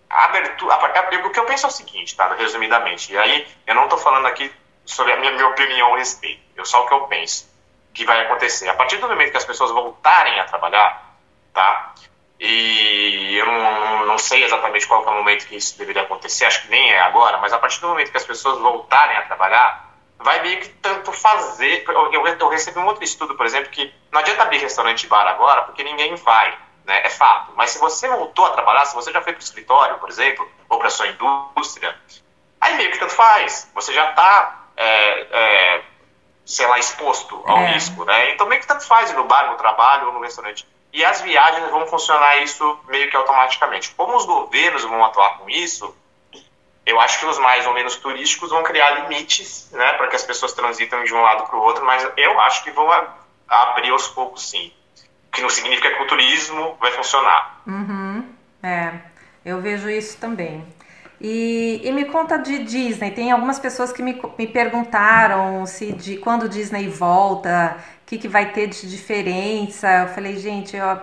a 0.09 0.25
abertura. 0.25 0.75
A, 0.75 1.27
o 1.27 1.31
que 1.31 1.39
eu 1.39 1.45
penso 1.45 1.65
é 1.65 1.69
o 1.69 1.71
seguinte, 1.71 2.15
tá? 2.15 2.33
Resumidamente. 2.35 3.11
E 3.11 3.17
aí, 3.17 3.47
eu 3.65 3.73
não 3.73 3.85
estou 3.85 3.97
falando 3.97 4.27
aqui 4.27 4.51
sobre 4.85 5.13
a 5.13 5.17
minha, 5.17 5.31
minha 5.31 5.47
opinião 5.47 5.95
a 5.95 5.97
respeito. 5.97 6.41
Eu 6.55 6.65
só 6.65 6.83
o 6.83 6.87
que 6.87 6.93
eu 6.93 7.01
penso 7.07 7.49
que 7.93 8.05
vai 8.05 8.21
acontecer. 8.25 8.69
A 8.69 8.75
partir 8.75 8.97
do 8.97 9.07
momento 9.07 9.31
que 9.31 9.37
as 9.37 9.45
pessoas 9.45 9.71
voltarem 9.71 10.39
a 10.39 10.45
trabalhar, 10.45 11.17
tá? 11.51 11.95
E 12.39 13.35
eu 13.35 13.45
não, 13.45 14.05
não 14.05 14.17
sei 14.17 14.43
exatamente 14.43 14.87
qual 14.87 15.03
é 15.03 15.09
o 15.09 15.13
momento 15.13 15.47
que 15.47 15.55
isso 15.55 15.77
deveria 15.77 16.03
acontecer, 16.03 16.45
acho 16.45 16.61
que 16.63 16.69
nem 16.69 16.91
é 16.91 16.99
agora, 16.99 17.37
mas 17.39 17.51
a 17.51 17.57
partir 17.57 17.81
do 17.81 17.87
momento 17.87 18.11
que 18.11 18.17
as 18.17 18.25
pessoas 18.25 18.59
voltarem 18.59 19.17
a 19.17 19.23
trabalhar, 19.23 19.91
vai 20.19 20.41
meio 20.41 20.59
que 20.59 20.69
tanto 20.69 21.11
fazer. 21.11 21.83
Eu, 21.87 22.11
eu, 22.39 22.49
recebi 22.49 22.77
um 22.77 22.85
outro 22.85 23.03
estudo, 23.03 23.35
por 23.35 23.45
exemplo, 23.45 23.71
que 23.71 23.91
não 24.11 24.19
adianta 24.19 24.43
abrir 24.43 24.59
restaurante 24.59 25.03
e 25.03 25.07
bar 25.07 25.27
agora, 25.27 25.63
porque 25.63 25.83
ninguém 25.83 26.15
vai 26.15 26.57
né? 26.87 27.01
É 27.03 27.09
fato. 27.09 27.51
Mas 27.55 27.71
se 27.71 27.79
você 27.79 28.07
voltou 28.07 28.45
a 28.45 28.51
trabalhar, 28.51 28.85
se 28.85 28.95
você 28.95 29.11
já 29.11 29.21
foi 29.21 29.33
para 29.33 29.41
o 29.41 29.43
escritório, 29.43 29.99
por 29.99 30.09
exemplo, 30.09 30.49
ou 30.69 30.79
para 30.79 30.89
sua 30.89 31.07
indústria, 31.07 31.93
aí 32.61 32.77
meio 32.77 32.91
que 32.91 32.97
tanto 32.97 33.13
faz. 33.13 33.69
Você 33.75 33.93
já 33.93 34.09
está, 34.09 34.67
é, 34.77 35.21
é, 35.29 35.83
sei 36.45 36.65
lá, 36.65 36.79
exposto 36.79 37.43
ao 37.45 37.57
é. 37.57 37.73
risco, 37.73 38.05
né? 38.05 38.31
Então 38.31 38.47
meio 38.47 38.61
que 38.61 38.67
tanto 38.67 38.87
faz 38.87 39.13
no 39.13 39.25
bar, 39.25 39.51
no 39.51 39.57
trabalho 39.57 40.07
ou 40.07 40.13
no 40.13 40.21
restaurante. 40.21 40.65
E 40.97 41.05
as 41.05 41.21
viagens 41.21 41.69
vão 41.69 41.85
funcionar 41.85 42.41
isso 42.41 42.79
meio 42.87 43.09
que 43.09 43.15
automaticamente. 43.15 43.91
Como 43.95 44.17
os 44.17 44.25
governos 44.25 44.83
vão 44.83 45.05
atuar 45.05 45.37
com 45.37 45.49
isso, 45.49 45.95
eu 46.85 46.99
acho 46.99 47.19
que 47.19 47.25
os 47.25 47.37
mais 47.37 47.67
ou 47.67 47.73
menos 47.73 47.95
turísticos 47.97 48.49
vão 48.49 48.63
criar 48.63 49.01
limites, 49.01 49.69
né, 49.71 49.93
para 49.93 50.07
que 50.07 50.15
as 50.15 50.23
pessoas 50.23 50.53
transitam 50.53 51.03
de 51.03 51.13
um 51.13 51.21
lado 51.21 51.45
para 51.45 51.55
o 51.55 51.61
outro, 51.61 51.85
mas 51.85 52.07
eu 52.17 52.39
acho 52.41 52.63
que 52.63 52.71
vão 52.71 52.89
abrir 53.47 53.91
aos 53.91 54.07
poucos, 54.07 54.49
sim 54.49 54.73
que 55.37 55.41
não 55.43 55.49
significa 55.49 55.91
que 55.91 56.01
o 56.01 56.07
turismo 56.07 56.75
vai 56.79 56.91
funcionar. 56.91 57.61
Uhum. 57.67 58.25
É, 58.63 58.93
eu 59.45 59.61
vejo 59.61 59.87
isso 59.87 60.17
também. 60.17 60.65
E, 61.21 61.81
e, 61.83 61.91
me 61.91 62.05
conta 62.05 62.37
de 62.37 62.63
Disney. 62.63 63.11
Tem 63.11 63.31
algumas 63.31 63.59
pessoas 63.59 63.91
que 63.91 64.01
me, 64.01 64.21
me 64.37 64.47
perguntaram 64.47 65.65
se 65.65 65.91
de 65.91 66.17
quando 66.17 66.49
Disney 66.49 66.87
volta, 66.87 67.77
o 67.96 67.96
que, 68.07 68.17
que 68.17 68.27
vai 68.27 68.51
ter 68.53 68.67
de 68.67 68.89
diferença. 68.89 69.87
Eu 70.03 70.07
falei, 70.07 70.37
gente, 70.37 70.75
eu, 70.75 71.01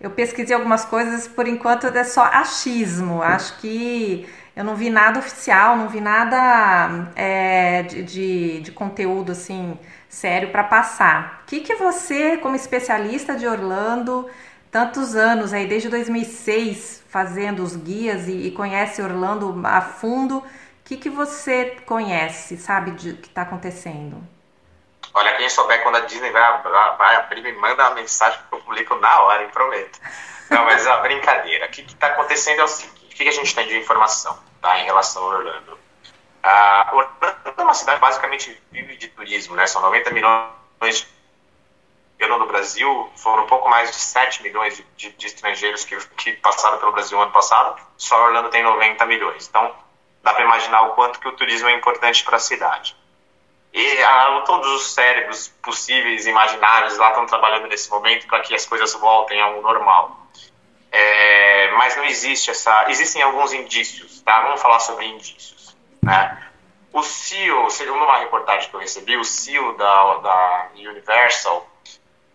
eu 0.00 0.10
pesquisei 0.10 0.56
algumas 0.56 0.84
coisas, 0.84 1.28
por 1.28 1.46
enquanto 1.46 1.86
é 1.86 2.02
só 2.02 2.24
achismo. 2.24 3.22
Acho 3.22 3.58
que 3.58 4.26
eu 4.56 4.64
não 4.64 4.74
vi 4.74 4.88
nada 4.88 5.18
oficial, 5.18 5.76
não 5.76 5.88
vi 5.88 6.00
nada 6.00 7.12
é, 7.14 7.82
de, 7.82 8.02
de, 8.02 8.60
de 8.62 8.72
conteúdo 8.72 9.32
assim 9.32 9.78
sério 10.08 10.50
para 10.50 10.64
passar. 10.64 11.42
O 11.44 11.46
que, 11.46 11.60
que 11.60 11.74
você, 11.74 12.38
como 12.38 12.56
especialista 12.56 13.36
de 13.36 13.46
Orlando, 13.46 14.26
tantos 14.70 15.14
anos 15.14 15.52
aí, 15.52 15.66
desde 15.66 15.90
2006, 15.90 17.04
fazendo 17.08 17.62
os 17.62 17.76
guias 17.76 18.28
e, 18.28 18.46
e 18.46 18.50
conhece 18.50 19.02
Orlando 19.02 19.60
a 19.64 19.82
fundo, 19.82 20.38
o 20.38 20.44
que, 20.84 20.96
que 20.96 21.10
você 21.10 21.76
conhece, 21.84 22.56
sabe, 22.56 22.92
de 22.92 23.12
que 23.14 23.28
está 23.28 23.42
acontecendo? 23.42 24.35
Olha, 25.16 25.32
quem 25.32 25.48
souber 25.48 25.82
quando 25.82 25.96
a 25.96 26.00
Disney 26.00 26.30
vai, 26.30 26.62
vai 26.62 27.16
abrir, 27.16 27.40
me 27.40 27.50
manda 27.52 27.84
uma 27.84 27.94
mensagem 27.94 28.38
que 28.38 28.54
eu 28.54 28.60
publico 28.60 28.96
na 28.96 29.22
hora, 29.22 29.42
hein, 29.42 29.48
prometo. 29.48 29.98
Não, 30.50 30.62
mas 30.66 30.86
a 30.86 30.98
brincadeira. 30.98 31.64
O 31.64 31.70
que 31.70 31.80
está 31.80 32.08
acontecendo 32.08 32.60
é 32.60 32.64
o 32.64 32.68
seguinte: 32.68 33.14
o 33.14 33.16
que 33.16 33.26
a 33.26 33.32
gente 33.32 33.54
tem 33.54 33.66
de 33.66 33.78
informação 33.78 34.38
tá, 34.60 34.78
em 34.78 34.84
relação 34.84 35.22
ao 35.22 35.30
Orlando? 35.30 35.72
Uh, 35.72 36.96
Orlando 36.96 37.54
é 37.56 37.62
uma 37.62 37.72
cidade 37.72 37.98
basicamente 37.98 38.60
vive 38.70 38.94
de 38.98 39.08
turismo, 39.08 39.56
né? 39.56 39.66
São 39.66 39.80
90 39.80 40.10
milhões 40.10 41.08
de 42.18 42.28
no 42.28 42.46
Brasil, 42.46 43.10
foram 43.16 43.44
um 43.44 43.46
pouco 43.46 43.70
mais 43.70 43.90
de 43.90 43.96
7 43.96 44.42
milhões 44.42 44.76
de, 44.76 44.84
de, 44.96 45.12
de, 45.12 45.26
estrangeiros 45.26 45.84
que, 45.84 45.96
que 46.16 46.32
passaram 46.34 46.78
pelo 46.78 46.92
Brasil 46.92 47.18
ano 47.20 47.30
passado, 47.30 47.80
só 47.96 48.22
Orlando 48.26 48.50
tem 48.50 48.62
90 48.62 49.06
milhões. 49.06 49.48
Então, 49.48 49.74
dá 50.22 50.34
para 50.34 50.44
imaginar 50.44 50.82
o 50.82 50.94
quanto 50.94 51.20
que 51.20 51.28
o 51.28 51.32
turismo 51.32 51.68
é 51.68 51.72
importante 51.72 52.24
para 52.24 52.36
a 52.36 52.40
cidade. 52.40 52.95
E 53.76 54.02
ah, 54.02 54.42
todos 54.46 54.72
os 54.72 54.94
cérebros 54.94 55.48
possíveis, 55.60 56.26
imaginários, 56.26 56.96
lá 56.96 57.10
estão 57.10 57.26
trabalhando 57.26 57.68
nesse 57.68 57.90
momento 57.90 58.26
para 58.26 58.40
que 58.40 58.54
as 58.54 58.64
coisas 58.64 58.94
voltem 58.94 59.38
ao 59.38 59.60
normal. 59.60 60.18
É, 60.90 61.70
mas 61.72 61.94
não 61.94 62.04
existe 62.06 62.50
essa. 62.50 62.86
Existem 62.88 63.20
alguns 63.20 63.52
indícios, 63.52 64.22
tá? 64.22 64.40
Vamos 64.40 64.62
falar 64.62 64.80
sobre 64.80 65.04
indícios. 65.04 65.76
Né? 66.02 66.42
O 66.90 67.02
CEO, 67.02 67.68
segundo 67.68 68.02
uma 68.02 68.16
reportagem 68.16 68.70
que 68.70 68.76
eu 68.76 68.80
recebi, 68.80 69.14
o 69.18 69.24
CEO 69.24 69.76
da, 69.76 70.14
da 70.20 70.68
Universal 70.74 71.68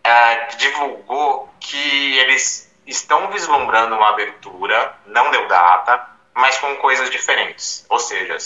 é, 0.04 0.46
divulgou 0.58 1.52
que 1.58 2.18
eles 2.18 2.72
estão 2.86 3.32
vislumbrando 3.32 3.96
uma 3.96 4.10
abertura, 4.10 4.96
não 5.06 5.28
deu 5.32 5.48
data, 5.48 6.08
mas 6.34 6.56
com 6.58 6.76
coisas 6.76 7.10
diferentes. 7.10 7.84
Ou 7.88 7.98
seja, 7.98 8.38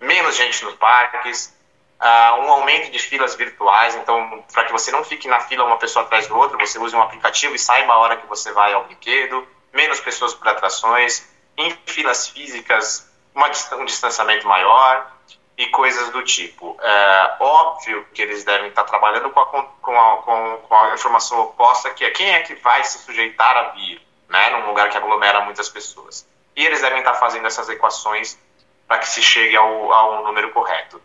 menos 0.00 0.36
gente 0.36 0.64
nos 0.64 0.76
parques, 0.76 1.57
uh, 2.00 2.40
um 2.40 2.50
aumento 2.50 2.90
de 2.90 2.98
filas 2.98 3.34
virtuais, 3.34 3.94
então, 3.96 4.44
para 4.52 4.64
que 4.64 4.72
você 4.72 4.90
não 4.90 5.04
fique 5.04 5.28
na 5.28 5.40
fila 5.40 5.64
uma 5.64 5.78
pessoa 5.78 6.04
atrás 6.04 6.26
do 6.26 6.36
outro, 6.36 6.58
você 6.58 6.78
use 6.78 6.94
um 6.94 7.02
aplicativo 7.02 7.54
e 7.54 7.58
saiba 7.58 7.92
a 7.92 7.98
hora 7.98 8.16
que 8.16 8.26
você 8.26 8.52
vai 8.52 8.72
ao 8.72 8.84
brinquedo, 8.84 9.46
menos 9.72 10.00
pessoas 10.00 10.34
por 10.34 10.48
atrações, 10.48 11.28
em 11.56 11.76
filas 11.86 12.28
físicas 12.28 13.08
uma, 13.34 13.50
um 13.80 13.84
distanciamento 13.84 14.46
maior 14.46 15.12
e 15.56 15.66
coisas 15.68 16.10
do 16.10 16.22
tipo. 16.22 16.76
É 16.80 17.36
óbvio 17.40 18.06
que 18.12 18.22
eles 18.22 18.44
devem 18.44 18.68
estar 18.68 18.84
trabalhando 18.84 19.30
com 19.30 19.40
a, 19.40 19.46
com 19.46 20.00
a, 20.00 20.16
com, 20.18 20.58
com 20.68 20.74
a 20.74 20.94
informação 20.94 21.40
oposta, 21.40 21.90
que 21.90 22.04
é 22.04 22.10
quem 22.10 22.30
é 22.30 22.40
que 22.42 22.54
vai 22.56 22.82
se 22.84 22.98
sujeitar 22.98 23.56
a 23.56 23.62
vir, 23.70 24.00
né, 24.28 24.50
num 24.50 24.66
lugar 24.66 24.90
que 24.90 24.96
aglomera 24.96 25.40
muitas 25.40 25.68
pessoas. 25.68 26.26
E 26.54 26.64
eles 26.64 26.80
devem 26.80 26.98
estar 26.98 27.14
fazendo 27.14 27.46
essas 27.46 27.68
equações 27.68 28.38
para 28.86 28.98
que 28.98 29.08
se 29.08 29.22
chegue 29.22 29.56
ao, 29.56 29.92
ao 29.92 30.24
número 30.24 30.50
correto. 30.50 31.00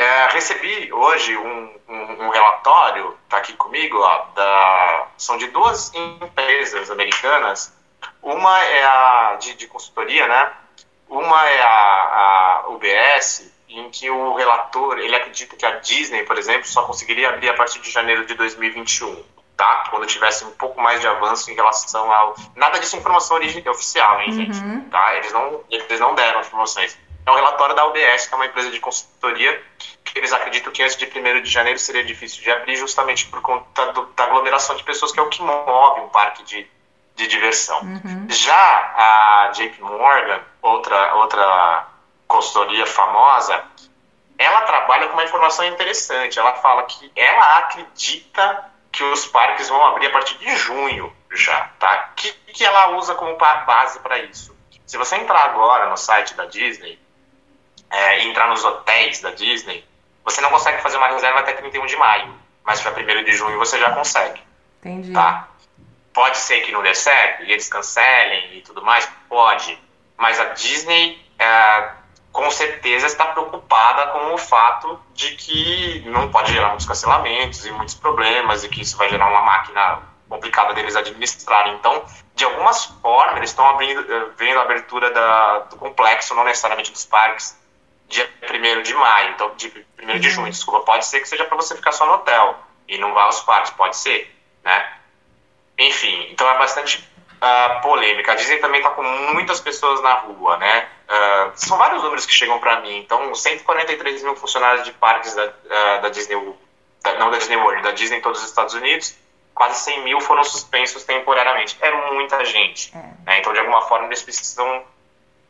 É, 0.00 0.28
recebi 0.32 0.90
hoje 0.90 1.36
um, 1.36 1.74
um, 1.86 2.24
um 2.24 2.30
relatório, 2.30 3.14
está 3.24 3.36
aqui 3.36 3.52
comigo, 3.52 3.98
ó, 3.98 4.24
da, 4.34 5.08
são 5.18 5.36
de 5.36 5.48
duas 5.48 5.92
empresas 5.94 6.90
americanas. 6.90 7.70
Uma 8.22 8.64
é 8.64 8.82
a 8.82 9.36
de, 9.38 9.52
de 9.56 9.66
consultoria, 9.66 10.26
né? 10.26 10.52
Uma 11.06 11.46
é 11.46 11.60
a, 11.60 11.66
a 11.66 12.68
UBS, 12.68 13.52
em 13.68 13.90
que 13.90 14.08
o 14.08 14.34
relator 14.36 14.98
ele 14.98 15.14
acredita 15.14 15.54
que 15.54 15.66
a 15.66 15.72
Disney, 15.80 16.24
por 16.24 16.38
exemplo, 16.38 16.66
só 16.66 16.84
conseguiria 16.84 17.28
abrir 17.28 17.50
a 17.50 17.54
partir 17.54 17.78
de 17.80 17.90
janeiro 17.90 18.24
de 18.24 18.32
2021, 18.32 19.22
tá? 19.54 19.84
Quando 19.90 20.06
tivesse 20.06 20.46
um 20.46 20.52
pouco 20.52 20.80
mais 20.80 21.02
de 21.02 21.08
avanço 21.08 21.50
em 21.50 21.54
relação 21.54 22.10
ao 22.10 22.34
nada 22.56 22.78
disso 22.78 22.96
é 22.96 23.00
informação 23.00 23.38
oficial, 23.68 24.22
hein, 24.22 24.32
gente? 24.32 24.58
Uhum. 24.60 24.80
Tá? 24.88 25.14
Eles 25.16 25.30
não 25.30 25.60
eles 25.68 26.00
não 26.00 26.14
deram 26.14 26.40
informações. 26.40 26.98
É 27.30 27.32
um 27.32 27.36
relatório 27.36 27.76
da 27.76 27.86
UBS, 27.86 28.26
que 28.26 28.34
é 28.34 28.36
uma 28.36 28.46
empresa 28.46 28.70
de 28.72 28.80
consultoria 28.80 29.62
que 30.04 30.18
eles 30.18 30.32
acreditam 30.32 30.72
que 30.72 30.82
antes 30.82 30.96
de 30.96 31.06
1 31.06 31.42
de 31.42 31.48
janeiro 31.48 31.78
seria 31.78 32.02
difícil 32.02 32.42
de 32.42 32.50
abrir, 32.50 32.74
justamente 32.74 33.26
por 33.26 33.40
conta 33.40 33.92
do, 33.92 34.06
da 34.06 34.24
aglomeração 34.24 34.74
de 34.74 34.82
pessoas, 34.82 35.12
que 35.12 35.20
é 35.20 35.22
o 35.22 35.28
que 35.28 35.40
move 35.40 36.00
um 36.00 36.08
parque 36.08 36.42
de, 36.42 36.68
de 37.14 37.28
diversão. 37.28 37.80
Uhum. 37.82 38.26
Já 38.28 38.52
a 38.56 39.52
JP 39.52 39.80
Morgan, 39.80 40.40
outra, 40.60 41.14
outra 41.14 41.86
consultoria 42.26 42.84
famosa, 42.84 43.62
ela 44.36 44.62
trabalha 44.62 45.06
com 45.06 45.12
uma 45.12 45.24
informação 45.24 45.64
interessante. 45.66 46.36
Ela 46.36 46.54
fala 46.54 46.82
que 46.82 47.12
ela 47.14 47.58
acredita 47.58 48.64
que 48.90 49.04
os 49.04 49.26
parques 49.26 49.68
vão 49.68 49.86
abrir 49.86 50.06
a 50.06 50.10
partir 50.10 50.36
de 50.38 50.56
junho 50.56 51.12
já, 51.32 51.70
tá? 51.78 52.10
Que 52.16 52.32
que 52.32 52.64
ela 52.64 52.96
usa 52.96 53.14
como 53.14 53.36
base 53.36 54.00
para 54.00 54.18
isso? 54.18 54.58
Se 54.84 54.98
você 54.98 55.16
entrar 55.16 55.44
agora 55.44 55.88
no 55.88 55.96
site 55.96 56.34
da 56.34 56.46
Disney, 56.46 56.98
é, 57.90 58.24
entrar 58.24 58.48
nos 58.48 58.64
hotéis 58.64 59.20
da 59.20 59.30
Disney, 59.30 59.84
você 60.24 60.40
não 60.40 60.50
consegue 60.50 60.82
fazer 60.82 60.96
uma 60.96 61.08
reserva 61.08 61.40
até 61.40 61.52
31 61.52 61.86
de 61.86 61.96
maio, 61.96 62.34
mas 62.64 62.80
para 62.80 62.92
1 62.92 63.24
de 63.24 63.32
junho 63.32 63.58
você 63.58 63.78
já 63.78 63.90
consegue. 63.90 64.40
Entendi. 64.80 65.12
Tá? 65.12 65.48
Pode 66.12 66.38
ser 66.38 66.60
que 66.60 66.72
não 66.72 66.82
dê 66.82 66.94
certo 66.94 67.44
e 67.44 67.52
eles 67.52 67.68
cancelem 67.68 68.58
e 68.58 68.62
tudo 68.62 68.82
mais? 68.82 69.08
Pode. 69.28 69.78
Mas 70.16 70.38
a 70.38 70.44
Disney, 70.46 71.24
é, 71.38 71.90
com 72.32 72.50
certeza, 72.50 73.06
está 73.06 73.26
preocupada 73.26 74.08
com 74.08 74.34
o 74.34 74.38
fato 74.38 75.00
de 75.14 75.34
que 75.36 76.02
não 76.06 76.30
pode 76.30 76.52
gerar 76.52 76.68
muitos 76.68 76.86
cancelamentos 76.86 77.64
e 77.64 77.72
muitos 77.72 77.94
problemas 77.94 78.64
e 78.64 78.68
que 78.68 78.82
isso 78.82 78.96
vai 78.96 79.08
gerar 79.08 79.28
uma 79.28 79.42
máquina 79.42 80.02
complicada 80.28 80.74
deles 80.74 80.94
administrarem. 80.94 81.74
Então, 81.74 82.04
de 82.34 82.44
algumas 82.44 82.84
formas, 82.84 83.36
eles 83.36 83.50
estão 83.50 83.68
abrindo, 83.68 84.00
eh, 84.00 84.26
vendo 84.36 84.60
a 84.60 84.62
abertura 84.62 85.10
da, 85.10 85.58
do 85.60 85.76
complexo, 85.76 86.34
não 86.34 86.44
necessariamente 86.44 86.92
dos 86.92 87.04
parques, 87.04 87.59
dia 88.10 88.28
1 88.42 88.82
de 88.82 88.92
maio, 88.92 89.30
então 89.30 89.54
de 89.56 89.86
1 90.02 90.18
de 90.18 90.30
junho, 90.30 90.50
desculpa, 90.50 90.80
pode 90.80 91.06
ser 91.06 91.20
que 91.20 91.28
seja 91.28 91.44
para 91.44 91.56
você 91.56 91.74
ficar 91.74 91.92
só 91.92 92.04
no 92.04 92.14
hotel 92.14 92.58
e 92.88 92.98
não 92.98 93.14
vá 93.14 93.22
aos 93.22 93.40
parques, 93.40 93.70
pode 93.70 93.96
ser, 93.96 94.36
né? 94.64 94.92
Enfim, 95.78 96.26
então 96.30 96.48
é 96.50 96.58
bastante 96.58 97.08
uh, 97.40 97.80
polêmica. 97.80 98.32
A 98.32 98.34
Disney 98.34 98.58
também 98.58 98.80
está 98.80 98.90
com 98.90 99.02
muitas 99.02 99.60
pessoas 99.60 100.02
na 100.02 100.14
rua, 100.14 100.56
né? 100.58 100.88
Uh, 101.08 101.52
são 101.54 101.78
vários 101.78 102.02
números 102.02 102.26
que 102.26 102.32
chegam 102.32 102.58
para 102.58 102.80
mim. 102.80 102.98
Então, 102.98 103.34
143 103.34 104.22
mil 104.24 104.36
funcionários 104.36 104.84
de 104.84 104.92
parques 104.92 105.34
da, 105.34 105.46
uh, 105.46 106.02
da 106.02 106.08
Disney, 106.10 106.36
da, 107.02 107.14
não 107.14 107.30
da 107.30 107.38
Disney 107.38 107.56
World, 107.56 107.82
da 107.82 107.92
Disney 107.92 108.18
em 108.18 108.20
todos 108.20 108.42
os 108.42 108.48
Estados 108.48 108.74
Unidos, 108.74 109.16
quase 109.54 109.78
100 109.80 110.04
mil 110.04 110.20
foram 110.20 110.44
suspensos 110.44 111.04
temporariamente. 111.04 111.78
É 111.80 111.90
muita 112.12 112.44
gente. 112.44 112.92
É. 112.94 112.98
Né? 113.26 113.38
Então, 113.38 113.52
de 113.52 113.60
alguma 113.60 113.82
forma, 113.82 114.06
eles 114.06 114.22
precisam 114.22 114.84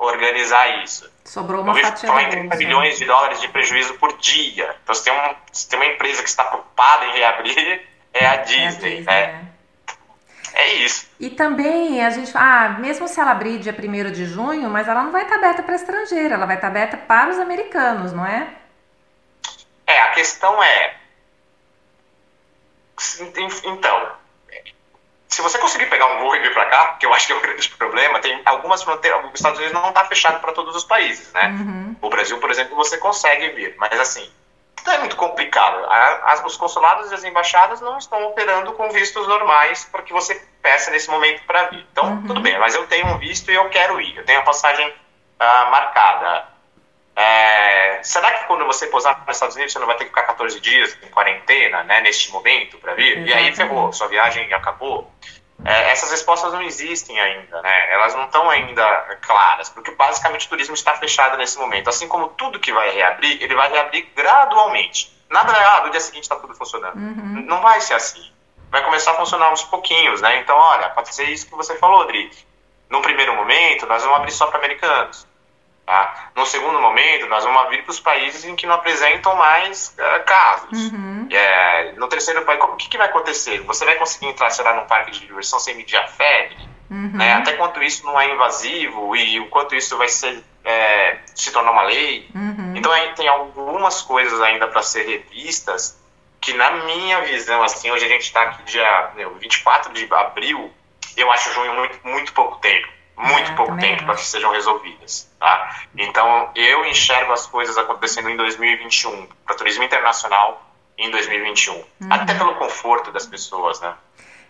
organizar 0.01 0.83
isso. 0.83 1.11
Sobrou 1.25 1.63
uma 1.63 1.75
fatia 1.75 2.09
falar 2.09 2.25
em 2.25 2.31
30 2.31 2.57
milhões 2.57 2.99
de 2.99 3.05
dólares 3.05 3.41
de 3.41 3.49
prejuízo 3.49 3.95
por 3.95 4.17
dia. 4.19 4.75
Então, 4.83 4.95
se 4.95 5.05
tem, 5.05 5.13
um, 5.13 5.35
se 5.53 5.69
tem 5.69 5.79
uma 5.79 5.87
empresa 5.87 6.23
que 6.23 6.29
está 6.29 6.45
preocupada 6.45 7.05
em 7.07 7.13
reabrir, 7.13 7.87
é 8.13 8.27
a 8.27 8.37
Disney. 8.37 8.61
É, 8.63 8.63
a 8.63 8.69
Disney, 8.69 9.01
né? 9.03 9.45
é. 10.55 10.63
é 10.63 10.75
isso. 10.75 11.07
E 11.21 11.29
também 11.29 12.05
a 12.05 12.11
gente, 12.11 12.33
ah, 12.35 12.77
mesmo 12.81 13.07
se 13.07 13.21
ela 13.21 13.31
abrir 13.33 13.59
dia 13.59 13.77
1 13.79 14.11
de 14.11 14.25
junho, 14.25 14.71
mas 14.71 14.89
ela 14.89 15.03
não 15.03 15.13
vai 15.13 15.23
estar 15.23 15.37
aberta 15.37 15.63
para 15.63 15.75
estrangeiro, 15.75 16.35
ela 16.35 16.47
vai 16.47 16.57
estar 16.57 16.69
aberta 16.69 16.97
para 16.97 17.31
os 17.31 17.39
americanos, 17.39 18.13
não 18.13 18.25
é? 18.25 18.49
É, 19.87 20.01
a 20.01 20.11
questão 20.13 20.63
é. 20.63 20.97
Então, 23.65 24.13
se 25.31 25.41
você 25.43 25.59
conseguir 25.59 25.87
pegar 25.87 26.07
um 26.07 26.19
voo 26.19 26.35
e 26.35 26.41
vir 26.41 26.53
para 26.53 26.67
cá, 26.67 26.97
que 26.99 27.07
eu 27.07 27.15
acho 27.15 27.27
que 27.27 27.33
é 27.33 27.37
o 27.37 27.41
grande 27.43 27.69
problema, 27.71 28.19
tem 28.19 28.43
algumas 28.45 28.83
fronteiras. 28.83 29.25
Os 29.25 29.35
Estados 29.35 29.59
Unidos 29.59 29.81
não 29.81 29.89
está 29.89 30.05
fechado 30.05 30.41
para 30.41 30.53
todos 30.53 30.75
os 30.75 30.85
países, 30.85 31.33
né? 31.33 31.49
Uhum. 31.49 31.97
O 32.03 32.11
Brasil, 32.11 32.39
por 32.39 32.51
exemplo, 32.51 32.75
você 32.77 32.99
consegue 32.99 33.49
vir, 33.51 33.75
mas 33.79 33.99
assim, 33.99 34.29
é 34.89 34.99
muito 34.99 35.17
complicado. 35.17 35.87
As, 36.25 36.45
os 36.45 36.57
consulados 36.57 37.11
e 37.11 37.15
as 37.15 37.25
embaixadas 37.25 37.81
não 37.81 37.99
estão 37.99 38.25
operando 38.25 38.73
com 38.73 38.91
vistos 38.91 39.27
normais 39.29 39.85
para 39.85 40.03
que 40.03 40.13
você 40.13 40.35
peça 40.63 40.91
nesse 40.91 41.09
momento 41.11 41.43
para 41.45 41.65
vir. 41.65 41.87
Então, 41.93 42.05
uhum. 42.05 42.27
tudo 42.27 42.41
bem, 42.41 42.59
mas 42.59 42.75
eu 42.75 42.87
tenho 42.87 43.07
um 43.07 43.19
visto 43.19 43.51
e 43.51 43.55
eu 43.55 43.69
quero 43.69 44.01
ir. 44.01 44.17
Eu 44.17 44.25
tenho 44.25 44.41
a 44.41 44.43
passagem 44.43 44.89
uh, 44.89 45.71
marcada. 45.71 46.50
É, 47.21 48.03
será 48.03 48.33
que 48.33 48.47
quando 48.47 48.65
você 48.65 48.87
posar 48.87 49.23
nos 49.27 49.37
Estados 49.37 49.55
Unidos 49.55 49.73
você 49.73 49.79
não 49.79 49.87
vai 49.87 49.97
ter 49.97 50.05
que 50.05 50.11
ficar 50.11 50.23
14 50.23 50.59
dias 50.61 50.97
em 51.03 51.09
quarentena, 51.09 51.83
né, 51.85 52.01
neste 52.01 52.33
momento 52.33 52.79
para 52.79 52.95
vir? 52.95 53.19
Uhum. 53.19 53.27
E 53.27 53.33
aí 53.33 53.55
ferrou, 53.55 53.93
sua 53.93 54.09
viagem 54.09 54.53
acabou. 54.55 55.11
É, 55.63 55.91
essas 55.91 56.11
respostas 56.11 56.53
não 56.55 56.63
existem 56.63 57.21
ainda, 57.21 57.61
né? 57.61 57.93
Elas 57.93 58.15
não 58.15 58.25
estão 58.25 58.49
ainda 58.49 58.87
claras, 59.21 59.69
porque 59.69 59.91
basicamente 59.91 60.47
o 60.47 60.49
turismo 60.49 60.75
está 60.75 60.95
fechado 60.95 61.37
nesse 61.37 61.59
momento. 61.59 61.91
Assim 61.91 62.09
como 62.09 62.29
tudo 62.29 62.59
que 62.59 62.73
vai 62.73 62.91
reabrir, 62.91 63.43
ele 63.43 63.55
vai 63.55 63.71
reabrir 63.71 64.09
gradualmente. 64.17 65.13
Nada 65.29 65.53
é, 65.53 65.65
ah, 65.65 65.83
no 65.85 65.91
dia 65.91 66.01
seguinte 66.01 66.23
está 66.23 66.37
tudo 66.37 66.55
funcionando. 66.55 66.97
Uhum. 66.97 67.45
Não 67.47 67.61
vai 67.61 67.79
ser 67.83 67.95
assim. 67.95 68.33
Vai 68.71 68.83
começar 68.83 69.11
a 69.11 69.15
funcionar 69.15 69.47
aos 69.47 69.63
pouquinhos, 69.65 70.23
né? 70.23 70.39
Então, 70.39 70.57
olha, 70.57 70.89
pode 70.91 71.15
ser 71.15 71.25
isso 71.25 71.47
que 71.47 71.55
você 71.55 71.77
falou, 71.77 72.07
Dri. 72.07 72.31
No 72.89 73.03
primeiro 73.03 73.35
momento, 73.35 73.87
nós 73.87 74.03
vamos 74.03 74.19
abrir 74.19 74.33
só 74.33 74.47
para 74.47 74.59
americanos. 74.59 75.27
Tá? 75.91 76.31
No 76.37 76.47
segundo 76.47 76.81
momento, 76.81 77.27
nós 77.27 77.43
vamos 77.43 77.63
abrir 77.63 77.83
para 77.83 77.91
os 77.91 77.99
países 77.99 78.45
em 78.45 78.55
que 78.55 78.65
não 78.65 78.77
apresentam 78.77 79.35
mais 79.35 79.93
uh, 79.99 80.25
casos. 80.25 80.93
Uhum. 80.93 81.27
É, 81.29 81.95
no 81.97 82.07
terceiro 82.07 82.45
país, 82.45 82.61
o 82.63 82.77
que, 82.77 82.89
que, 82.89 82.97
vai 82.97 83.09
acontecer? 83.09 83.61
Você 83.63 83.85
vai 83.85 83.97
conseguir 83.97 84.27
entrar, 84.27 84.51
sei 84.51 84.65
lá, 84.65 84.73
num 84.73 84.87
parque 84.87 85.11
de 85.11 85.27
diversão 85.27 85.59
sem 85.59 85.75
medir 85.75 85.97
a 85.97 86.07
febre? 86.07 86.57
Uhum. 86.89 87.11
Né? 87.15 87.33
Até 87.33 87.55
quanto 87.55 87.83
isso 87.83 88.07
não 88.07 88.21
é 88.21 88.33
invasivo 88.33 89.17
e 89.17 89.41
o 89.41 89.49
quanto 89.49 89.75
isso 89.75 89.99
vai 89.99 90.07
ser, 90.07 90.45
é, 90.65 91.19
se 91.35 91.51
tornar 91.51 91.73
uma 91.73 91.83
lei? 91.83 92.31
Uhum. 92.37 92.75
Então, 92.77 92.93
aí, 92.93 93.13
tem 93.15 93.27
algumas 93.27 94.01
coisas 94.01 94.41
ainda 94.43 94.69
para 94.69 94.83
ser 94.83 95.05
revistas 95.05 96.01
que, 96.41 96.53
na 96.53 96.71
minha 96.71 97.21
visão, 97.23 97.65
assim, 97.65 97.91
hoje 97.91 98.05
a 98.05 98.09
gente 98.09 98.23
está 98.23 98.43
aqui 98.43 98.63
dia 98.63 99.11
meu, 99.17 99.35
24 99.35 99.93
de 99.93 100.07
abril, 100.15 100.73
eu 101.17 101.33
acho 101.33 101.53
junho 101.53 101.75
muito, 101.75 101.99
muito 102.05 102.33
pouco 102.33 102.61
tempo 102.61 103.00
muito 103.21 103.53
é, 103.53 103.55
pouco 103.55 103.77
tempo 103.79 104.05
para 104.05 104.15
que 104.15 104.25
sejam 104.25 104.51
resolvidas. 104.53 105.31
Tá? 105.39 105.77
Então, 105.97 106.51
eu 106.55 106.85
enxergo 106.87 107.33
as 107.33 107.47
coisas 107.47 107.77
acontecendo 107.77 108.31
em 108.31 108.37
2021, 108.37 109.29
para 109.45 109.57
turismo 109.57 109.85
internacional 109.85 110.67
em 110.97 111.11
2021. 111.11 111.75
Uhum. 111.75 111.85
Até 112.11 112.35
pelo 112.35 112.55
conforto 112.57 113.11
das 113.13 113.27
pessoas, 113.27 113.81
né? 113.81 113.95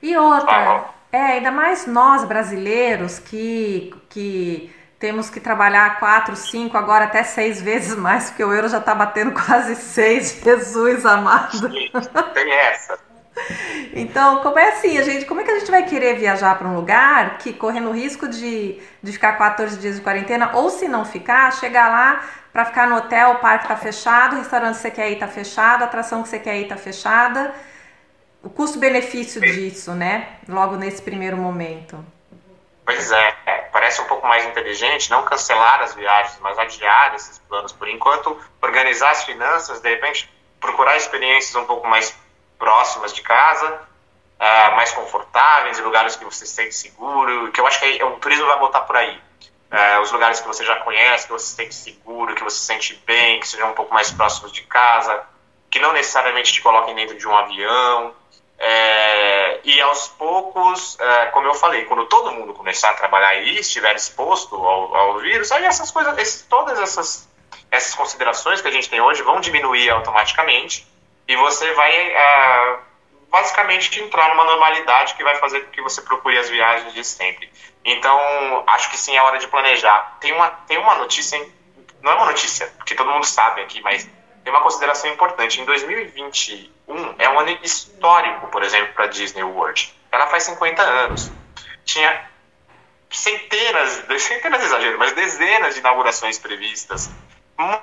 E 0.02 0.16
outra, 0.16 0.50
ah, 0.50 0.90
é, 1.12 1.18
ainda 1.18 1.50
mais 1.50 1.86
nós 1.86 2.24
brasileiros 2.24 3.18
que, 3.18 3.94
que 4.08 4.74
temos 4.98 5.28
que 5.28 5.40
trabalhar 5.40 5.98
quatro, 5.98 6.36
cinco, 6.36 6.76
agora 6.76 7.04
até 7.06 7.22
seis 7.22 7.60
vezes 7.60 7.96
mais, 7.96 8.30
porque 8.30 8.44
o 8.44 8.52
euro 8.52 8.68
já 8.68 8.78
está 8.78 8.94
batendo 8.94 9.32
quase 9.46 9.74
seis, 9.76 10.40
Jesus 10.42 11.04
amado. 11.04 11.68
Tem 12.34 12.52
essa. 12.52 13.09
Então, 13.92 14.40
como 14.40 14.58
é 14.58 14.68
assim, 14.68 14.98
a 14.98 15.02
gente, 15.02 15.24
como 15.24 15.40
é 15.40 15.44
que 15.44 15.50
a 15.50 15.58
gente 15.58 15.70
vai 15.70 15.84
querer 15.84 16.16
viajar 16.16 16.56
para 16.56 16.68
um 16.68 16.76
lugar 16.76 17.38
que 17.38 17.52
correndo 17.52 17.90
o 17.90 17.92
risco 17.92 18.28
de, 18.28 18.80
de 19.02 19.12
ficar 19.12 19.32
14 19.32 19.78
dias 19.78 19.96
de 19.96 20.00
quarentena, 20.00 20.52
ou 20.54 20.70
se 20.70 20.86
não 20.86 21.04
ficar, 21.04 21.52
chegar 21.52 21.88
lá 21.88 22.24
para 22.52 22.64
ficar 22.64 22.86
no 22.86 22.96
hotel, 22.96 23.32
o 23.32 23.34
parque 23.36 23.64
está 23.64 23.76
fechado, 23.76 24.36
o 24.36 24.38
restaurante 24.38 24.76
que 24.76 24.82
você 24.82 24.90
quer 24.90 25.10
ir 25.10 25.14
está 25.14 25.28
fechado, 25.28 25.82
a 25.82 25.86
atração 25.86 26.22
que 26.22 26.28
você 26.28 26.38
quer 26.38 26.56
ir 26.58 26.64
está 26.64 26.76
fechada. 26.76 27.54
O 28.42 28.48
custo-benefício 28.48 29.40
disso, 29.40 29.92
né? 29.92 30.36
Logo 30.48 30.76
nesse 30.76 31.02
primeiro 31.02 31.36
momento. 31.36 32.02
Pois 32.84 33.12
é, 33.12 33.34
é, 33.46 33.56
parece 33.72 34.00
um 34.00 34.06
pouco 34.06 34.26
mais 34.26 34.44
inteligente 34.46 35.10
não 35.10 35.22
cancelar 35.24 35.80
as 35.82 35.94
viagens, 35.94 36.38
mas 36.40 36.58
adiar 36.58 37.14
esses 37.14 37.38
planos 37.38 37.72
por 37.72 37.88
enquanto, 37.88 38.36
organizar 38.60 39.10
as 39.10 39.24
finanças, 39.24 39.80
de 39.80 39.88
repente 39.88 40.28
procurar 40.58 40.96
experiências 40.96 41.54
um 41.54 41.64
pouco 41.64 41.86
mais 41.86 42.16
próximas 42.60 43.12
de 43.12 43.22
casa, 43.22 43.80
uh, 44.38 44.76
mais 44.76 44.92
confortáveis, 44.92 45.78
em 45.78 45.82
lugares 45.82 46.14
que 46.14 46.24
você 46.24 46.46
se 46.46 46.52
sente 46.52 46.74
seguro, 46.74 47.50
que 47.50 47.60
eu 47.60 47.66
acho 47.66 47.80
que 47.80 48.04
o 48.04 48.12
turismo 48.20 48.46
vai 48.46 48.58
botar 48.60 48.82
por 48.82 48.96
aí. 48.96 49.18
Uh, 49.72 50.00
os 50.02 50.12
lugares 50.12 50.40
que 50.40 50.46
você 50.46 50.64
já 50.64 50.76
conhece, 50.80 51.26
que 51.26 51.32
você 51.32 51.46
se 51.46 51.54
sente 51.54 51.74
seguro, 51.74 52.34
que 52.34 52.44
você 52.44 52.58
se 52.58 52.64
sente 52.64 53.02
bem, 53.06 53.40
que 53.40 53.48
sejam 53.48 53.70
um 53.70 53.74
pouco 53.74 53.94
mais 53.94 54.12
próximos 54.12 54.52
de 54.52 54.62
casa, 54.62 55.22
que 55.70 55.80
não 55.80 55.92
necessariamente 55.92 56.52
te 56.52 56.60
coloquem 56.60 56.94
dentro 56.94 57.16
de 57.16 57.26
um 57.26 57.34
avião. 57.36 58.14
É, 58.62 59.60
e 59.64 59.80
aos 59.80 60.08
poucos, 60.08 60.98
é, 61.00 61.26
como 61.26 61.46
eu 61.46 61.54
falei, 61.54 61.86
quando 61.86 62.04
todo 62.06 62.32
mundo 62.32 62.52
começar 62.52 62.90
a 62.90 62.94
trabalhar 62.94 63.36
e 63.36 63.60
estiver 63.60 63.96
exposto 63.96 64.54
ao, 64.54 64.94
ao 64.94 65.18
vírus, 65.18 65.50
aí 65.50 65.64
essas 65.64 65.90
coisas, 65.90 66.46
todas 66.46 66.78
essas, 66.78 67.26
essas 67.70 67.94
considerações 67.94 68.60
que 68.60 68.68
a 68.68 68.70
gente 68.70 68.90
tem 68.90 69.00
hoje 69.00 69.22
vão 69.22 69.40
diminuir 69.40 69.88
automaticamente 69.88 70.86
e 71.30 71.36
você 71.36 71.72
vai 71.74 72.08
uh, 72.08 72.78
basicamente 73.30 74.00
entrar 74.00 74.30
numa 74.30 74.42
normalidade 74.42 75.14
que 75.14 75.22
vai 75.22 75.36
fazer 75.36 75.60
com 75.60 75.70
que 75.70 75.80
você 75.80 76.02
procure 76.02 76.36
as 76.36 76.50
viagens 76.50 76.92
de 76.92 77.04
sempre. 77.04 77.48
Então, 77.84 78.18
acho 78.66 78.90
que 78.90 78.98
sim, 78.98 79.16
é 79.16 79.22
hora 79.22 79.38
de 79.38 79.46
planejar. 79.46 80.18
Tem 80.20 80.32
uma, 80.32 80.48
tem 80.66 80.76
uma 80.76 80.96
notícia, 80.96 81.38
não 82.02 82.10
é 82.10 82.14
uma 82.16 82.26
notícia, 82.26 82.66
porque 82.78 82.96
todo 82.96 83.12
mundo 83.12 83.24
sabe 83.24 83.60
aqui, 83.60 83.80
mas 83.80 84.10
tem 84.42 84.52
uma 84.52 84.60
consideração 84.60 85.08
importante. 85.08 85.60
Em 85.60 85.64
2021 85.64 87.14
é 87.16 87.28
um 87.28 87.38
ano 87.38 87.56
histórico, 87.62 88.48
por 88.48 88.64
exemplo, 88.64 88.92
para 88.94 89.06
Disney 89.06 89.44
World. 89.44 89.94
Ela 90.10 90.26
faz 90.26 90.42
50 90.42 90.82
anos. 90.82 91.30
Tinha 91.84 92.28
centenas, 93.08 94.04
centenas 94.18 94.58
de 94.58 94.66
exagero, 94.66 94.98
mas 94.98 95.12
dezenas 95.12 95.74
de 95.74 95.80
inaugurações 95.80 96.40
previstas 96.40 97.08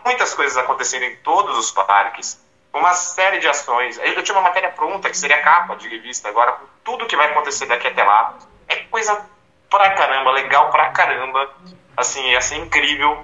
muitas 0.05 0.33
coisas 0.33 0.57
acontecendo 0.57 1.03
em 1.03 1.15
todos 1.17 1.57
os 1.57 1.71
parques, 1.71 2.39
uma 2.77 2.93
série 2.93 3.39
de 3.39 3.47
ações. 3.47 3.97
Eu 3.97 4.23
tinha 4.23 4.35
uma 4.35 4.47
matéria 4.47 4.69
pronta, 4.69 5.09
que 5.09 5.17
seria 5.17 5.41
capa 5.41 5.75
de 5.75 5.87
revista, 5.87 6.29
agora 6.29 6.53
com 6.53 6.65
tudo 6.83 7.05
que 7.05 7.15
vai 7.15 7.31
acontecer 7.31 7.65
daqui 7.65 7.87
até 7.87 8.03
lá. 8.03 8.37
É 8.67 8.75
coisa 8.75 9.25
pra 9.69 9.91
caramba, 9.91 10.31
legal 10.31 10.69
pra 10.71 10.89
caramba. 10.89 11.49
Assim, 11.95 12.23
ia 12.31 12.41
ser 12.41 12.55
incrível. 12.55 13.23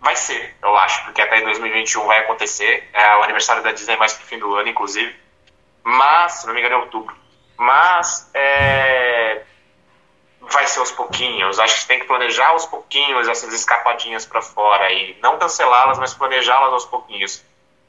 Vai 0.00 0.16
ser, 0.16 0.56
eu 0.62 0.74
acho, 0.76 1.04
porque 1.04 1.20
até 1.20 1.40
2021 1.42 2.06
vai 2.06 2.20
acontecer. 2.20 2.88
É 2.92 3.16
o 3.16 3.22
aniversário 3.22 3.62
da 3.62 3.72
Disney 3.72 3.96
mais 3.96 4.14
pro 4.14 4.26
fim 4.26 4.38
do 4.38 4.54
ano, 4.54 4.68
inclusive. 4.68 5.14
Mas, 5.82 6.32
se 6.32 6.46
não 6.46 6.54
me 6.54 6.60
engano, 6.60 6.76
é 6.76 6.78
outubro. 6.78 7.14
Mas, 7.58 8.30
é, 8.32 9.42
vai 10.40 10.66
ser 10.66 10.80
aos 10.80 10.90
pouquinhos. 10.90 11.58
Acho 11.58 11.80
que 11.80 11.86
tem 11.86 12.00
que 12.00 12.06
planejar 12.06 12.48
aos 12.48 12.66
pouquinhos 12.66 13.28
essas 13.28 13.52
escapadinhas 13.52 14.26
para 14.26 14.42
fora 14.42 14.90
e 14.90 15.16
não 15.22 15.38
cancelá-las, 15.38 15.98
mas 15.98 16.14
planejá-las 16.14 16.72
aos 16.72 16.84
pouquinhos. 16.86 17.44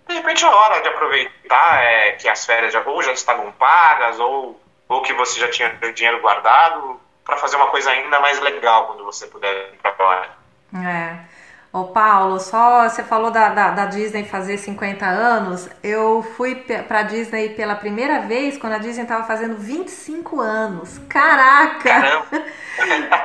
De 0.08 0.16
repente 0.16 0.43
é 0.43 0.47
hora 0.47 0.82
de 0.82 0.88
aproveitar 0.89 1.84
é, 1.84 2.12
que 2.14 2.28
as 2.28 2.45
férias 2.45 2.74
já, 2.74 2.82
ou 2.82 3.02
já 3.02 3.12
estavam 3.12 3.52
pagas 3.54 4.20
ou, 4.20 4.60
ou 4.88 5.02
que 5.02 5.14
você 5.14 5.39
já 5.39 5.49
tinha 5.49 5.70
dinheiro 5.93 6.22
guardado 6.22 6.99
para 7.24 7.38
fazer 7.38 7.56
uma 7.56 7.68
coisa 7.68 7.91
ainda 7.91 8.20
mais 8.20 8.39
legal 8.39 8.88
quando 8.88 9.06
você 9.06 9.28
puder 9.28 9.74
ir 9.74 9.78
para 9.78 9.93
fora. 9.93 10.30
É. 10.76 11.32
Ô 11.74 11.86
Paulo, 11.86 12.38
só 12.38 12.89
você 12.89 13.02
falou 13.02 13.32
da, 13.32 13.47
da, 13.47 13.72
da, 13.72 13.86
Disney 13.86 14.26
fazer 14.26 14.58
50 14.58 15.06
anos. 15.06 15.70
Eu 15.82 16.22
fui 16.36 16.54
pra 16.56 17.04
Disney 17.04 17.49
pela 17.49 17.76
primeira 17.76 18.20
vez 18.20 18.58
quando 18.58 18.74
a 18.74 18.78
Disney 18.78 19.06
tava 19.06 19.24
fazendo 19.24 19.56
25 19.56 20.41
anos. 20.41 20.99
Caraca! 21.08 22.24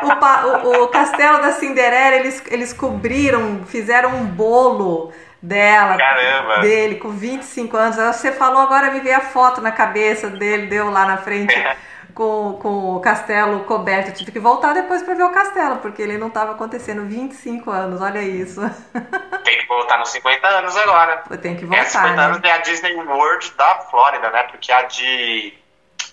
o, 0.04 0.68
o, 0.68 0.84
o, 0.84 0.88
castelo 0.88 1.42
da 1.42 1.52
Cinderela, 1.54 2.16
eles, 2.16 2.40
eles 2.46 2.72
cobriram, 2.72 3.64
fizeram 3.66 4.10
um 4.10 4.26
bolo 4.26 5.12
dela, 5.46 5.96
Caramba. 5.96 6.58
dele, 6.60 6.96
com 6.96 7.10
25 7.10 7.76
anos. 7.76 7.96
Você 7.96 8.32
falou 8.32 8.60
agora, 8.60 8.90
me 8.90 9.00
veio 9.00 9.16
a 9.16 9.20
foto 9.20 9.60
na 9.60 9.70
cabeça 9.70 10.28
dele, 10.28 10.66
deu 10.66 10.90
lá 10.90 11.06
na 11.06 11.16
frente. 11.16 11.54
com, 12.16 12.58
com 12.60 12.96
o 12.96 13.00
castelo 13.00 13.64
coberto. 13.64 14.08
Eu 14.08 14.14
tive 14.14 14.32
que 14.32 14.40
voltar 14.40 14.72
depois 14.72 15.02
para 15.02 15.14
ver 15.14 15.22
o 15.22 15.30
castelo, 15.30 15.76
porque 15.76 16.00
ele 16.00 16.16
não 16.16 16.28
estava 16.28 16.52
acontecendo 16.52 17.04
25 17.04 17.70
anos, 17.70 18.00
olha 18.00 18.22
isso. 18.22 18.60
Tem 19.44 19.58
que 19.58 19.66
voltar 19.68 19.98
nos 19.98 20.08
50 20.08 20.48
anos 20.48 20.76
agora. 20.78 21.18
Tem 21.40 21.54
que 21.54 21.66
voltar. 21.66 21.82
É, 21.82 21.84
50 21.84 22.16
né? 22.16 22.24
anos 22.24 22.40
é 22.42 22.52
a 22.52 22.58
Disney 22.58 22.94
World 22.94 23.52
da 23.52 23.80
Flórida, 23.90 24.30
né? 24.30 24.44
Porque 24.44 24.72
a 24.72 24.82
de. 24.82 25.54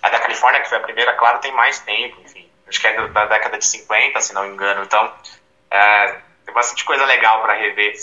A 0.01 0.09
da 0.09 0.19
Califórnia, 0.19 0.61
que 0.61 0.67
foi 0.67 0.77
a 0.77 0.81
primeira, 0.81 1.13
claro, 1.13 1.39
tem 1.39 1.53
mais 1.53 1.79
tempo, 1.79 2.17
enfim. 2.25 2.49
Acho 2.67 2.81
que 2.81 2.88
é 2.88 3.07
da 3.07 3.25
década 3.25 3.57
de 3.57 3.65
50, 3.65 4.19
se 4.19 4.34
não 4.34 4.43
me 4.43 4.49
engano. 4.49 4.84
Então, 4.84 5.09
é, 5.71 6.15
tem 6.45 6.53
bastante 6.53 6.83
coisa 6.83 7.05
legal 7.05 7.41
para 7.41 7.53
rever. 7.53 7.93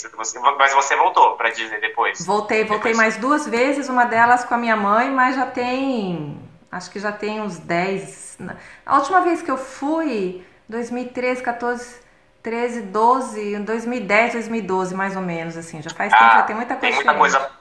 Mas 0.59 0.72
você 0.72 0.97
voltou 0.97 1.36
para 1.36 1.51
Disney 1.51 1.80
depois? 1.80 2.24
Voltei, 2.24 2.64
voltei 2.64 2.93
depois. 2.93 2.97
mais 2.97 3.16
duas 3.16 3.47
vezes, 3.47 3.88
uma 3.88 4.05
delas 4.05 4.45
com 4.45 4.55
a 4.55 4.59
minha 4.59 4.76
mãe, 4.76 5.11
mas 5.11 5.36
já 5.36 5.47
tem 5.47 6.41
acho 6.70 6.91
que 6.91 7.01
já 7.01 7.12
tem 7.12 7.41
uns 7.41 7.59
10. 7.59 8.38
A 8.86 8.97
última 8.97 9.20
vez 9.22 9.43
que 9.43 9.51
eu 9.51 9.57
fui, 9.57 10.45
2013, 10.68 11.43
14, 11.43 12.01
13, 12.43 12.82
12, 12.82 13.59
2010, 13.59 14.32
2012, 14.34 14.95
mais 14.95 15.16
ou 15.16 15.22
menos, 15.22 15.57
assim. 15.57 15.82
Já 15.82 15.91
faz 15.91 16.12
ah, 16.12 16.18
tempo, 16.18 16.32
já 16.32 16.43
tem 16.43 16.57
muita 16.57 16.76
coisa 16.76 16.80
Tem 16.80 17.05
muita 17.05 17.12
diferente. 17.12 17.32
coisa 17.32 17.61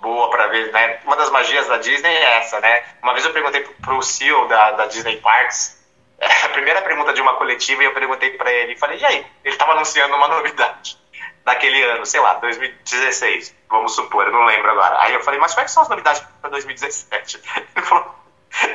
boa 0.00 0.30
para 0.30 0.48
ver, 0.48 0.72
né? 0.72 0.98
Uma 1.04 1.16
das 1.16 1.30
magias 1.30 1.66
da 1.66 1.78
Disney 1.78 2.10
é 2.10 2.38
essa, 2.38 2.60
né? 2.60 2.82
Uma 3.02 3.12
vez 3.12 3.24
eu 3.24 3.32
perguntei 3.32 3.62
pro 3.62 4.02
CEO 4.02 4.46
da, 4.48 4.72
da 4.72 4.86
Disney 4.86 5.16
Parks, 5.20 5.75
a 6.44 6.48
primeira 6.48 6.82
pergunta 6.82 7.12
de 7.12 7.20
uma 7.20 7.34
coletiva, 7.34 7.82
e 7.82 7.86
eu 7.86 7.94
perguntei 7.94 8.30
para 8.30 8.52
ele, 8.52 8.76
falei, 8.76 8.98
e 8.98 9.04
aí? 9.04 9.26
Ele 9.44 9.54
estava 9.54 9.72
anunciando 9.72 10.14
uma 10.16 10.28
novidade 10.34 10.98
daquele 11.44 11.80
ano, 11.84 12.04
sei 12.04 12.20
lá, 12.20 12.34
2016, 12.34 13.54
vamos 13.68 13.94
supor, 13.94 14.26
eu 14.26 14.32
não 14.32 14.44
lembro 14.46 14.70
agora. 14.70 15.00
Aí 15.02 15.14
eu 15.14 15.22
falei, 15.22 15.38
mas 15.38 15.54
quais 15.54 15.70
são 15.70 15.84
as 15.84 15.88
novidades 15.88 16.20
para 16.40 16.50
2017? 16.50 17.40
Ele 17.76 17.86
falou, 17.86 18.14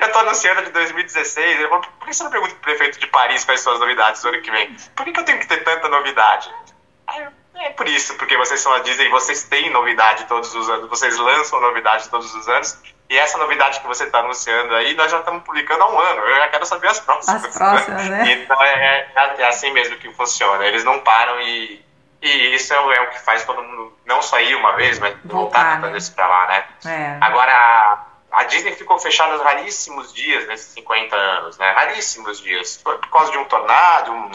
eu 0.01 0.11
tô 0.11 0.19
anunciando 0.19 0.63
de 0.63 0.71
2016. 0.71 1.59
Ele 1.59 1.67
falou, 1.67 1.83
por 1.99 2.07
que 2.07 2.13
você 2.13 2.23
não 2.23 2.31
pergunta 2.31 2.53
pro 2.53 2.61
prefeito 2.61 2.97
de 2.97 3.07
Paris 3.07 3.43
quais 3.43 3.59
são 3.59 3.73
as 3.73 3.79
novidades 3.79 4.21
do 4.21 4.29
ano 4.29 4.41
que 4.41 4.51
vem? 4.51 4.73
Por 4.95 5.05
que, 5.05 5.11
que 5.11 5.19
eu 5.19 5.25
tenho 5.25 5.39
que 5.39 5.47
ter 5.47 5.63
tanta 5.63 5.89
novidade? 5.89 6.49
Aí, 7.07 7.27
é 7.55 7.69
por 7.71 7.87
isso, 7.87 8.15
porque 8.15 8.37
vocês 8.37 8.61
são 8.61 8.71
a 8.73 8.79
Disney, 8.79 9.09
vocês 9.09 9.43
têm 9.43 9.69
novidade 9.69 10.25
todos 10.25 10.53
os 10.55 10.69
anos, 10.69 10.89
vocês 10.89 11.17
lançam 11.17 11.59
novidade 11.59 12.09
todos 12.09 12.33
os 12.33 12.47
anos, 12.47 12.79
e 13.11 13.17
essa 13.17 13.37
novidade 13.37 13.81
que 13.81 13.87
você 13.87 14.05
está 14.05 14.19
anunciando 14.19 14.73
aí, 14.73 14.95
nós 14.95 15.11
já 15.11 15.19
estamos 15.19 15.43
publicando 15.43 15.83
há 15.83 15.91
um 15.91 15.99
ano, 15.99 16.21
eu 16.21 16.35
já 16.37 16.47
quero 16.47 16.65
saber 16.65 16.87
as 16.87 16.99
próximas. 17.01 17.43
As 17.43 17.57
próximas, 17.57 18.07
né? 18.07 18.31
Então 18.31 18.63
é, 18.63 19.09
é, 19.15 19.41
é 19.41 19.47
assim 19.47 19.69
mesmo 19.71 19.97
que 19.97 20.11
funciona, 20.13 20.65
eles 20.65 20.85
não 20.85 20.99
param 20.99 21.41
e 21.41 21.83
e 22.21 22.55
isso 22.55 22.73
é, 22.73 22.77
é, 22.77 23.01
o 23.01 23.09
que 23.09 23.19
faz 23.19 23.43
todo 23.43 23.61
mundo 23.63 23.97
não 24.05 24.21
só 24.21 24.39
ir 24.39 24.55
uma 24.55 24.73
vez, 24.77 24.97
mas 24.99 25.13
voltar, 25.25 25.81
voltar 25.81 25.91
né? 25.91 25.99
para 26.15 26.27
lá, 26.27 26.47
né? 26.47 26.65
É. 26.85 27.17
Agora, 27.19 28.05
a 28.31 28.43
Disney 28.43 28.73
ficou 28.75 28.99
fechada 28.99 29.43
raríssimos 29.43 30.13
dias 30.13 30.47
nesses 30.47 30.67
50 30.73 31.15
anos, 31.15 31.57
né? 31.57 31.71
Raríssimos 31.71 32.39
dias. 32.39 32.77
Por 32.77 32.99
causa 33.09 33.31
de 33.31 33.39
um 33.39 33.45
tornado, 33.45 34.11
um, 34.11 34.31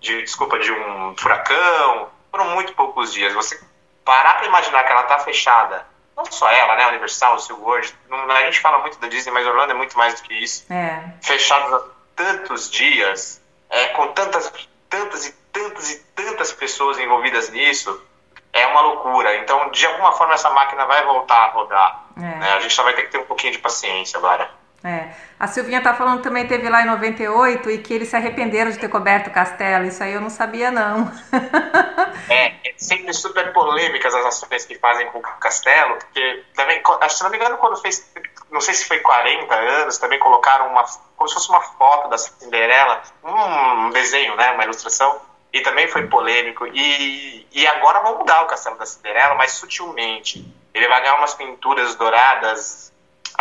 de, 0.00 0.22
desculpa, 0.22 0.58
de 0.58 0.70
um 0.70 1.16
furacão. 1.16 2.10
Foram 2.30 2.50
muito 2.50 2.74
poucos 2.74 3.12
dias. 3.12 3.32
Você 3.32 3.58
parar 4.04 4.34
para 4.34 4.46
imaginar 4.46 4.82
que 4.84 4.92
ela 4.92 5.04
tá 5.04 5.18
fechada, 5.20 5.86
não 6.24 6.32
só 6.32 6.50
ela, 6.50 6.76
né? 6.76 6.86
Universal, 6.88 7.34
o 7.34 7.38
SeaWorld. 7.38 7.94
A 8.10 8.42
gente 8.42 8.60
fala 8.60 8.78
muito 8.78 8.98
da 8.98 9.08
Disney, 9.08 9.32
mas 9.32 9.46
Orlando 9.46 9.72
é 9.72 9.74
muito 9.74 9.96
mais 9.96 10.14
do 10.14 10.22
que 10.22 10.34
isso. 10.34 10.70
É. 10.72 11.02
Fechados 11.22 11.72
há 11.72 11.82
tantos 12.14 12.70
dias, 12.70 13.40
é, 13.68 13.86
com 13.88 14.08
tantas, 14.08 14.52
tantas 14.88 15.26
e 15.26 15.32
tantas 15.52 15.90
e 15.90 15.98
tantas 16.14 16.52
pessoas 16.52 16.98
envolvidas 16.98 17.50
nisso, 17.50 18.00
é 18.52 18.66
uma 18.66 18.80
loucura. 18.80 19.36
Então, 19.36 19.70
de 19.70 19.86
alguma 19.86 20.12
forma, 20.12 20.34
essa 20.34 20.50
máquina 20.50 20.84
vai 20.86 21.04
voltar 21.04 21.36
a 21.36 21.50
rodar. 21.50 22.04
É. 22.16 22.20
Né? 22.20 22.52
A 22.52 22.60
gente 22.60 22.74
só 22.74 22.82
vai 22.82 22.94
ter 22.94 23.02
que 23.02 23.10
ter 23.10 23.18
um 23.18 23.24
pouquinho 23.24 23.52
de 23.52 23.58
paciência 23.58 24.18
agora. 24.18 24.50
É. 24.82 25.10
A 25.38 25.46
Silvinha 25.46 25.82
tá 25.82 25.92
falando 25.92 26.18
que 26.18 26.24
também 26.24 26.46
teve 26.46 26.68
lá 26.68 26.82
em 26.82 26.86
98 26.86 27.70
e 27.70 27.78
que 27.78 27.92
eles 27.92 28.08
se 28.08 28.16
arrependeram 28.16 28.70
de 28.70 28.78
ter 28.78 28.88
coberto 28.88 29.28
o 29.28 29.32
castelo. 29.32 29.84
Isso 29.84 30.02
aí 30.02 30.12
eu 30.12 30.20
não 30.20 30.30
sabia, 30.30 30.70
não. 30.70 31.12
é, 32.30 32.46
é 32.46 32.74
sempre 32.78 33.12
super 33.12 33.52
polêmicas 33.52 34.14
as 34.14 34.24
ações 34.24 34.64
que 34.64 34.78
fazem 34.78 35.06
com 35.08 35.18
o 35.18 35.22
castelo, 35.22 35.96
porque 35.96 36.44
também, 36.54 36.82
se 37.08 37.22
não 37.22 37.30
me 37.30 37.36
engano, 37.36 37.58
quando 37.58 37.76
fez, 37.76 38.10
não 38.50 38.60
sei 38.60 38.72
se 38.72 38.86
foi 38.86 39.00
40 39.00 39.54
anos, 39.54 39.98
também 39.98 40.18
colocaram 40.18 40.68
uma, 40.68 40.84
como 41.14 41.28
se 41.28 41.34
fosse 41.34 41.50
uma 41.50 41.60
foto 41.60 42.08
da 42.08 42.16
Cinderela, 42.16 43.02
um 43.22 43.90
desenho, 43.90 44.34
né, 44.36 44.50
uma 44.52 44.64
ilustração, 44.64 45.20
e 45.52 45.60
também 45.60 45.88
foi 45.88 46.06
polêmico. 46.06 46.66
E, 46.66 47.46
e 47.52 47.66
agora 47.66 48.00
vão 48.00 48.18
mudar 48.18 48.42
o 48.42 48.46
Castelo 48.46 48.78
da 48.78 48.86
Cinderela, 48.86 49.34
mas 49.34 49.52
sutilmente. 49.52 50.46
Ele 50.72 50.88
vai 50.88 51.00
ganhar 51.02 51.16
umas 51.16 51.34
pinturas 51.34 51.94
douradas, 51.96 52.89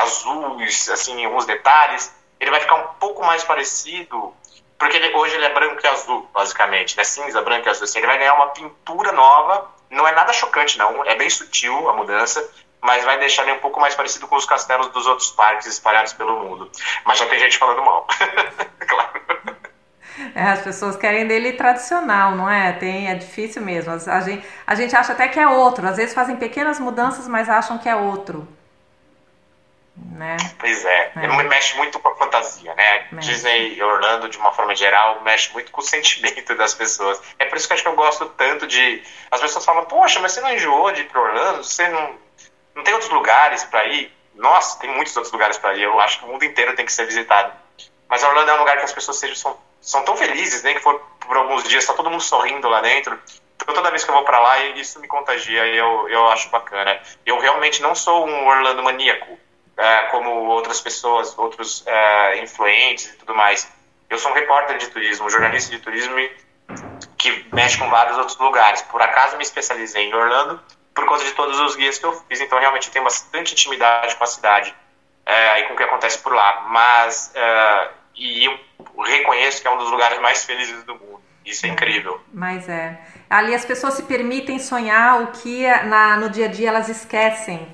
azuis, 0.01 0.89
assim, 0.89 1.23
alguns 1.25 1.45
detalhes. 1.45 2.13
Ele 2.39 2.51
vai 2.51 2.59
ficar 2.61 2.75
um 2.75 2.87
pouco 2.99 3.25
mais 3.25 3.43
parecido, 3.43 4.33
porque 4.77 4.95
ele, 4.95 5.13
hoje 5.15 5.35
ele 5.35 5.45
é 5.45 5.53
branco 5.53 5.81
e 5.83 5.87
azul, 5.87 6.29
basicamente, 6.33 6.95
né? 6.95 7.03
Cinza, 7.03 7.41
branco 7.41 7.67
e 7.67 7.69
azul. 7.69 7.83
Assim, 7.83 7.99
ele 7.99 8.07
vai 8.07 8.17
ganhar 8.17 8.33
uma 8.33 8.47
pintura 8.47 9.11
nova. 9.11 9.69
Não 9.89 10.07
é 10.07 10.11
nada 10.13 10.31
chocante, 10.31 10.77
não. 10.77 11.03
É 11.05 11.15
bem 11.15 11.29
sutil 11.29 11.89
a 11.89 11.93
mudança, 11.93 12.47
mas 12.81 13.03
vai 13.03 13.19
deixar 13.19 13.43
ele 13.43 13.53
um 13.53 13.59
pouco 13.59 13.79
mais 13.79 13.95
parecido 13.95 14.27
com 14.27 14.35
os 14.35 14.45
castelos 14.45 14.87
dos 14.89 15.05
outros 15.05 15.31
parques 15.31 15.67
espalhados 15.67 16.13
pelo 16.13 16.39
mundo. 16.39 16.71
Mas 17.05 17.19
já 17.19 17.25
tem 17.25 17.39
gente 17.39 17.57
falando 17.57 17.83
mal. 17.83 18.07
claro. 18.87 19.19
É, 20.35 20.43
as 20.43 20.61
pessoas 20.61 20.95
querem 20.95 21.27
dele 21.27 21.53
tradicional, 21.53 22.35
não 22.35 22.49
é? 22.49 22.71
Tem, 22.73 23.09
é 23.09 23.15
difícil 23.15 23.61
mesmo. 23.61 23.91
A 23.91 24.21
gente, 24.21 24.45
a 24.65 24.75
gente 24.75 24.95
acha 24.95 25.13
até 25.13 25.27
que 25.27 25.39
é 25.39 25.47
outro. 25.47 25.87
Às 25.87 25.97
vezes 25.97 26.13
fazem 26.13 26.35
pequenas 26.35 26.79
mudanças, 26.79 27.27
mas 27.27 27.49
acham 27.49 27.77
que 27.77 27.87
é 27.87 27.95
outro. 27.95 28.47
Né? 30.11 30.37
Pois 30.57 30.83
é. 30.83 31.11
é. 31.15 31.23
Ele 31.23 31.43
mexe 31.43 31.75
muito 31.77 31.99
com 31.99 32.09
a 32.09 32.15
fantasia, 32.15 32.73
né? 32.75 33.07
Mexe. 33.11 33.29
Disney 33.29 33.75
e 33.75 33.83
Orlando, 33.83 34.27
de 34.27 34.37
uma 34.37 34.51
forma 34.51 34.75
geral, 34.75 35.21
mexe 35.21 35.51
muito 35.53 35.71
com 35.71 35.81
o 35.81 35.83
sentimento 35.85 36.55
das 36.55 36.73
pessoas. 36.73 37.21
É 37.37 37.45
por 37.45 37.57
isso 37.57 37.67
que 37.67 37.73
eu 37.73 37.75
acho 37.75 37.83
que 37.83 37.89
eu 37.89 37.95
gosto 37.95 38.25
tanto 38.29 38.67
de. 38.67 39.01
As 39.31 39.39
pessoas 39.39 39.63
falam, 39.63 39.85
poxa, 39.85 40.19
mas 40.19 40.33
você 40.33 40.41
não 40.41 40.53
enjoou 40.53 40.91
de 40.91 41.01
ir 41.01 41.05
para 41.05 41.21
Orlando? 41.21 41.63
Você 41.63 41.87
não, 41.87 42.15
não 42.75 42.83
tem 42.83 42.93
outros 42.93 43.11
lugares 43.11 43.63
para 43.63 43.85
ir? 43.85 44.13
Nossa, 44.35 44.79
tem 44.79 44.89
muitos 44.93 45.15
outros 45.15 45.31
lugares 45.33 45.57
para 45.57 45.73
ir. 45.75 45.83
Eu 45.83 45.99
acho 45.99 46.19
que 46.19 46.25
o 46.25 46.27
mundo 46.27 46.43
inteiro 46.43 46.75
tem 46.75 46.85
que 46.85 46.93
ser 46.93 47.05
visitado. 47.05 47.53
Mas 48.07 48.23
Orlando 48.23 48.51
é 48.51 48.53
um 48.55 48.59
lugar 48.59 48.77
que 48.77 48.85
as 48.85 48.93
pessoas 48.93 49.17
sejam, 49.17 49.57
são 49.79 50.03
tão 50.03 50.17
felizes, 50.17 50.63
né? 50.63 50.73
Que 50.73 50.79
for 50.79 50.99
por 51.19 51.37
alguns 51.37 51.63
dias, 51.63 51.85
tá 51.85 51.93
todo 51.93 52.09
mundo 52.09 52.23
sorrindo 52.23 52.67
lá 52.67 52.81
dentro. 52.81 53.17
Então, 53.55 53.75
toda 53.75 53.91
vez 53.91 54.03
que 54.03 54.09
eu 54.09 54.15
vou 54.15 54.23
para 54.23 54.39
lá, 54.39 54.59
isso 54.59 54.99
me 54.99 55.07
contagia 55.07 55.65
e 55.67 55.77
eu, 55.77 56.09
eu 56.09 56.27
acho 56.29 56.49
bacana. 56.49 56.99
Eu 57.25 57.39
realmente 57.39 57.81
não 57.81 57.93
sou 57.93 58.25
um 58.25 58.47
Orlando 58.47 58.81
maníaco, 58.81 59.37
é, 59.79 60.03
como 60.11 60.29
outras 60.29 60.81
pessoas, 60.81 61.37
outros 61.37 61.83
é, 61.87 62.43
influentes 62.43 63.05
e 63.07 63.17
tudo 63.17 63.33
mais. 63.33 63.71
Eu 64.09 64.17
sou 64.17 64.31
um 64.31 64.33
repórter 64.33 64.77
de 64.77 64.87
turismo, 64.87 65.29
jornalista 65.29 65.71
de 65.71 65.81
turismo 65.81 66.15
que 67.17 67.45
mexe 67.53 67.77
com 67.77 67.89
vários 67.89 68.17
outros 68.17 68.37
lugares. 68.37 68.81
Por 68.83 69.01
acaso 69.01 69.37
me 69.37 69.43
especializei 69.43 70.03
em 70.03 70.13
Orlando 70.13 70.61
por 70.93 71.05
conta 71.05 71.23
de 71.23 71.31
todos 71.31 71.57
os 71.61 71.75
guias 71.77 71.97
que 71.97 72.05
eu 72.05 72.11
fiz, 72.27 72.41
então 72.41 72.59
realmente 72.59 72.87
eu 72.87 72.93
tenho 72.93 73.05
bastante 73.05 73.53
intimidade 73.53 74.15
com 74.17 74.23
a 74.23 74.27
cidade 74.27 74.75
é, 75.25 75.61
e 75.61 75.63
com 75.63 75.73
o 75.73 75.77
que 75.77 75.83
acontece 75.83 76.19
por 76.19 76.33
lá. 76.33 76.65
Mas 76.69 77.31
e 78.15 78.45
eu 78.45 78.59
reconheço 79.01 79.61
que 79.61 79.67
é 79.67 79.71
um 79.71 79.77
dos 79.77 79.89
lugares 79.89 80.19
mais 80.19 80.43
felizes 80.43 80.83
do 80.83 80.93
mundo. 80.95 81.21
Isso 81.45 81.65
é 81.65 81.69
incrível. 81.69 82.19
Mas 82.33 82.67
é. 82.67 82.99
Ali 83.29 83.55
as 83.55 83.63
pessoas 83.63 83.93
se 83.93 84.03
permitem 84.03 84.59
sonhar 84.59 85.21
o 85.21 85.27
que 85.27 85.65
na, 85.85 86.17
no 86.17 86.29
dia 86.29 86.45
a 86.45 86.49
dia 86.49 86.67
elas 86.67 86.89
esquecem 86.89 87.65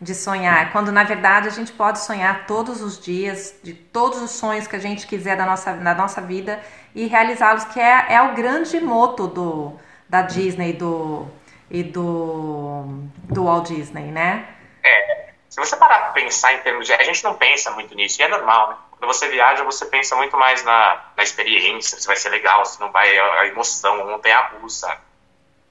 de 0.00 0.14
sonhar, 0.14 0.72
quando 0.72 0.92
na 0.92 1.04
verdade 1.04 1.48
a 1.48 1.50
gente 1.50 1.72
pode 1.72 2.00
sonhar 2.00 2.46
todos 2.46 2.82
os 2.82 3.00
dias, 3.00 3.58
de 3.62 3.72
todos 3.72 4.20
os 4.20 4.30
sonhos 4.30 4.66
que 4.66 4.76
a 4.76 4.78
gente 4.78 5.06
quiser 5.06 5.36
da 5.36 5.46
nossa, 5.46 5.72
da 5.72 5.94
nossa 5.94 6.20
vida 6.20 6.62
e 6.94 7.06
realizá-los, 7.06 7.64
que 7.64 7.80
é, 7.80 8.12
é 8.12 8.22
o 8.22 8.34
grande 8.34 8.78
moto 8.80 9.26
do, 9.26 9.78
da 10.08 10.20
Disney 10.22 10.74
do, 10.74 11.26
e 11.70 11.82
do, 11.82 12.84
do 13.24 13.44
Walt 13.44 13.68
Disney, 13.68 14.12
né? 14.12 14.46
É, 14.82 15.30
se 15.48 15.58
você 15.58 15.76
parar 15.76 16.00
para 16.00 16.12
pensar 16.12 16.52
em 16.52 16.58
termos 16.58 16.86
de. 16.86 16.92
A 16.92 17.02
gente 17.02 17.24
não 17.24 17.34
pensa 17.34 17.70
muito 17.70 17.94
nisso, 17.94 18.20
e 18.20 18.24
é 18.24 18.28
normal, 18.28 18.68
né? 18.68 18.76
Quando 18.90 19.12
você 19.12 19.28
viaja, 19.28 19.64
você 19.64 19.86
pensa 19.86 20.14
muito 20.16 20.36
mais 20.36 20.62
na, 20.64 21.04
na 21.16 21.22
experiência, 21.22 21.98
se 21.98 22.06
vai 22.06 22.16
ser 22.16 22.30
legal, 22.30 22.64
se 22.64 22.80
não 22.80 22.90
vai, 22.90 23.18
a 23.18 23.46
emoção, 23.46 24.20
a 24.24 24.58
russa, 24.58 24.98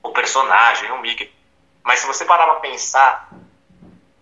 o 0.03 0.11
personagem, 0.11 0.91
o 0.91 1.01
Mickey. 1.01 1.33
Mas 1.83 1.99
se 1.99 2.07
você 2.07 2.25
parar 2.25 2.45
para 2.45 2.59
pensar 2.59 3.29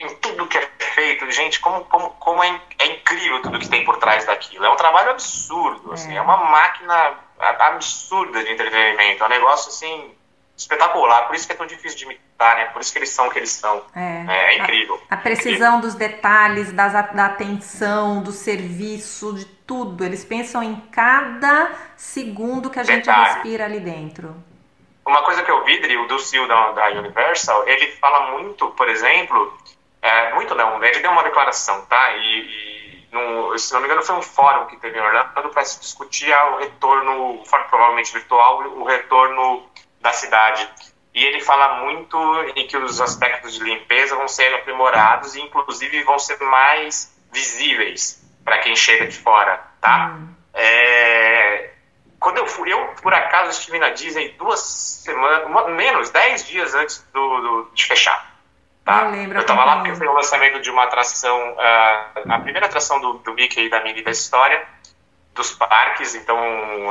em 0.04 0.16
tudo 0.16 0.48
que 0.48 0.58
é 0.58 0.70
feito, 0.80 1.30
gente, 1.32 1.60
como, 1.60 1.84
como, 1.86 2.10
como 2.12 2.44
é, 2.44 2.62
é, 2.80 2.88
incrível 2.88 3.42
tudo 3.42 3.60
que 3.60 3.70
tem 3.70 3.84
por 3.84 3.98
trás 3.98 4.26
daquilo. 4.26 4.66
É 4.66 4.70
um 4.70 4.76
trabalho 4.76 5.12
absurdo, 5.12 5.94
assim, 5.94 6.14
é, 6.14 6.18
é 6.18 6.22
uma 6.22 6.38
máquina 6.38 7.18
absurda 7.40 8.44
de 8.44 8.52
entretenimento, 8.52 9.24
é 9.24 9.26
um 9.26 9.30
negócio 9.30 9.70
assim 9.70 10.14
espetacular. 10.56 11.26
Por 11.28 11.36
isso 11.36 11.48
que 11.48 11.54
é 11.54 11.56
tão 11.56 11.66
difícil 11.66 11.98
de 11.98 12.06
imitar, 12.06 12.56
né? 12.56 12.66
Por 12.66 12.82
isso 12.82 12.92
que 12.92 13.00
eles 13.00 13.10
são 13.10 13.28
o 13.28 13.32
que 13.32 13.40
eles 13.40 13.52
são. 13.52 13.84
É, 13.96 14.26
é, 14.28 14.56
é 14.56 14.60
incrível. 14.60 15.02
A, 15.10 15.16
a 15.16 15.18
precisão 15.18 15.78
incrível. 15.78 15.82
dos 15.82 15.96
detalhes, 15.96 16.72
das, 16.72 16.94
da 16.94 17.26
atenção, 17.26 18.22
do 18.22 18.32
serviço, 18.32 19.34
de 19.34 19.46
tudo. 19.46 20.04
Eles 20.04 20.24
pensam 20.24 20.62
em 20.62 20.76
cada 20.92 21.72
segundo 21.98 22.70
que 22.70 22.80
a 22.80 22.84
gente 22.84 23.06
Detalhe. 23.06 23.34
respira 23.34 23.66
ali 23.66 23.80
dentro. 23.80 24.36
Uma 25.06 25.22
coisa 25.24 25.44
que 25.44 25.52
eu 25.52 25.66
vi, 25.66 25.80
o 25.98 26.08
do 26.08 26.48
da, 26.48 26.72
da 26.72 26.88
Universal, 27.00 27.68
ele 27.68 27.92
fala 27.94 28.32
muito, 28.32 28.70
por 28.70 28.88
exemplo, 28.88 29.58
é, 30.04 30.34
muito 30.34 30.54
não, 30.54 30.84
ele 30.84 31.00
deu 31.00 31.12
uma 31.12 31.24
declaração, 31.24 31.86
tá? 31.86 32.12
E, 32.12 32.20
e 32.20 33.08
no, 33.10 33.58
se 33.58 33.74
não 33.74 33.80
me 33.80 33.86
engano 33.86 34.04
foi 34.04 34.16
um 34.16 34.22
fórum 34.22 34.66
que 34.66 34.76
teve 34.76 35.00
em 35.00 35.02
Orlando 35.02 35.50
para 35.50 35.64
se 35.64 35.80
discutir 35.80 36.30
o 36.36 36.58
retorno, 36.58 37.42
provavelmente 37.70 38.12
virtual, 38.12 38.60
o 38.68 38.84
retorno 38.84 39.66
da 40.02 40.12
cidade. 40.12 40.70
E 41.14 41.24
ele 41.24 41.40
fala 41.40 41.86
muito 41.86 42.18
em 42.54 42.68
que 42.68 42.76
os 42.76 43.00
aspectos 43.00 43.54
de 43.54 43.64
limpeza 43.64 44.14
vão 44.18 44.28
ser 44.28 44.54
aprimorados 44.56 45.36
e, 45.36 45.42
inclusive, 45.42 46.04
vão 46.04 46.20
ser 46.20 46.38
mais 46.42 47.16
visíveis 47.32 48.22
para 48.44 48.58
quem 48.58 48.76
chega 48.76 49.08
de 49.08 49.18
fora, 49.18 49.58
tá? 49.80 50.18
Hum. 50.18 50.36
É... 50.54 51.72
Quando 52.20 52.40
eu 52.40 52.48
fui, 52.48 52.74
eu 52.74 52.88
por 53.02 53.14
acaso 53.14 53.52
estive 53.52 53.80
na 53.80 53.92
Disney 53.92 54.30
duas 54.38 54.60
semanas, 54.60 55.72
menos, 55.72 56.10
dez 56.10 56.46
dias 56.46 56.74
antes 56.74 57.08
do, 57.14 57.42
do 57.42 57.72
de 57.74 57.86
fechar. 57.86 58.33
Tá? 58.86 59.10
Eu, 59.16 59.34
eu 59.34 59.46
tava 59.46 59.64
lá 59.64 59.78
porque 59.78 59.96
foi 59.96 60.08
o 60.08 60.14
lançamento 60.14 60.62
de 60.62 60.70
uma 60.70 60.84
atração, 60.84 61.54
uh, 61.54 62.32
a 62.32 62.40
primeira 62.40 62.66
atração 62.66 63.00
do, 63.00 63.14
do 63.14 63.34
Mickey 63.34 63.66
e 63.66 63.70
da 63.70 63.82
Minnie 63.82 64.04
da 64.04 64.12
história, 64.12 64.66
dos 65.34 65.52
parques. 65.52 66.16
Então, 66.16 66.38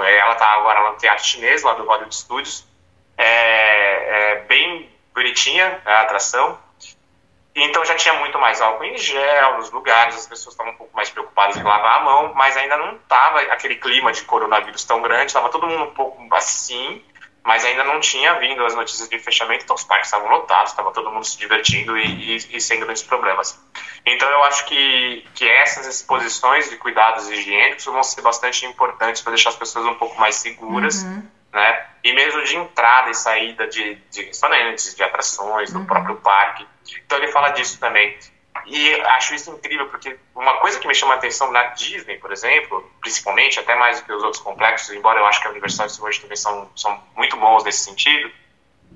ela 0.03 0.34
tá 0.36 0.47
agora 0.55 0.80
lá 0.80 0.93
no 0.93 0.97
Teatro 0.97 1.24
Chinês, 1.24 1.62
lá 1.62 1.74
do 1.74 1.84
Hollywood 1.84 2.14
Studios 2.14 2.72
é, 3.16 4.32
é 4.32 4.40
bem 4.47 4.90
bonitinha 5.14 5.80
a 5.84 6.01
atração. 6.01 6.59
Então 7.55 7.84
já 7.84 7.95
tinha 7.95 8.14
muito 8.14 8.38
mais 8.38 8.62
álcool 8.62 8.84
em 8.84 8.97
gel 8.97 9.59
nos 9.59 9.70
lugares, 9.70 10.16
as 10.16 10.26
pessoas 10.26 10.55
estavam 10.55 10.72
um 10.72 10.76
pouco 10.76 10.97
mais 10.97 11.11
preocupadas 11.11 11.57
em 11.57 11.62
lavar 11.62 12.01
a 12.01 12.05
mão, 12.05 12.32
mas 12.34 12.57
ainda 12.57 12.78
não 12.78 12.95
estava 12.97 13.40
aquele 13.43 13.76
clima 13.76 14.11
de 14.11 14.22
coronavírus 14.22 14.84
tão 14.84 15.03
grande, 15.03 15.26
estava 15.26 15.51
todo 15.51 15.66
mundo 15.66 15.84
um 15.84 15.90
pouco 15.90 16.34
assim, 16.34 17.05
mas 17.45 17.64
ainda 17.64 17.84
não 17.84 18.01
tinha 18.01 18.34
vindo 18.38 18.64
as 18.64 18.74
notícias 18.74 19.09
de 19.09 19.18
fechamento, 19.18 19.64
então 19.64 19.74
os 19.74 19.84
parques 19.84 20.09
estavam 20.09 20.28
lotados, 20.28 20.70
estava 20.70 20.93
todo 20.93 21.11
mundo 21.11 21.24
se 21.24 21.38
divertindo 21.38 21.97
e, 21.99 22.36
e, 22.36 22.57
e, 22.57 22.61
sem 22.61 22.78
grandes 22.78 23.03
problemas. 23.03 23.61
Então 24.07 24.28
eu 24.28 24.45
acho 24.45 24.64
que, 24.66 25.26
que 25.34 25.49
essas 25.49 25.86
exposições 25.86 26.70
de 26.70 26.76
cuidados 26.76 27.28
higiênicos 27.28 27.84
vão 27.84 28.03
ser 28.03 28.22
bastante 28.22 28.64
importantes 28.66 29.22
para 29.22 29.32
deixar 29.32 29.51
as 29.51 29.57
pessoas 29.57 29.86
um 29.86 29.95
pouco 29.95 30.20
mais 30.20 30.36
seguras. 30.36 31.03
Uhum 31.03 31.22
né? 31.53 31.86
E 32.03 32.12
mesmo 32.14 32.43
de 32.43 32.57
entrada 32.57 33.11
e 33.11 33.14
saída 33.14 33.68
de, 33.68 33.95
de 34.11 34.22
restaurantes, 34.22 34.95
de 34.97 35.03
atrações, 35.03 35.72
do 35.72 35.80
uhum. 35.80 35.86
próprio 35.86 36.16
parque. 36.16 36.66
Então 37.05 37.18
ele 37.18 37.28
fala 37.28 37.51
disso 37.51 37.78
também. 37.78 38.16
E 38.66 39.00
acho 39.03 39.34
isso 39.34 39.50
incrível, 39.50 39.88
porque 39.88 40.18
uma 40.34 40.59
coisa 40.59 40.78
que 40.78 40.86
me 40.86 40.94
chama 40.94 41.14
a 41.14 41.16
atenção 41.16 41.50
na 41.50 41.64
Disney, 41.68 42.18
por 42.18 42.30
exemplo, 42.32 42.90
principalmente, 43.00 43.59
até 43.59 43.74
mais 43.74 44.00
do 44.00 44.07
que 44.07 44.12
os 44.12 44.22
outros 44.22 44.42
complexos, 44.42 44.94
embora 44.94 45.20
eu 45.20 45.26
acho 45.26 45.40
que 45.40 45.48
a 45.48 45.50
Universal 45.50 45.88
Studios 45.88 46.18
também 46.18 46.36
são, 46.36 46.70
são 46.76 47.03
muito 47.16 47.36
bons 47.36 47.64
nesse 47.64 47.84
sentido, 47.84 48.30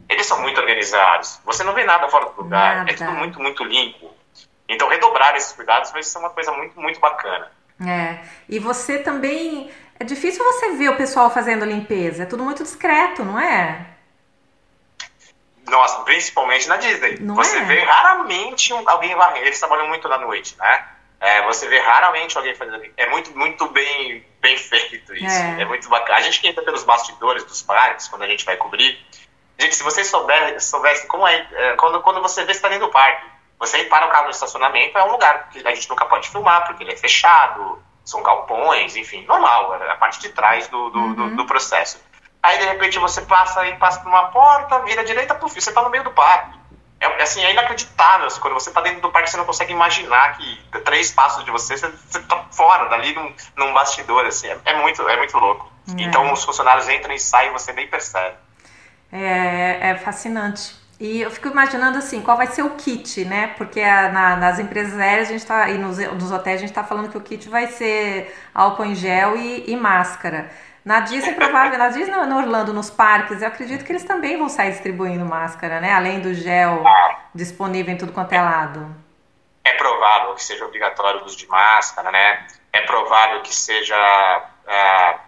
eles 0.09 0.27
são 0.27 0.41
muito 0.41 0.61
organizados. 0.61 1.41
Você 1.45 1.65
não 1.65 1.73
vê 1.73 1.85
nada 1.85 2.09
fora 2.09 2.27
do 2.27 2.43
lugar, 2.43 2.77
nada. 2.77 2.91
é 2.91 2.95
tudo 2.95 3.11
muito, 3.13 3.41
muito 3.41 3.65
limpo. 3.65 4.15
Então, 4.69 4.89
redobrar 4.89 5.35
esses 5.37 5.53
cuidados 5.53 5.91
vai 5.91 6.03
ser 6.03 6.19
uma 6.19 6.31
coisa 6.31 6.53
muito, 6.53 6.79
muito 6.81 7.01
bacana. 7.01 7.51
É, 7.85 8.21
e 8.49 8.59
você 8.59 8.99
também 8.99 9.71
é 9.99 10.05
difícil 10.05 10.45
você 10.45 10.73
ver 10.73 10.91
o 10.91 10.97
pessoal 10.97 11.31
fazendo 11.31 11.65
limpeza, 11.65 12.23
é 12.23 12.27
tudo 12.27 12.43
muito 12.43 12.63
discreto, 12.63 13.25
não 13.25 13.39
é? 13.39 13.96
Nossa, 15.69 16.01
principalmente 16.03 16.69
na 16.69 16.77
Disney. 16.77 17.19
Não 17.21 17.35
você 17.35 17.59
é? 17.59 17.65
vê 17.65 17.81
raramente 17.83 18.73
alguém 18.87 19.15
varrendo. 19.15 19.47
Eles 19.47 19.59
trabalham 19.59 19.89
muito 19.89 20.09
na 20.09 20.19
noite, 20.19 20.57
né? 20.59 20.89
É, 21.19 21.43
você 21.43 21.67
vê 21.67 21.79
raramente 21.81 22.37
alguém 22.37 22.55
fazendo. 22.55 22.85
É 22.97 23.07
muito, 23.09 23.37
muito 23.37 23.69
bem, 23.69 24.25
bem 24.41 24.57
feito 24.57 25.15
isso. 25.15 25.39
É. 25.39 25.63
é. 25.63 25.65
muito 25.65 25.89
bacana. 25.89 26.19
A 26.19 26.23
gente 26.23 26.41
que 26.41 26.49
entra 26.49 26.63
pelos 26.63 26.85
bastidores 26.85 27.45
dos 27.45 27.63
parques, 27.63 28.09
quando 28.09 28.23
a 28.23 28.29
gente 28.29 28.45
vai 28.45 28.57
cobrir. 28.57 28.99
Gente, 29.59 29.75
se 29.75 29.83
vocês 29.83 30.07
souber, 30.07 30.61
soubessem 30.61 31.09
como 31.09 31.27
é, 31.27 31.49
é. 31.53 31.77
quando, 31.77 32.01
quando 32.03 32.21
você 32.21 32.45
vê 32.45 32.53
está 32.53 32.69
dentro 32.69 32.87
do 32.87 32.93
parque, 32.93 33.27
você 33.59 33.85
para 33.85 34.07
o 34.07 34.11
carro 34.11 34.25
no 34.25 34.31
estacionamento, 34.31 34.99
é 34.99 35.05
um 35.05 35.13
lugar 35.13 35.49
que 35.49 35.67
a 35.67 35.75
gente 35.75 35.89
nunca 35.89 36.05
pode 36.05 36.29
filmar, 36.29 36.67
porque 36.67 36.85
ele 36.85 36.93
é 36.93 36.97
fechado 36.97 37.83
são 38.07 38.23
galpões, 38.23 38.95
enfim, 38.97 39.25
normal, 39.27 39.75
é 39.75 39.91
a 39.91 39.97
parte 39.97 40.21
de 40.21 40.29
trás 40.29 40.69
do, 40.69 40.91
do, 40.91 40.99
uhum. 40.99 41.15
do, 41.15 41.37
do 41.37 41.45
processo. 41.45 42.01
Aí, 42.43 42.59
de 42.59 42.65
repente, 42.65 42.99
você 42.99 43.23
passa 43.23 43.67
e 43.67 43.77
passa 43.77 44.01
por 44.01 44.09
uma 44.09 44.29
porta, 44.29 44.79
vira 44.81 45.01
à 45.01 45.05
direita, 45.05 45.35
puf, 45.35 45.61
você 45.61 45.69
está 45.69 45.83
no 45.83 45.91
meio 45.91 46.05
do 46.05 46.11
parque. 46.13 46.57
É, 46.99 47.23
assim, 47.23 47.45
é 47.45 47.53
inacreditável. 47.53 48.29
Quando 48.41 48.55
você 48.55 48.71
está 48.71 48.81
dentro 48.81 49.01
do 49.01 49.11
parque, 49.11 49.31
você 49.31 49.37
não 49.37 49.45
consegue 49.45 49.73
imaginar 49.73 50.37
que 50.37 50.81
três 50.85 51.11
passos 51.11 51.45
de 51.45 51.51
você, 51.51 51.77
você 51.77 51.87
está 51.87 52.45
fora, 52.51 52.89
dali 52.89 53.15
num, 53.15 53.35
num 53.57 53.73
bastidor. 53.75 54.25
Assim, 54.27 54.49
é, 54.49 54.59
é, 54.65 54.81
muito, 54.81 55.07
é 55.09 55.17
muito 55.17 55.37
louco. 55.37 55.71
É. 55.89 56.03
Então, 56.03 56.33
os 56.33 56.45
funcionários 56.45 56.89
entram 56.89 57.15
e 57.15 57.19
saem 57.19 57.51
e 57.51 57.53
você 57.53 57.73
nem 57.73 57.87
percebe. 57.89 58.37
É, 59.13 59.91
é 59.91 59.95
fascinante. 59.97 60.75
E 60.99 61.21
eu 61.21 61.31
fico 61.31 61.49
imaginando 61.49 61.99
assim, 61.99 62.23
qual 62.23 62.39
vai 62.39 62.47
ser 62.47 62.63
o 62.63 62.71
kit, 62.71 63.23
né? 63.27 63.49
Porque 63.59 63.81
a, 63.81 64.11
na, 64.11 64.37
nas 64.37 64.59
empresas 64.59 64.99
aéreas 64.99 65.29
a 65.29 65.33
gente 65.33 65.45
tá, 65.45 65.69
e 65.69 65.77
nos, 65.77 65.99
nos 65.99 66.33
hotéis 66.33 66.57
a 66.57 66.61
gente 66.61 66.71
está 66.71 66.83
falando 66.83 67.11
que 67.11 67.19
o 67.19 67.21
kit 67.21 67.49
vai 67.51 67.67
ser 67.67 68.35
álcool 68.55 68.87
em 68.87 68.95
gel 68.95 69.37
e, 69.37 69.71
e 69.71 69.77
máscara. 69.77 70.51
Na 70.87 71.01
Disney, 71.01 71.35
provável, 71.35 71.77
na 71.77 71.89
Disney, 71.89 72.15
no 72.15 72.37
Orlando, 72.37 72.73
nos 72.73 72.89
parques, 72.89 73.43
eu 73.43 73.49
acredito 73.49 73.85
que 73.85 73.91
eles 73.91 74.05
também 74.05 74.39
vão 74.39 74.49
sair 74.49 74.71
distribuindo 74.71 75.25
máscara, 75.25 75.81
né? 75.81 75.93
Além 75.93 76.21
do 76.21 76.33
gel 76.33 76.85
disponível 77.35 77.93
em 77.93 77.99
tudo 77.99 78.13
quanto 78.13 78.33
é 78.33 78.41
lado. 78.41 78.95
É 79.65 79.73
provável 79.73 80.33
que 80.37 80.45
seja 80.45 80.65
obrigatório 80.65 81.23
o 81.23 81.25
uso 81.25 81.37
de 81.37 81.49
máscara, 81.49 82.13
né? 82.13 82.47
É 82.73 82.83
provável 82.83 83.43
que 83.43 83.53
seja. 83.53 83.97
Uh, 84.65 85.19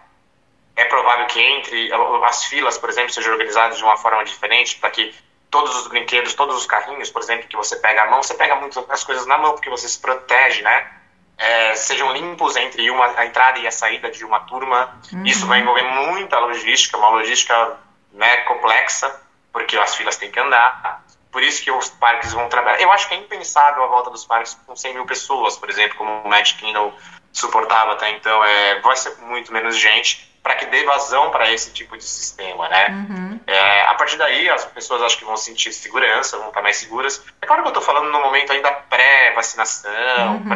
é 0.77 0.85
provável 0.85 1.25
que 1.25 1.41
entre 1.41 1.91
as 2.23 2.45
filas, 2.45 2.77
por 2.77 2.89
exemplo, 2.89 3.11
sejam 3.11 3.33
organizadas 3.33 3.77
de 3.77 3.83
uma 3.83 3.97
forma 3.97 4.23
diferente 4.23 4.77
para 4.77 4.91
que 4.91 5.13
todos 5.51 5.75
os 5.75 5.87
brinquedos, 5.87 6.35
todos 6.35 6.55
os 6.55 6.65
carrinhos, 6.65 7.09
por 7.09 7.21
exemplo, 7.21 7.49
que 7.49 7.57
você 7.57 7.75
pega 7.75 8.03
a 8.03 8.09
mão, 8.09 8.23
você 8.23 8.33
pega 8.33 8.55
muitas 8.55 9.03
coisas 9.03 9.25
na 9.25 9.37
mão 9.37 9.51
porque 9.51 9.69
você 9.69 9.89
se 9.89 9.99
protege, 9.99 10.61
né? 10.61 10.98
É, 11.39 11.73
sejam 11.73 12.11
limpos 12.11 12.57
entre 12.57 12.91
uma, 12.91 13.17
a 13.17 13.25
entrada 13.25 13.59
e 13.59 13.65
a 13.65 13.71
saída 13.71 14.11
de 14.11 14.25
uma 14.25 14.41
turma. 14.41 14.93
Uhum. 15.13 15.25
Isso 15.25 15.47
vai 15.47 15.61
envolver 15.61 15.83
muita 15.83 16.37
logística, 16.37 16.97
uma 16.97 17.09
logística 17.09 17.77
né, 18.11 18.37
complexa, 18.41 19.21
porque 19.51 19.77
as 19.77 19.95
filas 19.95 20.17
têm 20.17 20.29
que 20.29 20.39
andar. 20.39 21.05
Por 21.31 21.41
isso 21.41 21.63
que 21.63 21.71
os 21.71 21.89
parques 21.89 22.33
vão 22.33 22.49
trabalhar. 22.49 22.81
Eu 22.81 22.91
acho 22.91 23.07
que 23.07 23.13
é 23.13 23.17
impensável 23.17 23.83
a 23.83 23.87
volta 23.87 24.09
dos 24.09 24.25
parques 24.25 24.57
com 24.65 24.75
100 24.75 24.95
mil 24.95 25.05
pessoas, 25.05 25.57
por 25.57 25.69
exemplo, 25.69 25.97
como 25.97 26.11
o 26.11 26.27
Magic 26.27 26.59
Kingdom 26.59 26.93
suportava 27.31 27.93
até 27.93 28.09
então. 28.09 28.43
É, 28.43 28.79
vai 28.81 28.95
ser 28.95 29.15
muito 29.21 29.53
menos 29.53 29.77
gente 29.77 30.27
para 30.41 30.55
que 30.55 30.65
dê 30.65 30.83
vazão 30.83 31.29
para 31.31 31.51
esse 31.51 31.71
tipo 31.71 31.95
de 31.95 32.03
sistema, 32.03 32.67
né? 32.69 32.87
Uhum. 32.89 33.39
É, 33.45 33.81
a 33.81 33.93
partir 33.93 34.17
daí, 34.17 34.49
as 34.49 34.65
pessoas 34.65 35.01
acho 35.03 35.17
que 35.17 35.25
vão 35.25 35.37
sentir 35.37 35.71
segurança, 35.71 36.37
vão 36.37 36.47
estar 36.47 36.61
mais 36.61 36.77
seguras. 36.77 37.23
É 37.41 37.45
claro 37.45 37.61
que 37.61 37.67
eu 37.67 37.71
estou 37.71 37.83
falando 37.83 38.11
no 38.11 38.19
momento 38.19 38.51
ainda 38.51 38.71
pré-vacinação, 38.71 40.37
uhum. 40.37 40.49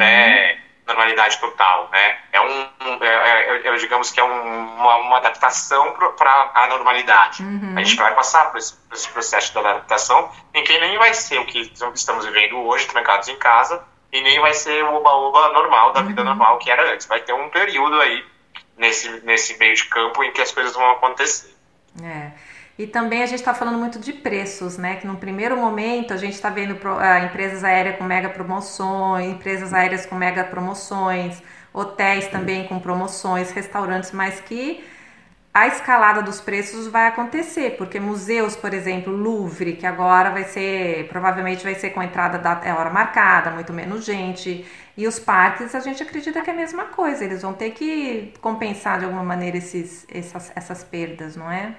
Pré-normalidade 0.86 1.40
total, 1.40 1.90
né? 1.92 2.18
É 2.32 2.42
um, 2.42 3.04
é, 3.04 3.68
é, 3.68 3.76
digamos 3.78 4.12
que 4.12 4.20
é 4.20 4.24
um, 4.24 4.76
uma, 4.76 4.96
uma, 4.98 5.18
adaptação 5.18 5.94
para 6.18 6.52
a 6.54 6.68
normalidade. 6.68 7.44
Uhum. 7.44 7.74
A 7.78 7.84
gente 7.84 7.96
vai 7.96 8.14
passar 8.14 8.52
por 8.52 8.58
esse, 8.58 8.74
por 8.74 8.96
esse, 8.96 9.10
processo 9.10 9.52
de 9.52 9.60
adaptação, 9.60 10.30
em 10.54 10.64
que 10.64 10.78
nem 10.80 10.98
vai 10.98 11.14
ser 11.14 11.40
o 11.40 11.46
que 11.46 11.72
estamos 11.94 12.26
vivendo 12.26 12.58
hoje, 12.58 12.88
trancados 12.88 13.28
em 13.28 13.38
casa, 13.38 13.84
e 14.12 14.22
nem 14.22 14.40
vai 14.40 14.54
ser 14.54 14.84
o 14.84 14.96
oba-oba 14.96 15.54
normal, 15.54 15.94
da 15.94 16.02
vida 16.02 16.22
uhum. 16.22 16.28
normal 16.28 16.58
que 16.60 16.70
era 16.70 16.94
antes. 16.94 17.08
Vai 17.08 17.22
ter 17.22 17.34
um 17.34 17.50
período 17.50 18.00
aí 18.00 18.26
nesse, 18.78 19.10
nesse 19.26 19.58
meio 19.58 19.76
de 19.76 19.86
campo 19.86 20.24
em 20.24 20.32
que 20.32 20.42
as 20.42 20.52
coisas 20.52 20.74
vão 20.74 20.92
acontecer. 20.92 21.54
É. 22.02 22.32
E 22.78 22.88
também 22.88 23.21
a 23.21 23.26
gente 23.28 23.39
está 23.39 23.53
falando 23.53 23.78
muito 23.78 23.99
de 23.99 24.13
preços, 24.13 24.78
né? 24.78 24.95
Que 24.95 25.05
no 25.05 25.17
primeiro 25.17 25.55
momento 25.55 26.13
a 26.13 26.17
gente 26.17 26.34
está 26.34 26.49
vendo 26.49 26.71
uh, 26.71 27.26
empresas 27.26 27.63
aéreas 27.63 27.97
com 27.97 28.03
mega 28.03 28.30
promoções, 28.30 29.28
empresas 29.28 29.74
aéreas 29.74 30.05
com 30.05 30.15
mega 30.15 30.43
promoções, 30.43 31.41
hotéis 31.71 32.28
também 32.28 32.67
com 32.67 32.80
promoções, 32.80 33.51
restaurantes, 33.51 34.11
mas 34.11 34.39
que 34.39 34.84
a 35.53 35.67
escalada 35.67 36.24
dos 36.24 36.41
preços 36.41 36.88
vai 36.88 37.07
acontecer, 37.07 37.78
porque 37.78 37.99
museus, 37.99 38.55
por 38.55 38.74
exemplo, 38.74 39.15
Louvre, 39.15 39.74
que 39.76 39.86
agora 39.86 40.32
vai 40.32 40.45
ser, 40.45 41.07
provavelmente 41.09 41.63
vai 41.63 41.76
ser 41.76 41.91
com 41.91 42.01
entrada 42.01 42.39
da 42.39 42.59
é 42.63 42.74
hora 42.74 42.89
marcada, 42.89 43.51
muito 43.51 43.71
menos 43.71 44.03
gente, 44.03 44.65
e 44.97 45.07
os 45.07 45.19
parques, 45.19 45.76
a 45.76 45.80
gente 45.80 46.01
acredita 46.01 46.41
que 46.41 46.49
é 46.49 46.53
a 46.53 46.55
mesma 46.55 46.86
coisa, 46.86 47.24
eles 47.24 47.43
vão 47.43 47.53
ter 47.53 47.69
que 47.71 48.34
compensar 48.41 48.97
de 48.97 49.05
alguma 49.05 49.24
maneira 49.24 49.57
esses, 49.57 50.07
essas, 50.11 50.51
essas 50.55 50.84
perdas, 50.84 51.36
não 51.36 51.51
é? 51.51 51.76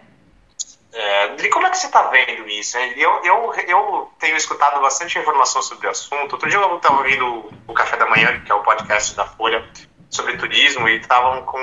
É, 0.94 1.34
e 1.44 1.48
como 1.48 1.66
é 1.66 1.70
que 1.70 1.78
você 1.78 1.86
está 1.86 2.02
vendo 2.04 2.48
isso? 2.48 2.78
Eu, 2.78 3.20
eu, 3.24 3.52
eu 3.66 4.12
tenho 4.20 4.36
escutado 4.36 4.80
bastante 4.80 5.18
informação 5.18 5.60
sobre 5.60 5.88
o 5.88 5.90
assunto. 5.90 6.34
Outro 6.34 6.48
dia 6.48 6.58
eu 6.58 6.76
estava 6.76 6.98
ouvindo 6.98 7.52
o 7.66 7.74
Café 7.74 7.96
da 7.96 8.06
Manhã, 8.06 8.40
que 8.40 8.52
é 8.52 8.54
o 8.54 8.62
podcast 8.62 9.16
da 9.16 9.26
Folha, 9.26 9.68
sobre 10.08 10.36
turismo, 10.36 10.88
e 10.88 11.00
estavam 11.00 11.42
com 11.42 11.58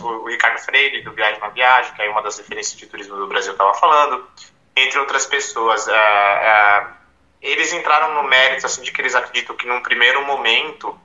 o 0.00 0.28
Ricardo 0.28 0.58
Freire, 0.58 1.02
do 1.02 1.12
Viagem 1.12 1.40
na 1.40 1.48
Viagem, 1.48 1.94
que 1.94 2.02
é 2.02 2.10
uma 2.10 2.22
das 2.22 2.36
referências 2.36 2.78
de 2.78 2.86
turismo 2.86 3.16
do 3.16 3.26
Brasil, 3.26 3.52
estava 3.52 3.72
falando, 3.72 4.28
entre 4.76 4.98
outras 4.98 5.24
pessoas. 5.24 5.88
É, 5.88 5.94
é, 5.94 6.86
eles 7.40 7.72
entraram 7.72 8.14
no 8.14 8.28
mérito 8.28 8.66
assim, 8.66 8.82
de 8.82 8.92
que 8.92 9.00
eles 9.00 9.14
acreditam 9.14 9.56
que, 9.56 9.66
num 9.66 9.80
primeiro 9.80 10.22
momento, 10.26 11.00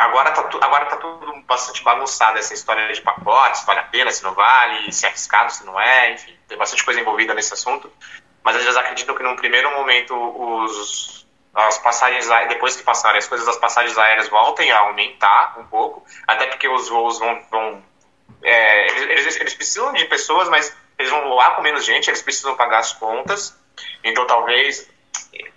agora 0.00 0.30
está 0.30 0.66
agora 0.66 0.86
tá 0.86 0.96
tudo 0.96 1.40
bastante 1.42 1.82
bagunçado, 1.82 2.38
essa 2.38 2.54
história 2.54 2.92
de 2.92 3.00
pacotes, 3.02 3.64
vale 3.64 3.80
a 3.80 3.84
pena, 3.84 4.10
se 4.10 4.22
não 4.22 4.34
vale, 4.34 4.92
se 4.92 5.04
é 5.04 5.08
arriscado, 5.08 5.52
se 5.52 5.64
não 5.64 5.78
é, 5.78 6.12
enfim, 6.12 6.36
tem 6.48 6.56
bastante 6.56 6.84
coisa 6.84 7.00
envolvida 7.00 7.34
nesse 7.34 7.52
assunto, 7.52 7.92
mas 8.42 8.56
eles 8.56 8.76
acreditam 8.76 9.14
que, 9.14 9.22
num 9.22 9.36
primeiro 9.36 9.70
momento, 9.72 10.14
os 10.14 11.20
as 11.52 11.78
passagens 11.78 12.28
depois 12.48 12.76
que 12.76 12.84
passarem 12.84 13.18
as 13.18 13.26
coisas 13.26 13.44
das 13.44 13.56
passagens 13.56 13.98
aéreas 13.98 14.28
voltem 14.28 14.70
a 14.70 14.78
aumentar 14.78 15.58
um 15.58 15.64
pouco, 15.64 16.04
até 16.26 16.46
porque 16.46 16.68
os 16.68 16.88
voos 16.88 17.18
vão, 17.18 17.42
vão 17.50 17.82
é, 18.40 18.86
eles, 18.86 19.36
eles, 19.36 19.54
precisam 19.54 19.92
de 19.92 20.04
pessoas, 20.04 20.48
mas 20.48 20.74
eles 20.96 21.10
vão 21.10 21.28
voar 21.28 21.56
com 21.56 21.62
menos 21.62 21.84
gente, 21.84 22.08
eles 22.08 22.22
precisam 22.22 22.54
pagar 22.54 22.78
as 22.78 22.92
contas, 22.92 23.58
então 24.04 24.26
talvez 24.28 24.88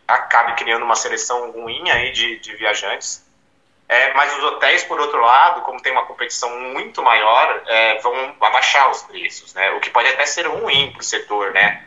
acabe 0.07 0.55
criando 0.55 0.83
uma 0.83 0.95
seleção 0.95 1.51
ruim 1.51 1.89
aí 1.89 2.11
de, 2.11 2.39
de 2.39 2.55
viajantes. 2.55 3.23
É, 3.93 4.13
mas 4.13 4.35
os 4.35 4.43
hotéis, 4.43 4.83
por 4.83 4.99
outro 4.99 5.21
lado, 5.21 5.61
como 5.61 5.81
tem 5.81 5.91
uma 5.91 6.05
competição 6.05 6.49
muito 6.59 7.01
maior, 7.03 7.61
é, 7.67 7.99
vão 7.99 8.35
abaixar 8.41 8.89
os 8.89 9.03
preços, 9.03 9.53
né? 9.53 9.71
O 9.71 9.79
que 9.79 9.89
pode 9.89 10.07
até 10.09 10.25
ser 10.25 10.47
ruim 10.47 10.91
para 10.91 11.01
o 11.01 11.03
setor, 11.03 11.51
né? 11.53 11.85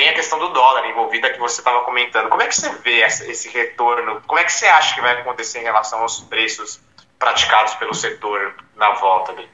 tem 0.00 0.08
a 0.08 0.14
questão 0.14 0.38
do 0.38 0.48
dólar 0.48 0.86
envolvida 0.86 1.30
que 1.30 1.38
você 1.38 1.60
estava 1.60 1.84
comentando. 1.84 2.30
Como 2.30 2.40
é 2.40 2.46
que 2.46 2.54
você 2.54 2.70
vê 2.76 3.00
esse 3.02 3.48
retorno? 3.50 4.22
Como 4.26 4.40
é 4.40 4.44
que 4.44 4.52
você 4.52 4.66
acha 4.66 4.94
que 4.94 5.00
vai 5.00 5.12
acontecer 5.12 5.58
em 5.58 5.64
relação 5.64 6.00
aos 6.00 6.20
preços 6.20 6.80
praticados 7.18 7.74
pelo 7.74 7.92
setor 7.92 8.54
na 8.76 8.92
volta 8.92 9.34
dele? 9.34 9.50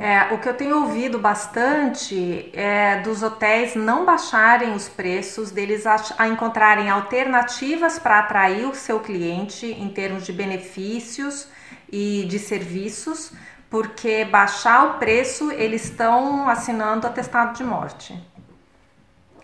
É, 0.00 0.32
o 0.32 0.38
que 0.38 0.48
eu 0.48 0.54
tenho 0.54 0.80
ouvido 0.82 1.18
bastante 1.18 2.50
é 2.54 3.00
dos 3.00 3.20
hotéis 3.20 3.74
não 3.74 4.04
baixarem 4.04 4.72
os 4.72 4.88
preços, 4.88 5.50
deles 5.50 5.86
a, 5.88 5.96
a 6.18 6.28
encontrarem 6.28 6.88
alternativas 6.88 7.98
para 7.98 8.20
atrair 8.20 8.64
o 8.64 8.74
seu 8.76 9.00
cliente 9.00 9.66
em 9.66 9.88
termos 9.88 10.24
de 10.24 10.32
benefícios 10.32 11.48
e 11.90 12.24
de 12.28 12.38
serviços, 12.38 13.32
porque 13.68 14.24
baixar 14.24 14.84
o 14.86 14.98
preço 15.00 15.50
eles 15.50 15.84
estão 15.86 16.48
assinando 16.48 17.04
atestado 17.04 17.56
de 17.56 17.64
morte. 17.64 18.16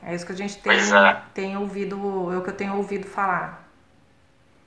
É 0.05 0.15
isso 0.15 0.25
que 0.25 0.33
a 0.33 0.37
gente 0.37 0.59
tem, 0.59 0.73
é. 0.73 1.23
tem 1.35 1.57
ouvido, 1.57 2.33
é 2.33 2.37
o 2.37 2.43
que 2.43 2.51
eu 2.51 2.57
tenho 2.57 2.77
ouvido 2.77 3.09
falar. 3.09 3.64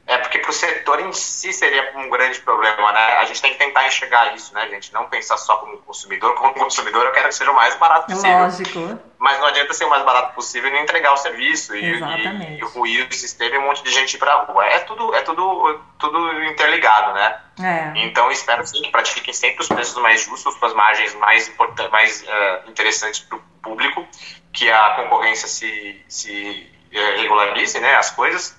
É, 0.07 0.17
porque 0.19 0.39
para 0.39 0.49
o 0.49 0.53
setor 0.53 1.01
em 1.01 1.11
si 1.11 1.51
seria 1.51 1.91
um 1.97 2.09
grande 2.09 2.39
problema, 2.39 2.93
né? 2.93 3.17
A 3.17 3.25
gente 3.25 3.41
tem 3.41 3.51
que 3.51 3.59
tentar 3.59 3.85
enxergar 3.85 4.33
isso, 4.33 4.53
né, 4.53 4.65
gente? 4.69 4.93
Não 4.93 5.09
pensar 5.09 5.35
só 5.35 5.57
como 5.57 5.77
consumidor. 5.79 6.33
Como 6.35 6.53
consumidor, 6.53 7.05
eu 7.05 7.11
quero 7.11 7.27
que 7.27 7.35
seja 7.35 7.51
o 7.51 7.53
mais 7.53 7.75
barato 7.75 8.07
possível. 8.07 8.37
Lógico. 8.37 8.99
Mas 9.19 9.37
não 9.39 9.47
adianta 9.47 9.73
ser 9.73 9.83
o 9.83 9.89
mais 9.89 10.05
barato 10.05 10.33
possível 10.33 10.73
e 10.73 10.79
entregar 10.79 11.11
o 11.11 11.17
serviço 11.17 11.75
e, 11.75 11.83
e, 11.83 12.57
e 12.57 12.61
ruir 12.61 13.05
o 13.05 13.13
sistema 13.13 13.55
e 13.55 13.57
um 13.57 13.63
monte 13.63 13.83
de 13.83 13.91
gente 13.91 14.13
ir 14.13 14.17
para 14.17 14.31
a 14.31 14.43
rua. 14.45 14.65
É 14.65 14.79
tudo, 14.79 15.13
é 15.13 15.21
tudo, 15.23 15.81
tudo 15.99 16.43
interligado, 16.45 17.13
né? 17.13 17.41
É. 17.61 18.05
Então, 18.05 18.31
espero 18.31 18.65
sim 18.65 18.81
que 18.83 18.91
pratiquem 18.91 19.33
sempre 19.33 19.61
os 19.61 19.67
preços 19.67 20.01
mais 20.01 20.21
justos, 20.21 20.55
com 20.55 20.67
as 20.67 20.73
margens 20.73 21.13
mais, 21.15 21.49
importantes, 21.49 21.91
mais 21.91 22.21
uh, 22.21 22.69
interessantes 22.69 23.19
para 23.19 23.37
o 23.37 23.41
público, 23.61 24.07
que 24.53 24.71
a 24.71 24.91
concorrência 24.91 25.49
se, 25.49 26.01
se 26.07 26.71
uh, 26.93 27.19
regularize, 27.19 27.77
né, 27.81 27.95
as 27.95 28.11
coisas 28.11 28.55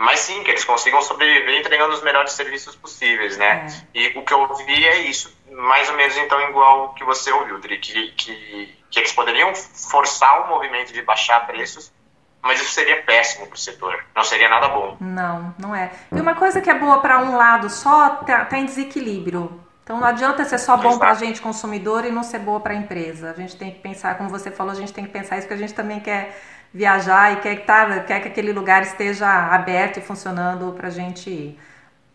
mas 0.00 0.20
sim, 0.20 0.42
que 0.42 0.50
eles 0.50 0.64
consigam 0.64 1.02
sobreviver 1.02 1.60
entregando 1.60 1.92
os 1.92 2.02
melhores 2.02 2.32
serviços 2.32 2.74
possíveis, 2.74 3.36
né? 3.36 3.66
É. 3.94 3.98
E 3.98 4.18
o 4.18 4.24
que 4.24 4.32
eu 4.32 4.40
ouvi 4.40 4.86
é 4.86 5.00
isso, 5.02 5.30
mais 5.50 5.90
ou 5.90 5.96
menos 5.96 6.16
então 6.16 6.40
igual 6.48 6.86
o 6.86 6.88
que 6.94 7.04
você 7.04 7.30
ouviu, 7.30 7.58
Dri, 7.58 7.76
que, 7.76 8.10
que, 8.12 8.78
que 8.90 8.98
eles 8.98 9.12
poderiam 9.12 9.54
forçar 9.54 10.46
o 10.46 10.48
movimento 10.48 10.90
de 10.90 11.02
baixar 11.02 11.46
preços, 11.46 11.92
mas 12.40 12.58
isso 12.62 12.70
seria 12.70 13.02
péssimo 13.02 13.46
para 13.46 13.54
o 13.54 13.58
setor, 13.58 14.02
não 14.16 14.24
seria 14.24 14.48
nada 14.48 14.68
bom. 14.68 14.96
Não, 14.98 15.54
não 15.58 15.76
é. 15.76 15.90
E 16.10 16.18
uma 16.18 16.34
coisa 16.34 16.62
que 16.62 16.70
é 16.70 16.74
boa 16.74 17.02
para 17.02 17.18
um 17.18 17.36
lado 17.36 17.68
só 17.68 18.08
tá, 18.08 18.46
tá, 18.46 18.56
em 18.56 18.64
desequilíbrio. 18.64 19.60
Então 19.84 20.00
não 20.00 20.06
adianta 20.06 20.46
ser 20.46 20.58
só 20.58 20.78
bom 20.78 20.98
para 20.98 21.10
a 21.10 21.14
gente 21.14 21.42
consumidor 21.42 22.06
e 22.06 22.10
não 22.10 22.22
ser 22.22 22.38
boa 22.38 22.60
para 22.60 22.72
a 22.72 22.76
empresa. 22.76 23.32
A 23.32 23.34
gente 23.34 23.54
tem 23.54 23.70
que 23.70 23.80
pensar, 23.80 24.16
como 24.16 24.30
você 24.30 24.50
falou, 24.50 24.72
a 24.72 24.76
gente 24.76 24.94
tem 24.94 25.04
que 25.04 25.10
pensar 25.10 25.36
isso 25.36 25.46
que 25.46 25.52
a 25.52 25.58
gente 25.58 25.74
também 25.74 26.00
quer 26.00 26.40
viajar 26.72 27.32
e 27.32 27.36
quer 27.40 27.56
que, 27.56 27.62
tá, 27.62 28.00
quer 28.00 28.20
que 28.20 28.28
aquele 28.28 28.52
lugar 28.52 28.82
esteja 28.82 29.28
aberto 29.28 29.98
e 29.98 30.02
funcionando 30.02 30.72
para 30.72 30.88
a 30.88 30.90
gente 30.90 31.28
ir. 31.28 31.60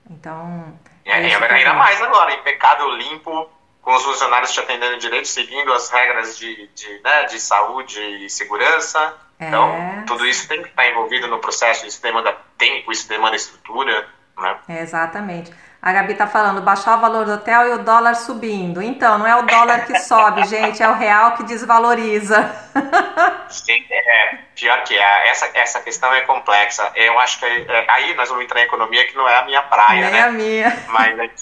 Então. 0.09 0.77
É, 1.03 1.11
é 1.11 1.35
ainda 1.35 1.73
mais 1.73 2.01
agora, 2.01 2.33
impecável, 2.33 2.89
limpo, 2.95 3.49
com 3.81 3.93
os 3.93 4.03
funcionários 4.03 4.51
te 4.51 4.59
atendendo 4.59 4.97
direito, 4.97 5.27
seguindo 5.27 5.71
as 5.71 5.89
regras 5.89 6.37
de, 6.37 6.67
de, 6.73 7.01
né, 7.03 7.23
de 7.25 7.39
saúde 7.39 7.99
e 8.25 8.29
segurança. 8.29 9.15
É. 9.39 9.47
Então, 9.47 10.03
tudo 10.07 10.25
isso 10.25 10.47
tem 10.47 10.61
que 10.61 10.69
estar 10.69 10.89
envolvido 10.89 11.27
no 11.27 11.39
processo, 11.39 11.85
isso 11.85 12.01
demanda 12.01 12.35
tempo, 12.57 12.91
isso 12.91 13.07
demanda 13.07 13.35
estrutura. 13.35 14.07
Né? 14.37 14.57
É, 14.69 14.81
exatamente. 14.81 15.51
A 15.85 15.91
Gabi 15.93 16.15
tá 16.15 16.25
falando, 16.25 16.63
baixar 16.63 16.97
o 16.97 16.99
valor 16.99 17.25
do 17.25 17.33
hotel 17.33 17.67
e 17.67 17.73
o 17.73 17.83
dólar 17.83 18.15
subindo. 18.15 18.81
Então, 18.81 19.19
não 19.19 19.27
é 19.27 19.35
o 19.35 19.43
dólar 19.43 19.85
que 19.85 19.99
sobe, 19.99 20.43
gente, 20.49 20.81
é 20.81 20.89
o 20.89 20.95
real 20.95 21.33
que 21.33 21.43
desvaloriza. 21.43 22.51
Sim, 23.49 23.85
é, 23.91 24.39
pior 24.55 24.83
que 24.83 24.97
é, 24.97 25.29
essa, 25.29 25.47
essa 25.53 25.79
questão 25.81 26.11
é 26.11 26.21
complexa. 26.21 26.91
Eu 26.95 27.19
acho 27.19 27.37
que 27.37 27.45
é, 27.45 27.85
aí 27.87 28.15
nós 28.15 28.29
vamos 28.29 28.45
entrar 28.45 28.61
em 28.61 28.63
economia 28.63 29.05
que 29.05 29.15
não 29.15 29.29
é 29.29 29.37
a 29.37 29.45
minha 29.45 29.61
praia, 29.61 30.09
Nem 30.09 30.11
né? 30.11 30.21
a 30.23 30.31
minha. 30.31 30.75
Mas 30.89 31.35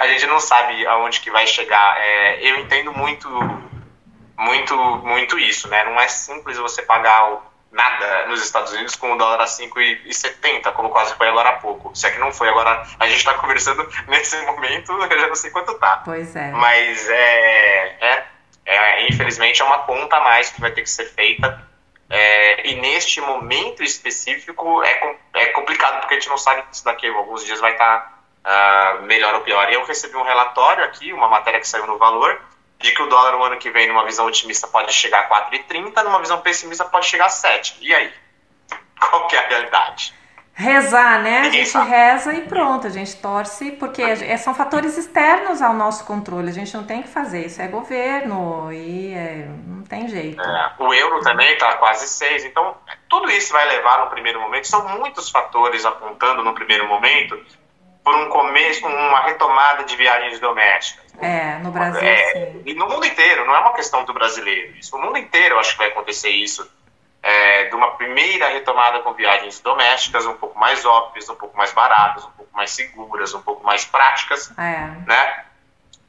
a 0.00 0.06
gente 0.06 0.26
não 0.28 0.38
sabe 0.38 0.86
aonde 0.86 1.18
que 1.18 1.32
vai 1.32 1.44
chegar. 1.48 1.96
É, 1.98 2.38
eu 2.40 2.60
entendo 2.60 2.92
muito, 2.92 3.28
muito, 4.38 4.76
muito 4.76 5.36
isso, 5.40 5.66
né? 5.66 5.82
Não 5.82 6.00
é 6.00 6.06
simples 6.06 6.56
você 6.56 6.82
pagar 6.82 7.32
o 7.32 7.51
nada 7.72 8.26
nos 8.26 8.42
Estados 8.42 8.72
Unidos 8.72 8.94
com 8.94 9.12
o 9.12 9.18
dólar 9.18 9.40
a 9.40 9.46
5,70, 9.46 10.72
como 10.72 10.90
quase 10.90 11.14
foi 11.14 11.28
agora 11.28 11.48
há 11.48 11.52
pouco. 11.54 11.90
Se 11.96 12.06
é 12.06 12.10
que 12.10 12.18
não 12.18 12.30
foi 12.30 12.48
agora, 12.48 12.86
a 13.00 13.06
gente 13.06 13.18
está 13.18 13.34
conversando 13.34 13.88
nesse 14.06 14.40
momento, 14.42 14.92
eu 14.92 15.20
já 15.20 15.26
não 15.26 15.34
sei 15.34 15.50
quanto 15.50 15.74
tá. 15.74 16.02
Pois 16.04 16.36
é. 16.36 16.50
Mas 16.50 17.08
é, 17.08 17.96
é, 18.00 18.24
é 18.66 19.08
infelizmente 19.08 19.62
é 19.62 19.64
uma 19.64 19.80
conta 19.80 20.16
a 20.16 20.20
mais 20.20 20.50
que 20.50 20.60
vai 20.60 20.70
ter 20.70 20.82
que 20.82 20.90
ser 20.90 21.06
feita. 21.06 21.66
É, 22.10 22.68
e 22.68 22.74
neste 22.74 23.22
momento 23.22 23.82
específico 23.82 24.82
é, 24.82 25.16
é 25.32 25.46
complicado 25.46 26.00
porque 26.00 26.14
a 26.14 26.18
gente 26.18 26.28
não 26.28 26.36
sabe 26.36 26.62
se 26.70 26.84
daqui 26.84 27.08
a 27.08 27.14
alguns 27.14 27.42
dias 27.42 27.58
vai 27.58 27.72
estar 27.72 28.22
tá, 28.44 28.98
uh, 28.98 29.02
melhor 29.06 29.34
ou 29.34 29.40
pior. 29.40 29.72
Eu 29.72 29.82
recebi 29.86 30.14
um 30.14 30.22
relatório 30.22 30.84
aqui, 30.84 31.10
uma 31.14 31.26
matéria 31.26 31.58
que 31.58 31.66
saiu 31.66 31.86
no 31.86 31.96
Valor, 31.96 32.38
de 32.82 32.92
que 32.92 33.02
o 33.02 33.06
dólar 33.06 33.32
no 33.32 33.44
ano 33.44 33.56
que 33.56 33.70
vem, 33.70 33.88
numa 33.88 34.04
visão 34.04 34.26
otimista, 34.26 34.66
pode 34.66 34.92
chegar 34.92 35.20
a 35.20 35.50
4,30, 35.50 36.02
numa 36.04 36.20
visão 36.20 36.40
pessimista, 36.40 36.84
pode 36.84 37.06
chegar 37.06 37.26
a 37.26 37.30
7. 37.30 37.78
E 37.80 37.94
aí? 37.94 38.12
Qual 39.00 39.26
que 39.28 39.36
é 39.36 39.38
a 39.38 39.48
realidade? 39.48 40.14
Rezar, 40.54 41.22
né? 41.22 41.40
A 41.40 41.50
gente 41.50 41.78
reza 41.78 42.34
e 42.34 42.42
pronto, 42.42 42.86
a 42.86 42.90
gente 42.90 43.16
torce, 43.16 43.72
porque 43.72 44.02
são 44.36 44.54
fatores 44.54 44.98
externos 44.98 45.62
ao 45.62 45.72
nosso 45.72 46.04
controle, 46.04 46.50
a 46.50 46.52
gente 46.52 46.76
não 46.76 46.84
tem 46.84 47.02
que 47.02 47.08
fazer, 47.08 47.46
isso 47.46 47.62
é 47.62 47.68
governo 47.68 48.70
e 48.70 49.14
é, 49.14 49.48
não 49.66 49.82
tem 49.82 50.06
jeito. 50.06 50.42
É, 50.42 50.72
o 50.78 50.92
euro 50.92 51.20
também 51.20 51.54
está 51.54 51.74
quase 51.78 52.06
6, 52.06 52.44
então 52.44 52.76
tudo 53.08 53.30
isso 53.30 53.50
vai 53.50 53.66
levar 53.66 54.04
no 54.04 54.10
primeiro 54.10 54.42
momento, 54.42 54.68
são 54.68 54.86
muitos 54.98 55.30
fatores 55.30 55.86
apontando 55.86 56.44
no 56.44 56.52
primeiro 56.52 56.86
momento 56.86 57.42
por 58.04 58.14
um 58.14 58.28
começo, 58.28 58.86
uma 58.86 59.20
retomada 59.20 59.84
de 59.84 59.96
viagens 59.96 60.40
domésticas. 60.40 61.04
É, 61.20 61.58
no 61.58 61.70
Brasil, 61.70 62.02
é, 62.02 62.32
sim. 62.32 62.62
E 62.66 62.74
no 62.74 62.88
mundo 62.88 63.06
inteiro, 63.06 63.44
não 63.46 63.54
é 63.54 63.60
uma 63.60 63.74
questão 63.74 64.04
do 64.04 64.12
brasileiro. 64.12 64.76
Isso, 64.76 64.96
no 64.96 65.04
mundo 65.04 65.18
inteiro 65.18 65.54
eu 65.54 65.60
acho 65.60 65.72
que 65.72 65.78
vai 65.78 65.88
acontecer 65.88 66.30
isso. 66.30 66.68
É, 67.22 67.66
de 67.66 67.76
uma 67.76 67.92
primeira 67.92 68.48
retomada 68.48 68.98
com 68.98 69.12
viagens 69.12 69.60
domésticas 69.60 70.26
um 70.26 70.34
pouco 70.34 70.58
mais 70.58 70.84
óbvias, 70.84 71.28
um 71.28 71.36
pouco 71.36 71.56
mais 71.56 71.72
baratas, 71.72 72.24
um 72.24 72.30
pouco 72.32 72.52
mais 72.52 72.72
seguras, 72.72 73.32
um 73.32 73.40
pouco 73.40 73.64
mais 73.64 73.84
práticas, 73.84 74.52
é. 74.58 74.90
né? 75.06 75.44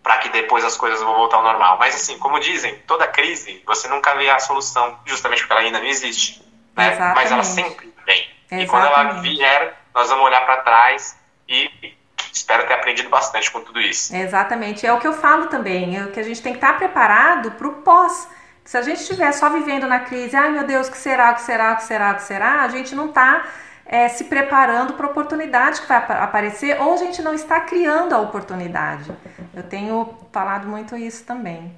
para 0.02 0.18
que 0.18 0.30
depois 0.30 0.66
as 0.66 0.76
coisas 0.76 1.02
vão 1.02 1.16
voltar 1.16 1.38
ao 1.38 1.44
normal. 1.44 1.78
Mas 1.80 1.96
assim, 1.96 2.20
como 2.20 2.40
dizem, 2.40 2.76
toda 2.88 3.08
crise 3.08 3.64
você 3.66 3.88
nunca 3.88 4.14
vê 4.16 4.30
a 4.30 4.38
solução, 4.38 5.00
justamente 5.06 5.40
porque 5.40 5.54
ela 5.54 5.62
ainda 5.62 5.80
não 5.80 5.88
existe, 5.88 6.44
né? 6.76 7.14
Mas 7.16 7.32
ela 7.32 7.44
sempre 7.44 7.94
vem. 8.06 8.28
Exatamente. 8.52 8.66
E 8.66 8.68
quando 8.68 8.86
ela 8.86 9.04
vier, 9.22 9.78
nós 9.96 10.10
vamos 10.10 10.26
olhar 10.26 10.42
para 10.46 10.58
trás 10.58 11.18
e 11.48 11.96
espero 12.32 12.68
ter 12.68 12.74
aprendido 12.74 13.10
bastante 13.10 13.52
com 13.52 13.62
tudo 13.62 13.80
isso. 13.80 14.16
Exatamente, 14.16 14.86
é 14.86 14.94
o 14.94 15.00
que 15.00 15.08
eu 15.08 15.14
falo 15.14 15.48
também, 15.48 15.98
é 15.98 16.04
o 16.04 16.12
que 16.12 16.20
a 16.20 16.24
gente 16.24 16.42
tem 16.42 16.54
que 16.54 16.58
estar 16.58 16.78
preparado 16.78 17.52
para 17.52 17.68
o 17.68 17.82
pós. 17.82 18.28
Se 18.66 18.78
a 18.78 18.82
gente 18.82 19.02
estiver 19.02 19.32
só 19.34 19.50
vivendo 19.50 19.88
na 19.88 20.00
crise, 20.00 20.36
ai 20.36 20.52
meu 20.52 20.66
Deus, 20.66 20.88
o 20.88 20.92
que 20.92 20.98
será, 20.98 21.32
o 21.32 21.36
que 21.36 21.42
será, 21.42 21.74
o 21.74 21.76
que 21.76 21.84
será, 21.84 22.12
o 22.12 22.16
que 22.16 22.24
será, 22.24 22.62
a 22.62 22.68
gente 22.70 22.96
não 22.96 23.10
está 23.10 23.46
é, 23.86 24.08
se 24.08 24.26
preparando 24.26 24.94
para 24.94 25.06
a 25.06 25.10
oportunidade 25.10 25.82
que 25.82 25.88
vai 25.88 25.98
aparecer 25.98 26.80
ou 26.82 26.94
a 26.94 26.98
gente 26.98 27.22
não 27.22 27.34
está 27.34 27.60
criando 27.62 28.14
a 28.14 28.20
oportunidade. 28.20 29.12
Eu 29.54 29.64
tenho 29.64 30.18
falado 30.32 30.68
muito 30.68 30.96
isso 30.96 31.26
também. 31.26 31.76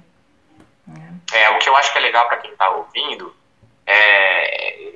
É, 1.32 1.42
é 1.42 1.50
o 1.50 1.58
que 1.58 1.68
eu 1.68 1.76
acho 1.76 1.92
que 1.92 1.98
é 1.98 2.02
legal 2.02 2.28
para 2.28 2.38
quem 2.38 2.52
está 2.52 2.70
ouvindo, 2.70 3.34
é, 3.84 4.94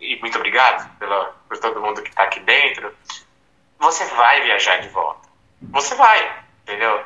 e 0.00 0.18
muito 0.20 0.36
obrigado 0.36 0.88
pela, 0.98 1.34
por 1.48 1.58
todo 1.58 1.80
mundo 1.80 2.02
que 2.02 2.10
está 2.10 2.24
aqui 2.24 2.40
dentro, 2.40 2.94
você 3.78 4.04
vai 4.04 4.42
viajar 4.42 4.78
de 4.78 4.88
volta. 4.88 5.28
Você 5.70 5.94
vai, 5.94 6.42
entendeu? 6.62 7.04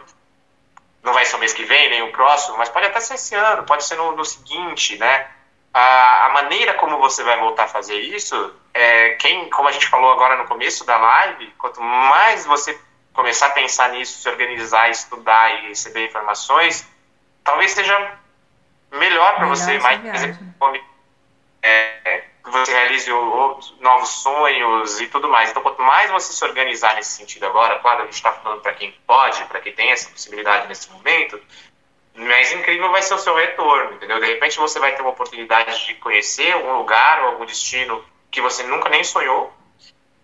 Não 1.03 1.13
vai 1.13 1.25
ser 1.25 1.37
o 1.37 1.39
mês 1.39 1.53
que 1.53 1.65
vem, 1.65 1.91
nem 1.91 2.03
o 2.03 2.13
próximo, 2.13 2.59
mas 2.59 2.69
pode 2.69 2.87
até 2.87 3.01
ser 3.01 3.15
esse 3.15 3.35
ano, 3.35 3.65
pode 3.65 3.85
ser 3.85 3.97
no, 3.97 4.13
no 4.13 4.25
seguinte, 4.25 4.99
né? 4.99 5.29
A, 5.73 6.27
a, 6.27 6.29
maneira 6.31 6.75
como 6.75 6.99
você 6.99 7.23
vai 7.23 7.39
voltar 7.39 7.65
a 7.65 7.69
fazer 7.69 7.99
isso, 8.01 8.55
é, 8.75 9.11
quem, 9.11 9.49
como 9.51 9.69
a 9.69 9.73
gente 9.73 9.87
falou 9.87 10.11
agora 10.13 10.37
no 10.37 10.47
começo 10.47 10.85
da 10.85 10.97
live, 10.97 11.47
quanto 11.57 11.81
mais 11.81 12.45
você 12.45 12.79
começar 13.13 13.47
a 13.47 13.51
pensar 13.51 13.91
nisso, 13.91 14.21
se 14.21 14.29
organizar, 14.29 14.91
estudar 14.91 15.55
e 15.55 15.69
receber 15.69 16.07
informações, 16.07 16.87
talvez 17.45 17.71
seja 17.71 18.19
melhor 18.91 19.37
para 19.37 19.47
você, 19.47 19.79
mais 19.79 20.01
é, 21.63 21.90
você 22.51 22.73
realize 22.73 23.11
novos 23.81 24.09
sonhos 24.09 25.01
e 25.01 25.07
tudo 25.07 25.29
mais. 25.29 25.51
Então, 25.51 25.63
quanto 25.63 25.83
mais 25.83 26.11
você 26.11 26.33
se 26.33 26.45
organizar 26.45 26.95
nesse 26.95 27.13
sentido 27.13 27.47
agora, 27.47 27.79
claro, 27.79 28.03
a 28.03 28.05
gente 28.05 28.15
está 28.15 28.33
falando 28.33 28.61
para 28.61 28.75
quem 28.75 28.95
pode, 29.07 29.45
para 29.45 29.61
quem 29.61 29.73
tem 29.73 29.91
essa 29.91 30.11
possibilidade 30.11 30.69
nesse 30.69 30.91
momento, 30.91 31.41
mais 32.15 32.53
incrível 32.53 32.91
vai 32.91 33.03
ser 33.03 33.15
o 33.15 33.19
seu 33.19 33.35
retorno, 33.35 33.95
entendeu? 33.95 34.21
De 34.21 34.27
repente 34.27 34.59
você 34.59 34.79
vai 34.79 34.95
ter 34.95 35.03
uma 35.03 35.11
oportunidade 35.11 35.87
de 35.87 35.95
conhecer 35.95 36.53
algum 36.53 36.79
lugar 36.79 37.23
ou 37.23 37.29
algum 37.31 37.47
destino 37.47 38.05
que 38.31 38.41
você 38.41 38.63
nunca 38.63 38.89
nem 38.89 39.03
sonhou, 39.03 39.53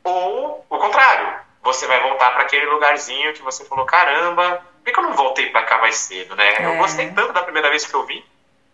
ou 0.04 0.64
o 0.68 0.78
contrário, 0.78 1.40
você 1.62 1.86
vai 1.86 2.00
voltar 2.00 2.30
para 2.30 2.42
aquele 2.42 2.66
lugarzinho 2.66 3.32
que 3.32 3.42
você 3.42 3.64
falou, 3.64 3.84
caramba, 3.84 4.62
por 4.84 4.92
que 4.92 4.98
eu 4.98 5.02
não 5.02 5.14
voltei 5.14 5.50
para 5.50 5.64
cá 5.64 5.78
mais 5.78 5.96
cedo, 5.96 6.36
né? 6.36 6.54
É. 6.58 6.66
Eu 6.66 6.76
gostei 6.76 7.10
tanto 7.10 7.32
da 7.32 7.42
primeira 7.42 7.68
vez 7.70 7.84
que 7.84 7.94
eu 7.94 8.06
vi. 8.06 8.24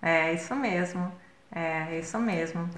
É, 0.03 0.33
isso 0.33 0.55
mesmo. 0.55 1.21
É, 1.55 1.99
isso 1.99 2.19
mesmo. 2.19 2.69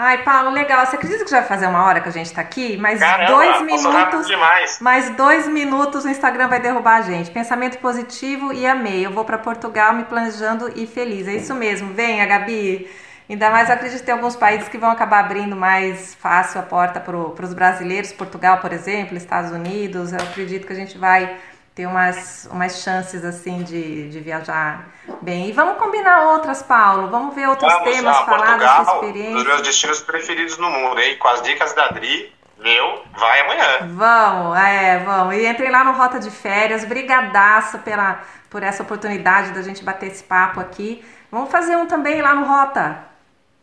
Ai, 0.00 0.22
Paulo, 0.22 0.50
legal. 0.50 0.86
Você 0.86 0.94
acredita 0.94 1.24
que 1.24 1.30
já 1.32 1.40
vai 1.40 1.48
fazer 1.48 1.66
uma 1.66 1.84
hora 1.84 2.00
que 2.00 2.08
a 2.08 2.12
gente 2.12 2.26
está 2.26 2.40
aqui? 2.40 2.76
Mais 2.76 3.00
Caramba, 3.00 3.32
dois 3.32 3.62
minutos. 3.62 4.80
Mais 4.80 5.10
dois 5.16 5.48
minutos 5.48 6.04
o 6.04 6.08
Instagram 6.08 6.46
vai 6.46 6.60
derrubar 6.60 6.98
a 6.98 7.02
gente. 7.02 7.32
Pensamento 7.32 7.78
positivo 7.78 8.52
e 8.52 8.64
amei. 8.64 9.04
Eu 9.04 9.10
vou 9.10 9.24
para 9.24 9.36
Portugal 9.36 9.92
me 9.92 10.04
planejando 10.04 10.70
e 10.76 10.86
feliz. 10.86 11.26
É 11.26 11.34
isso 11.34 11.52
mesmo. 11.52 11.94
Venha, 11.94 12.24
Gabi. 12.26 12.88
Ainda 13.28 13.50
mais 13.50 13.68
eu 13.68 13.74
acredito 13.74 13.98
que 13.98 14.06
tem 14.06 14.14
alguns 14.14 14.36
países 14.36 14.68
que 14.68 14.78
vão 14.78 14.88
acabar 14.88 15.18
abrindo 15.18 15.56
mais 15.56 16.14
fácil 16.14 16.60
a 16.60 16.62
porta 16.62 17.00
para 17.00 17.16
os 17.16 17.52
brasileiros. 17.52 18.12
Portugal, 18.12 18.58
por 18.58 18.72
exemplo, 18.72 19.16
Estados 19.16 19.50
Unidos. 19.50 20.12
Eu 20.12 20.20
acredito 20.20 20.64
que 20.64 20.72
a 20.72 20.76
gente 20.76 20.96
vai 20.96 21.36
ter 21.78 21.86
umas, 21.86 22.48
umas 22.50 22.82
chances 22.82 23.24
assim 23.24 23.62
de, 23.62 24.08
de 24.08 24.18
viajar 24.18 24.88
bem. 25.22 25.48
E 25.48 25.52
vamos 25.52 25.78
combinar 25.78 26.22
outras, 26.32 26.60
Paulo. 26.60 27.06
Vamos 27.06 27.36
ver 27.36 27.48
outros 27.48 27.72
vamos, 27.72 27.88
temas, 27.88 28.16
ah, 28.16 28.24
falar 28.24 28.46
Portugal, 28.46 28.58
da 28.58 28.84
sua 28.84 28.94
experiência. 28.94 29.30
Um 29.30 29.34
dos 29.34 29.46
meus 29.46 29.62
destinos 29.62 30.00
preferidos 30.00 30.58
no 30.58 30.68
mundo, 30.68 31.00
hein? 31.00 31.16
Com 31.18 31.28
as 31.28 31.40
dicas 31.40 31.72
da 31.74 31.84
Adri, 31.84 32.34
meu, 32.58 33.04
vai 33.16 33.40
amanhã. 33.42 33.94
Vamos, 33.94 34.58
é, 34.58 34.98
vamos. 35.04 35.36
E 35.36 35.46
entrem 35.46 35.70
lá 35.70 35.84
no 35.84 35.92
Rota 35.92 36.18
de 36.18 36.32
Férias. 36.32 36.84
Brigadaço 36.84 37.78
pela, 37.78 38.22
por 38.50 38.64
essa 38.64 38.82
oportunidade 38.82 39.52
da 39.52 39.62
gente 39.62 39.84
bater 39.84 40.08
esse 40.08 40.24
papo 40.24 40.58
aqui. 40.58 41.04
Vamos 41.30 41.48
fazer 41.48 41.76
um 41.76 41.86
também 41.86 42.20
lá 42.20 42.34
no 42.34 42.44
Rota. 42.44 43.06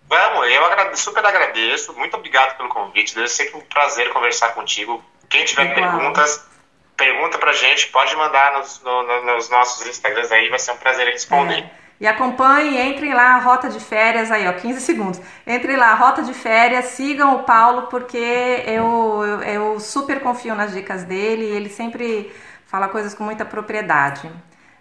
Vamos, 0.07 0.47
eu 0.49 0.63
agradeço, 0.63 1.03
super 1.03 1.25
agradeço. 1.25 1.91
Muito 1.97 2.15
obrigado 2.15 2.55
pelo 2.55 2.69
convite. 2.69 3.13
Deve 3.13 3.27
ser 3.27 3.53
um 3.53 3.59
prazer 3.59 4.09
conversar 4.13 4.53
contigo. 4.53 5.03
Quem 5.29 5.43
tiver 5.43 5.75
perguntas, 5.75 6.47
pergunta 6.95 7.37
pra 7.37 7.53
gente, 7.53 7.87
pode 7.87 8.15
mandar 8.15 8.53
nos, 8.53 8.81
no, 8.81 9.25
nos 9.25 9.49
nossos 9.49 9.85
Instagrams 9.87 10.31
aí, 10.31 10.49
vai 10.49 10.59
ser 10.59 10.71
um 10.71 10.77
prazer 10.77 11.07
responder. 11.07 11.59
É. 11.59 11.85
E 11.99 12.05
acompanhe, 12.05 12.81
entrem 12.81 13.13
lá, 13.13 13.37
Rota 13.37 13.69
de 13.69 13.79
Férias, 13.79 14.29
aí 14.29 14.45
ó, 14.47 14.53
15 14.53 14.81
segundos. 14.81 15.21
Entrem 15.47 15.77
lá, 15.77 15.93
Rota 15.93 16.21
de 16.23 16.33
Férias, 16.33 16.85
sigam 16.87 17.35
o 17.35 17.43
Paulo, 17.43 17.83
porque 17.83 18.17
eu, 18.65 19.23
eu, 19.23 19.43
eu 19.43 19.79
super 19.79 20.19
confio 20.19 20.55
nas 20.55 20.73
dicas 20.73 21.05
dele 21.05 21.45
e 21.45 21.55
ele 21.55 21.69
sempre 21.69 22.33
fala 22.65 22.89
coisas 22.89 23.13
com 23.13 23.23
muita 23.23 23.45
propriedade. 23.45 24.29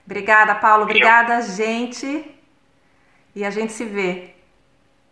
Obrigada, 0.05 0.57
Paulo. 0.57 0.83
Obrigada, 0.83 1.41
gente. 1.43 2.35
E 3.35 3.45
a 3.45 3.51
gente 3.51 3.73
se 3.73 3.85
vê. 3.85 4.35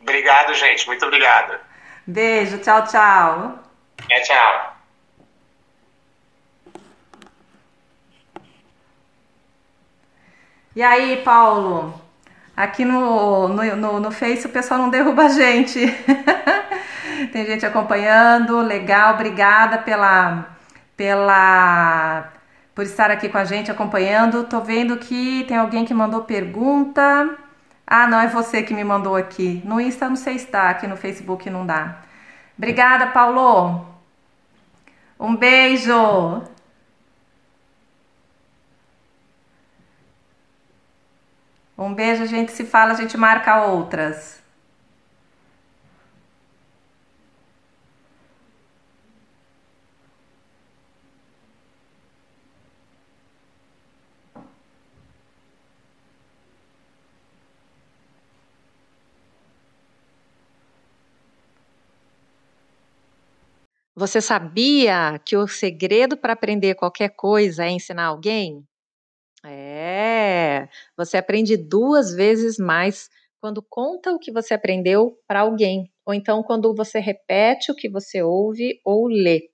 Obrigado, 0.00 0.54
gente. 0.54 0.86
Muito 0.88 1.06
obrigado. 1.06 1.58
Beijo. 2.04 2.58
Tchau, 2.58 2.84
tchau. 2.84 3.58
É, 4.10 4.20
tchau. 4.20 4.81
E 10.74 10.82
aí, 10.82 11.18
Paulo? 11.22 12.00
Aqui 12.56 12.82
no, 12.82 13.48
no, 13.48 13.76
no, 13.76 14.00
no 14.00 14.10
Face 14.10 14.46
o 14.46 14.50
pessoal 14.50 14.80
não 14.80 14.88
derruba 14.88 15.24
a 15.24 15.28
gente. 15.28 15.80
Tem 17.30 17.44
gente 17.44 17.66
acompanhando, 17.66 18.58
legal, 18.62 19.14
obrigada 19.14 19.78
pela, 19.78 20.46
pela 20.96 22.32
por 22.74 22.84
estar 22.84 23.10
aqui 23.10 23.28
com 23.28 23.36
a 23.36 23.44
gente 23.44 23.70
acompanhando. 23.70 24.44
Tô 24.44 24.60
vendo 24.60 24.96
que 24.96 25.44
tem 25.46 25.58
alguém 25.58 25.84
que 25.84 25.92
mandou 25.92 26.22
pergunta. 26.22 27.36
Ah, 27.86 28.06
não 28.06 28.18
é 28.18 28.26
você 28.26 28.62
que 28.62 28.72
me 28.72 28.82
mandou 28.82 29.14
aqui. 29.14 29.60
No 29.66 29.78
Insta 29.78 30.08
não 30.08 30.16
sei 30.16 30.38
se 30.38 30.46
está, 30.46 30.70
aqui 30.70 30.86
no 30.86 30.96
Facebook 30.96 31.50
não 31.50 31.66
dá. 31.66 31.98
Obrigada, 32.56 33.08
Paulo. 33.08 33.86
Um 35.20 35.36
beijo. 35.36 36.42
Um 41.82 41.92
beijo, 41.92 42.22
a 42.22 42.26
gente 42.26 42.52
se 42.52 42.64
fala, 42.64 42.92
a 42.92 42.94
gente 42.94 43.16
marca 43.18 43.66
outras. 43.66 44.40
Você 63.94 64.20
sabia 64.20 65.18
que 65.24 65.34
o 65.36 65.46
segredo 65.48 66.14
para 66.16 66.34
aprender 66.34 66.74
qualquer 66.74 67.10
coisa 67.16 67.64
é 67.64 67.70
ensinar 67.70 68.04
alguém? 68.06 68.66
É, 69.44 70.68
você 70.96 71.16
aprende 71.16 71.56
duas 71.56 72.14
vezes 72.14 72.58
mais 72.58 73.10
quando 73.40 73.60
conta 73.60 74.12
o 74.12 74.18
que 74.18 74.30
você 74.30 74.54
aprendeu 74.54 75.18
para 75.26 75.40
alguém, 75.40 75.90
ou 76.06 76.14
então 76.14 76.44
quando 76.44 76.72
você 76.74 77.00
repete 77.00 77.72
o 77.72 77.74
que 77.74 77.88
você 77.88 78.22
ouve 78.22 78.80
ou 78.84 79.08
lê. 79.08 79.50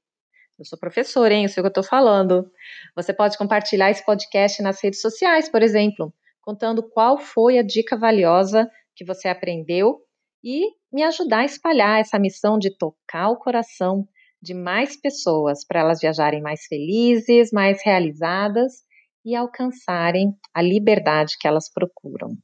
Eu 0.59 0.65
sou 0.65 0.79
professora, 0.79 1.33
hein? 1.33 1.45
Eu 1.45 1.49
sei 1.49 1.61
o 1.61 1.65
que 1.65 1.69
eu 1.69 1.81
estou 1.81 1.85
falando. 1.85 2.51
Você 2.95 3.15
pode 3.15 3.39
compartilhar 3.39 3.91
esse 3.91 4.05
podcast 4.05 4.63
nas 4.63 4.83
redes 4.83 5.01
sociais, 5.01 5.49
por 5.49 5.63
exemplo, 5.63 6.13
contando 6.43 6.83
qual 6.83 7.17
foi 7.17 7.59
a 7.59 7.63
dica 7.63 7.97
valiosa 7.97 8.69
que 8.95 9.05
você 9.05 9.29
aprendeu 9.29 10.01
e 10.45 10.67
me 10.93 11.03
ajudar 11.05 11.41
a 11.41 11.45
espalhar 11.45 12.01
essa 12.01 12.19
missão 12.19 12.59
de 12.59 12.77
tocar 12.77 13.31
o 13.31 13.39
coração 13.39 14.07
de 14.43 14.53
mais 14.53 15.01
pessoas 15.01 15.65
para 15.65 15.81
elas 15.81 16.01
viajarem 16.01 16.43
mais 16.43 16.67
felizes, 16.67 17.51
mais 17.53 17.83
realizadas 17.83 18.87
e 19.25 19.35
alcançarem 19.35 20.33
a 20.55 20.63
liberdade 20.63 21.37
que 21.39 21.47
elas 21.47 21.71
procuram. 21.73 22.37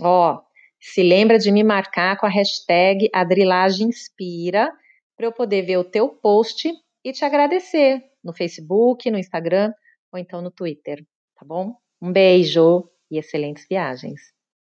Ó, 0.00 0.34
oh, 0.34 0.42
se 0.80 1.02
lembra 1.02 1.38
de 1.38 1.50
me 1.50 1.64
marcar 1.64 2.16
com 2.18 2.26
a 2.26 2.30
hashtag 2.30 3.08
AdrilagemInspira 3.12 4.72
para 5.16 5.26
eu 5.26 5.32
poder 5.32 5.62
ver 5.62 5.78
o 5.78 5.84
teu 5.84 6.08
post 6.08 6.70
e 7.04 7.12
te 7.12 7.24
agradecer 7.24 8.02
no 8.22 8.32
Facebook, 8.32 9.10
no 9.10 9.18
Instagram 9.18 9.72
ou 10.12 10.18
então 10.18 10.40
no 10.40 10.50
Twitter, 10.50 11.04
tá 11.34 11.44
bom? 11.44 11.74
Um 12.00 12.12
beijo 12.12 12.88
e 13.10 13.18
excelentes 13.18 13.66
viagens! 13.68 14.37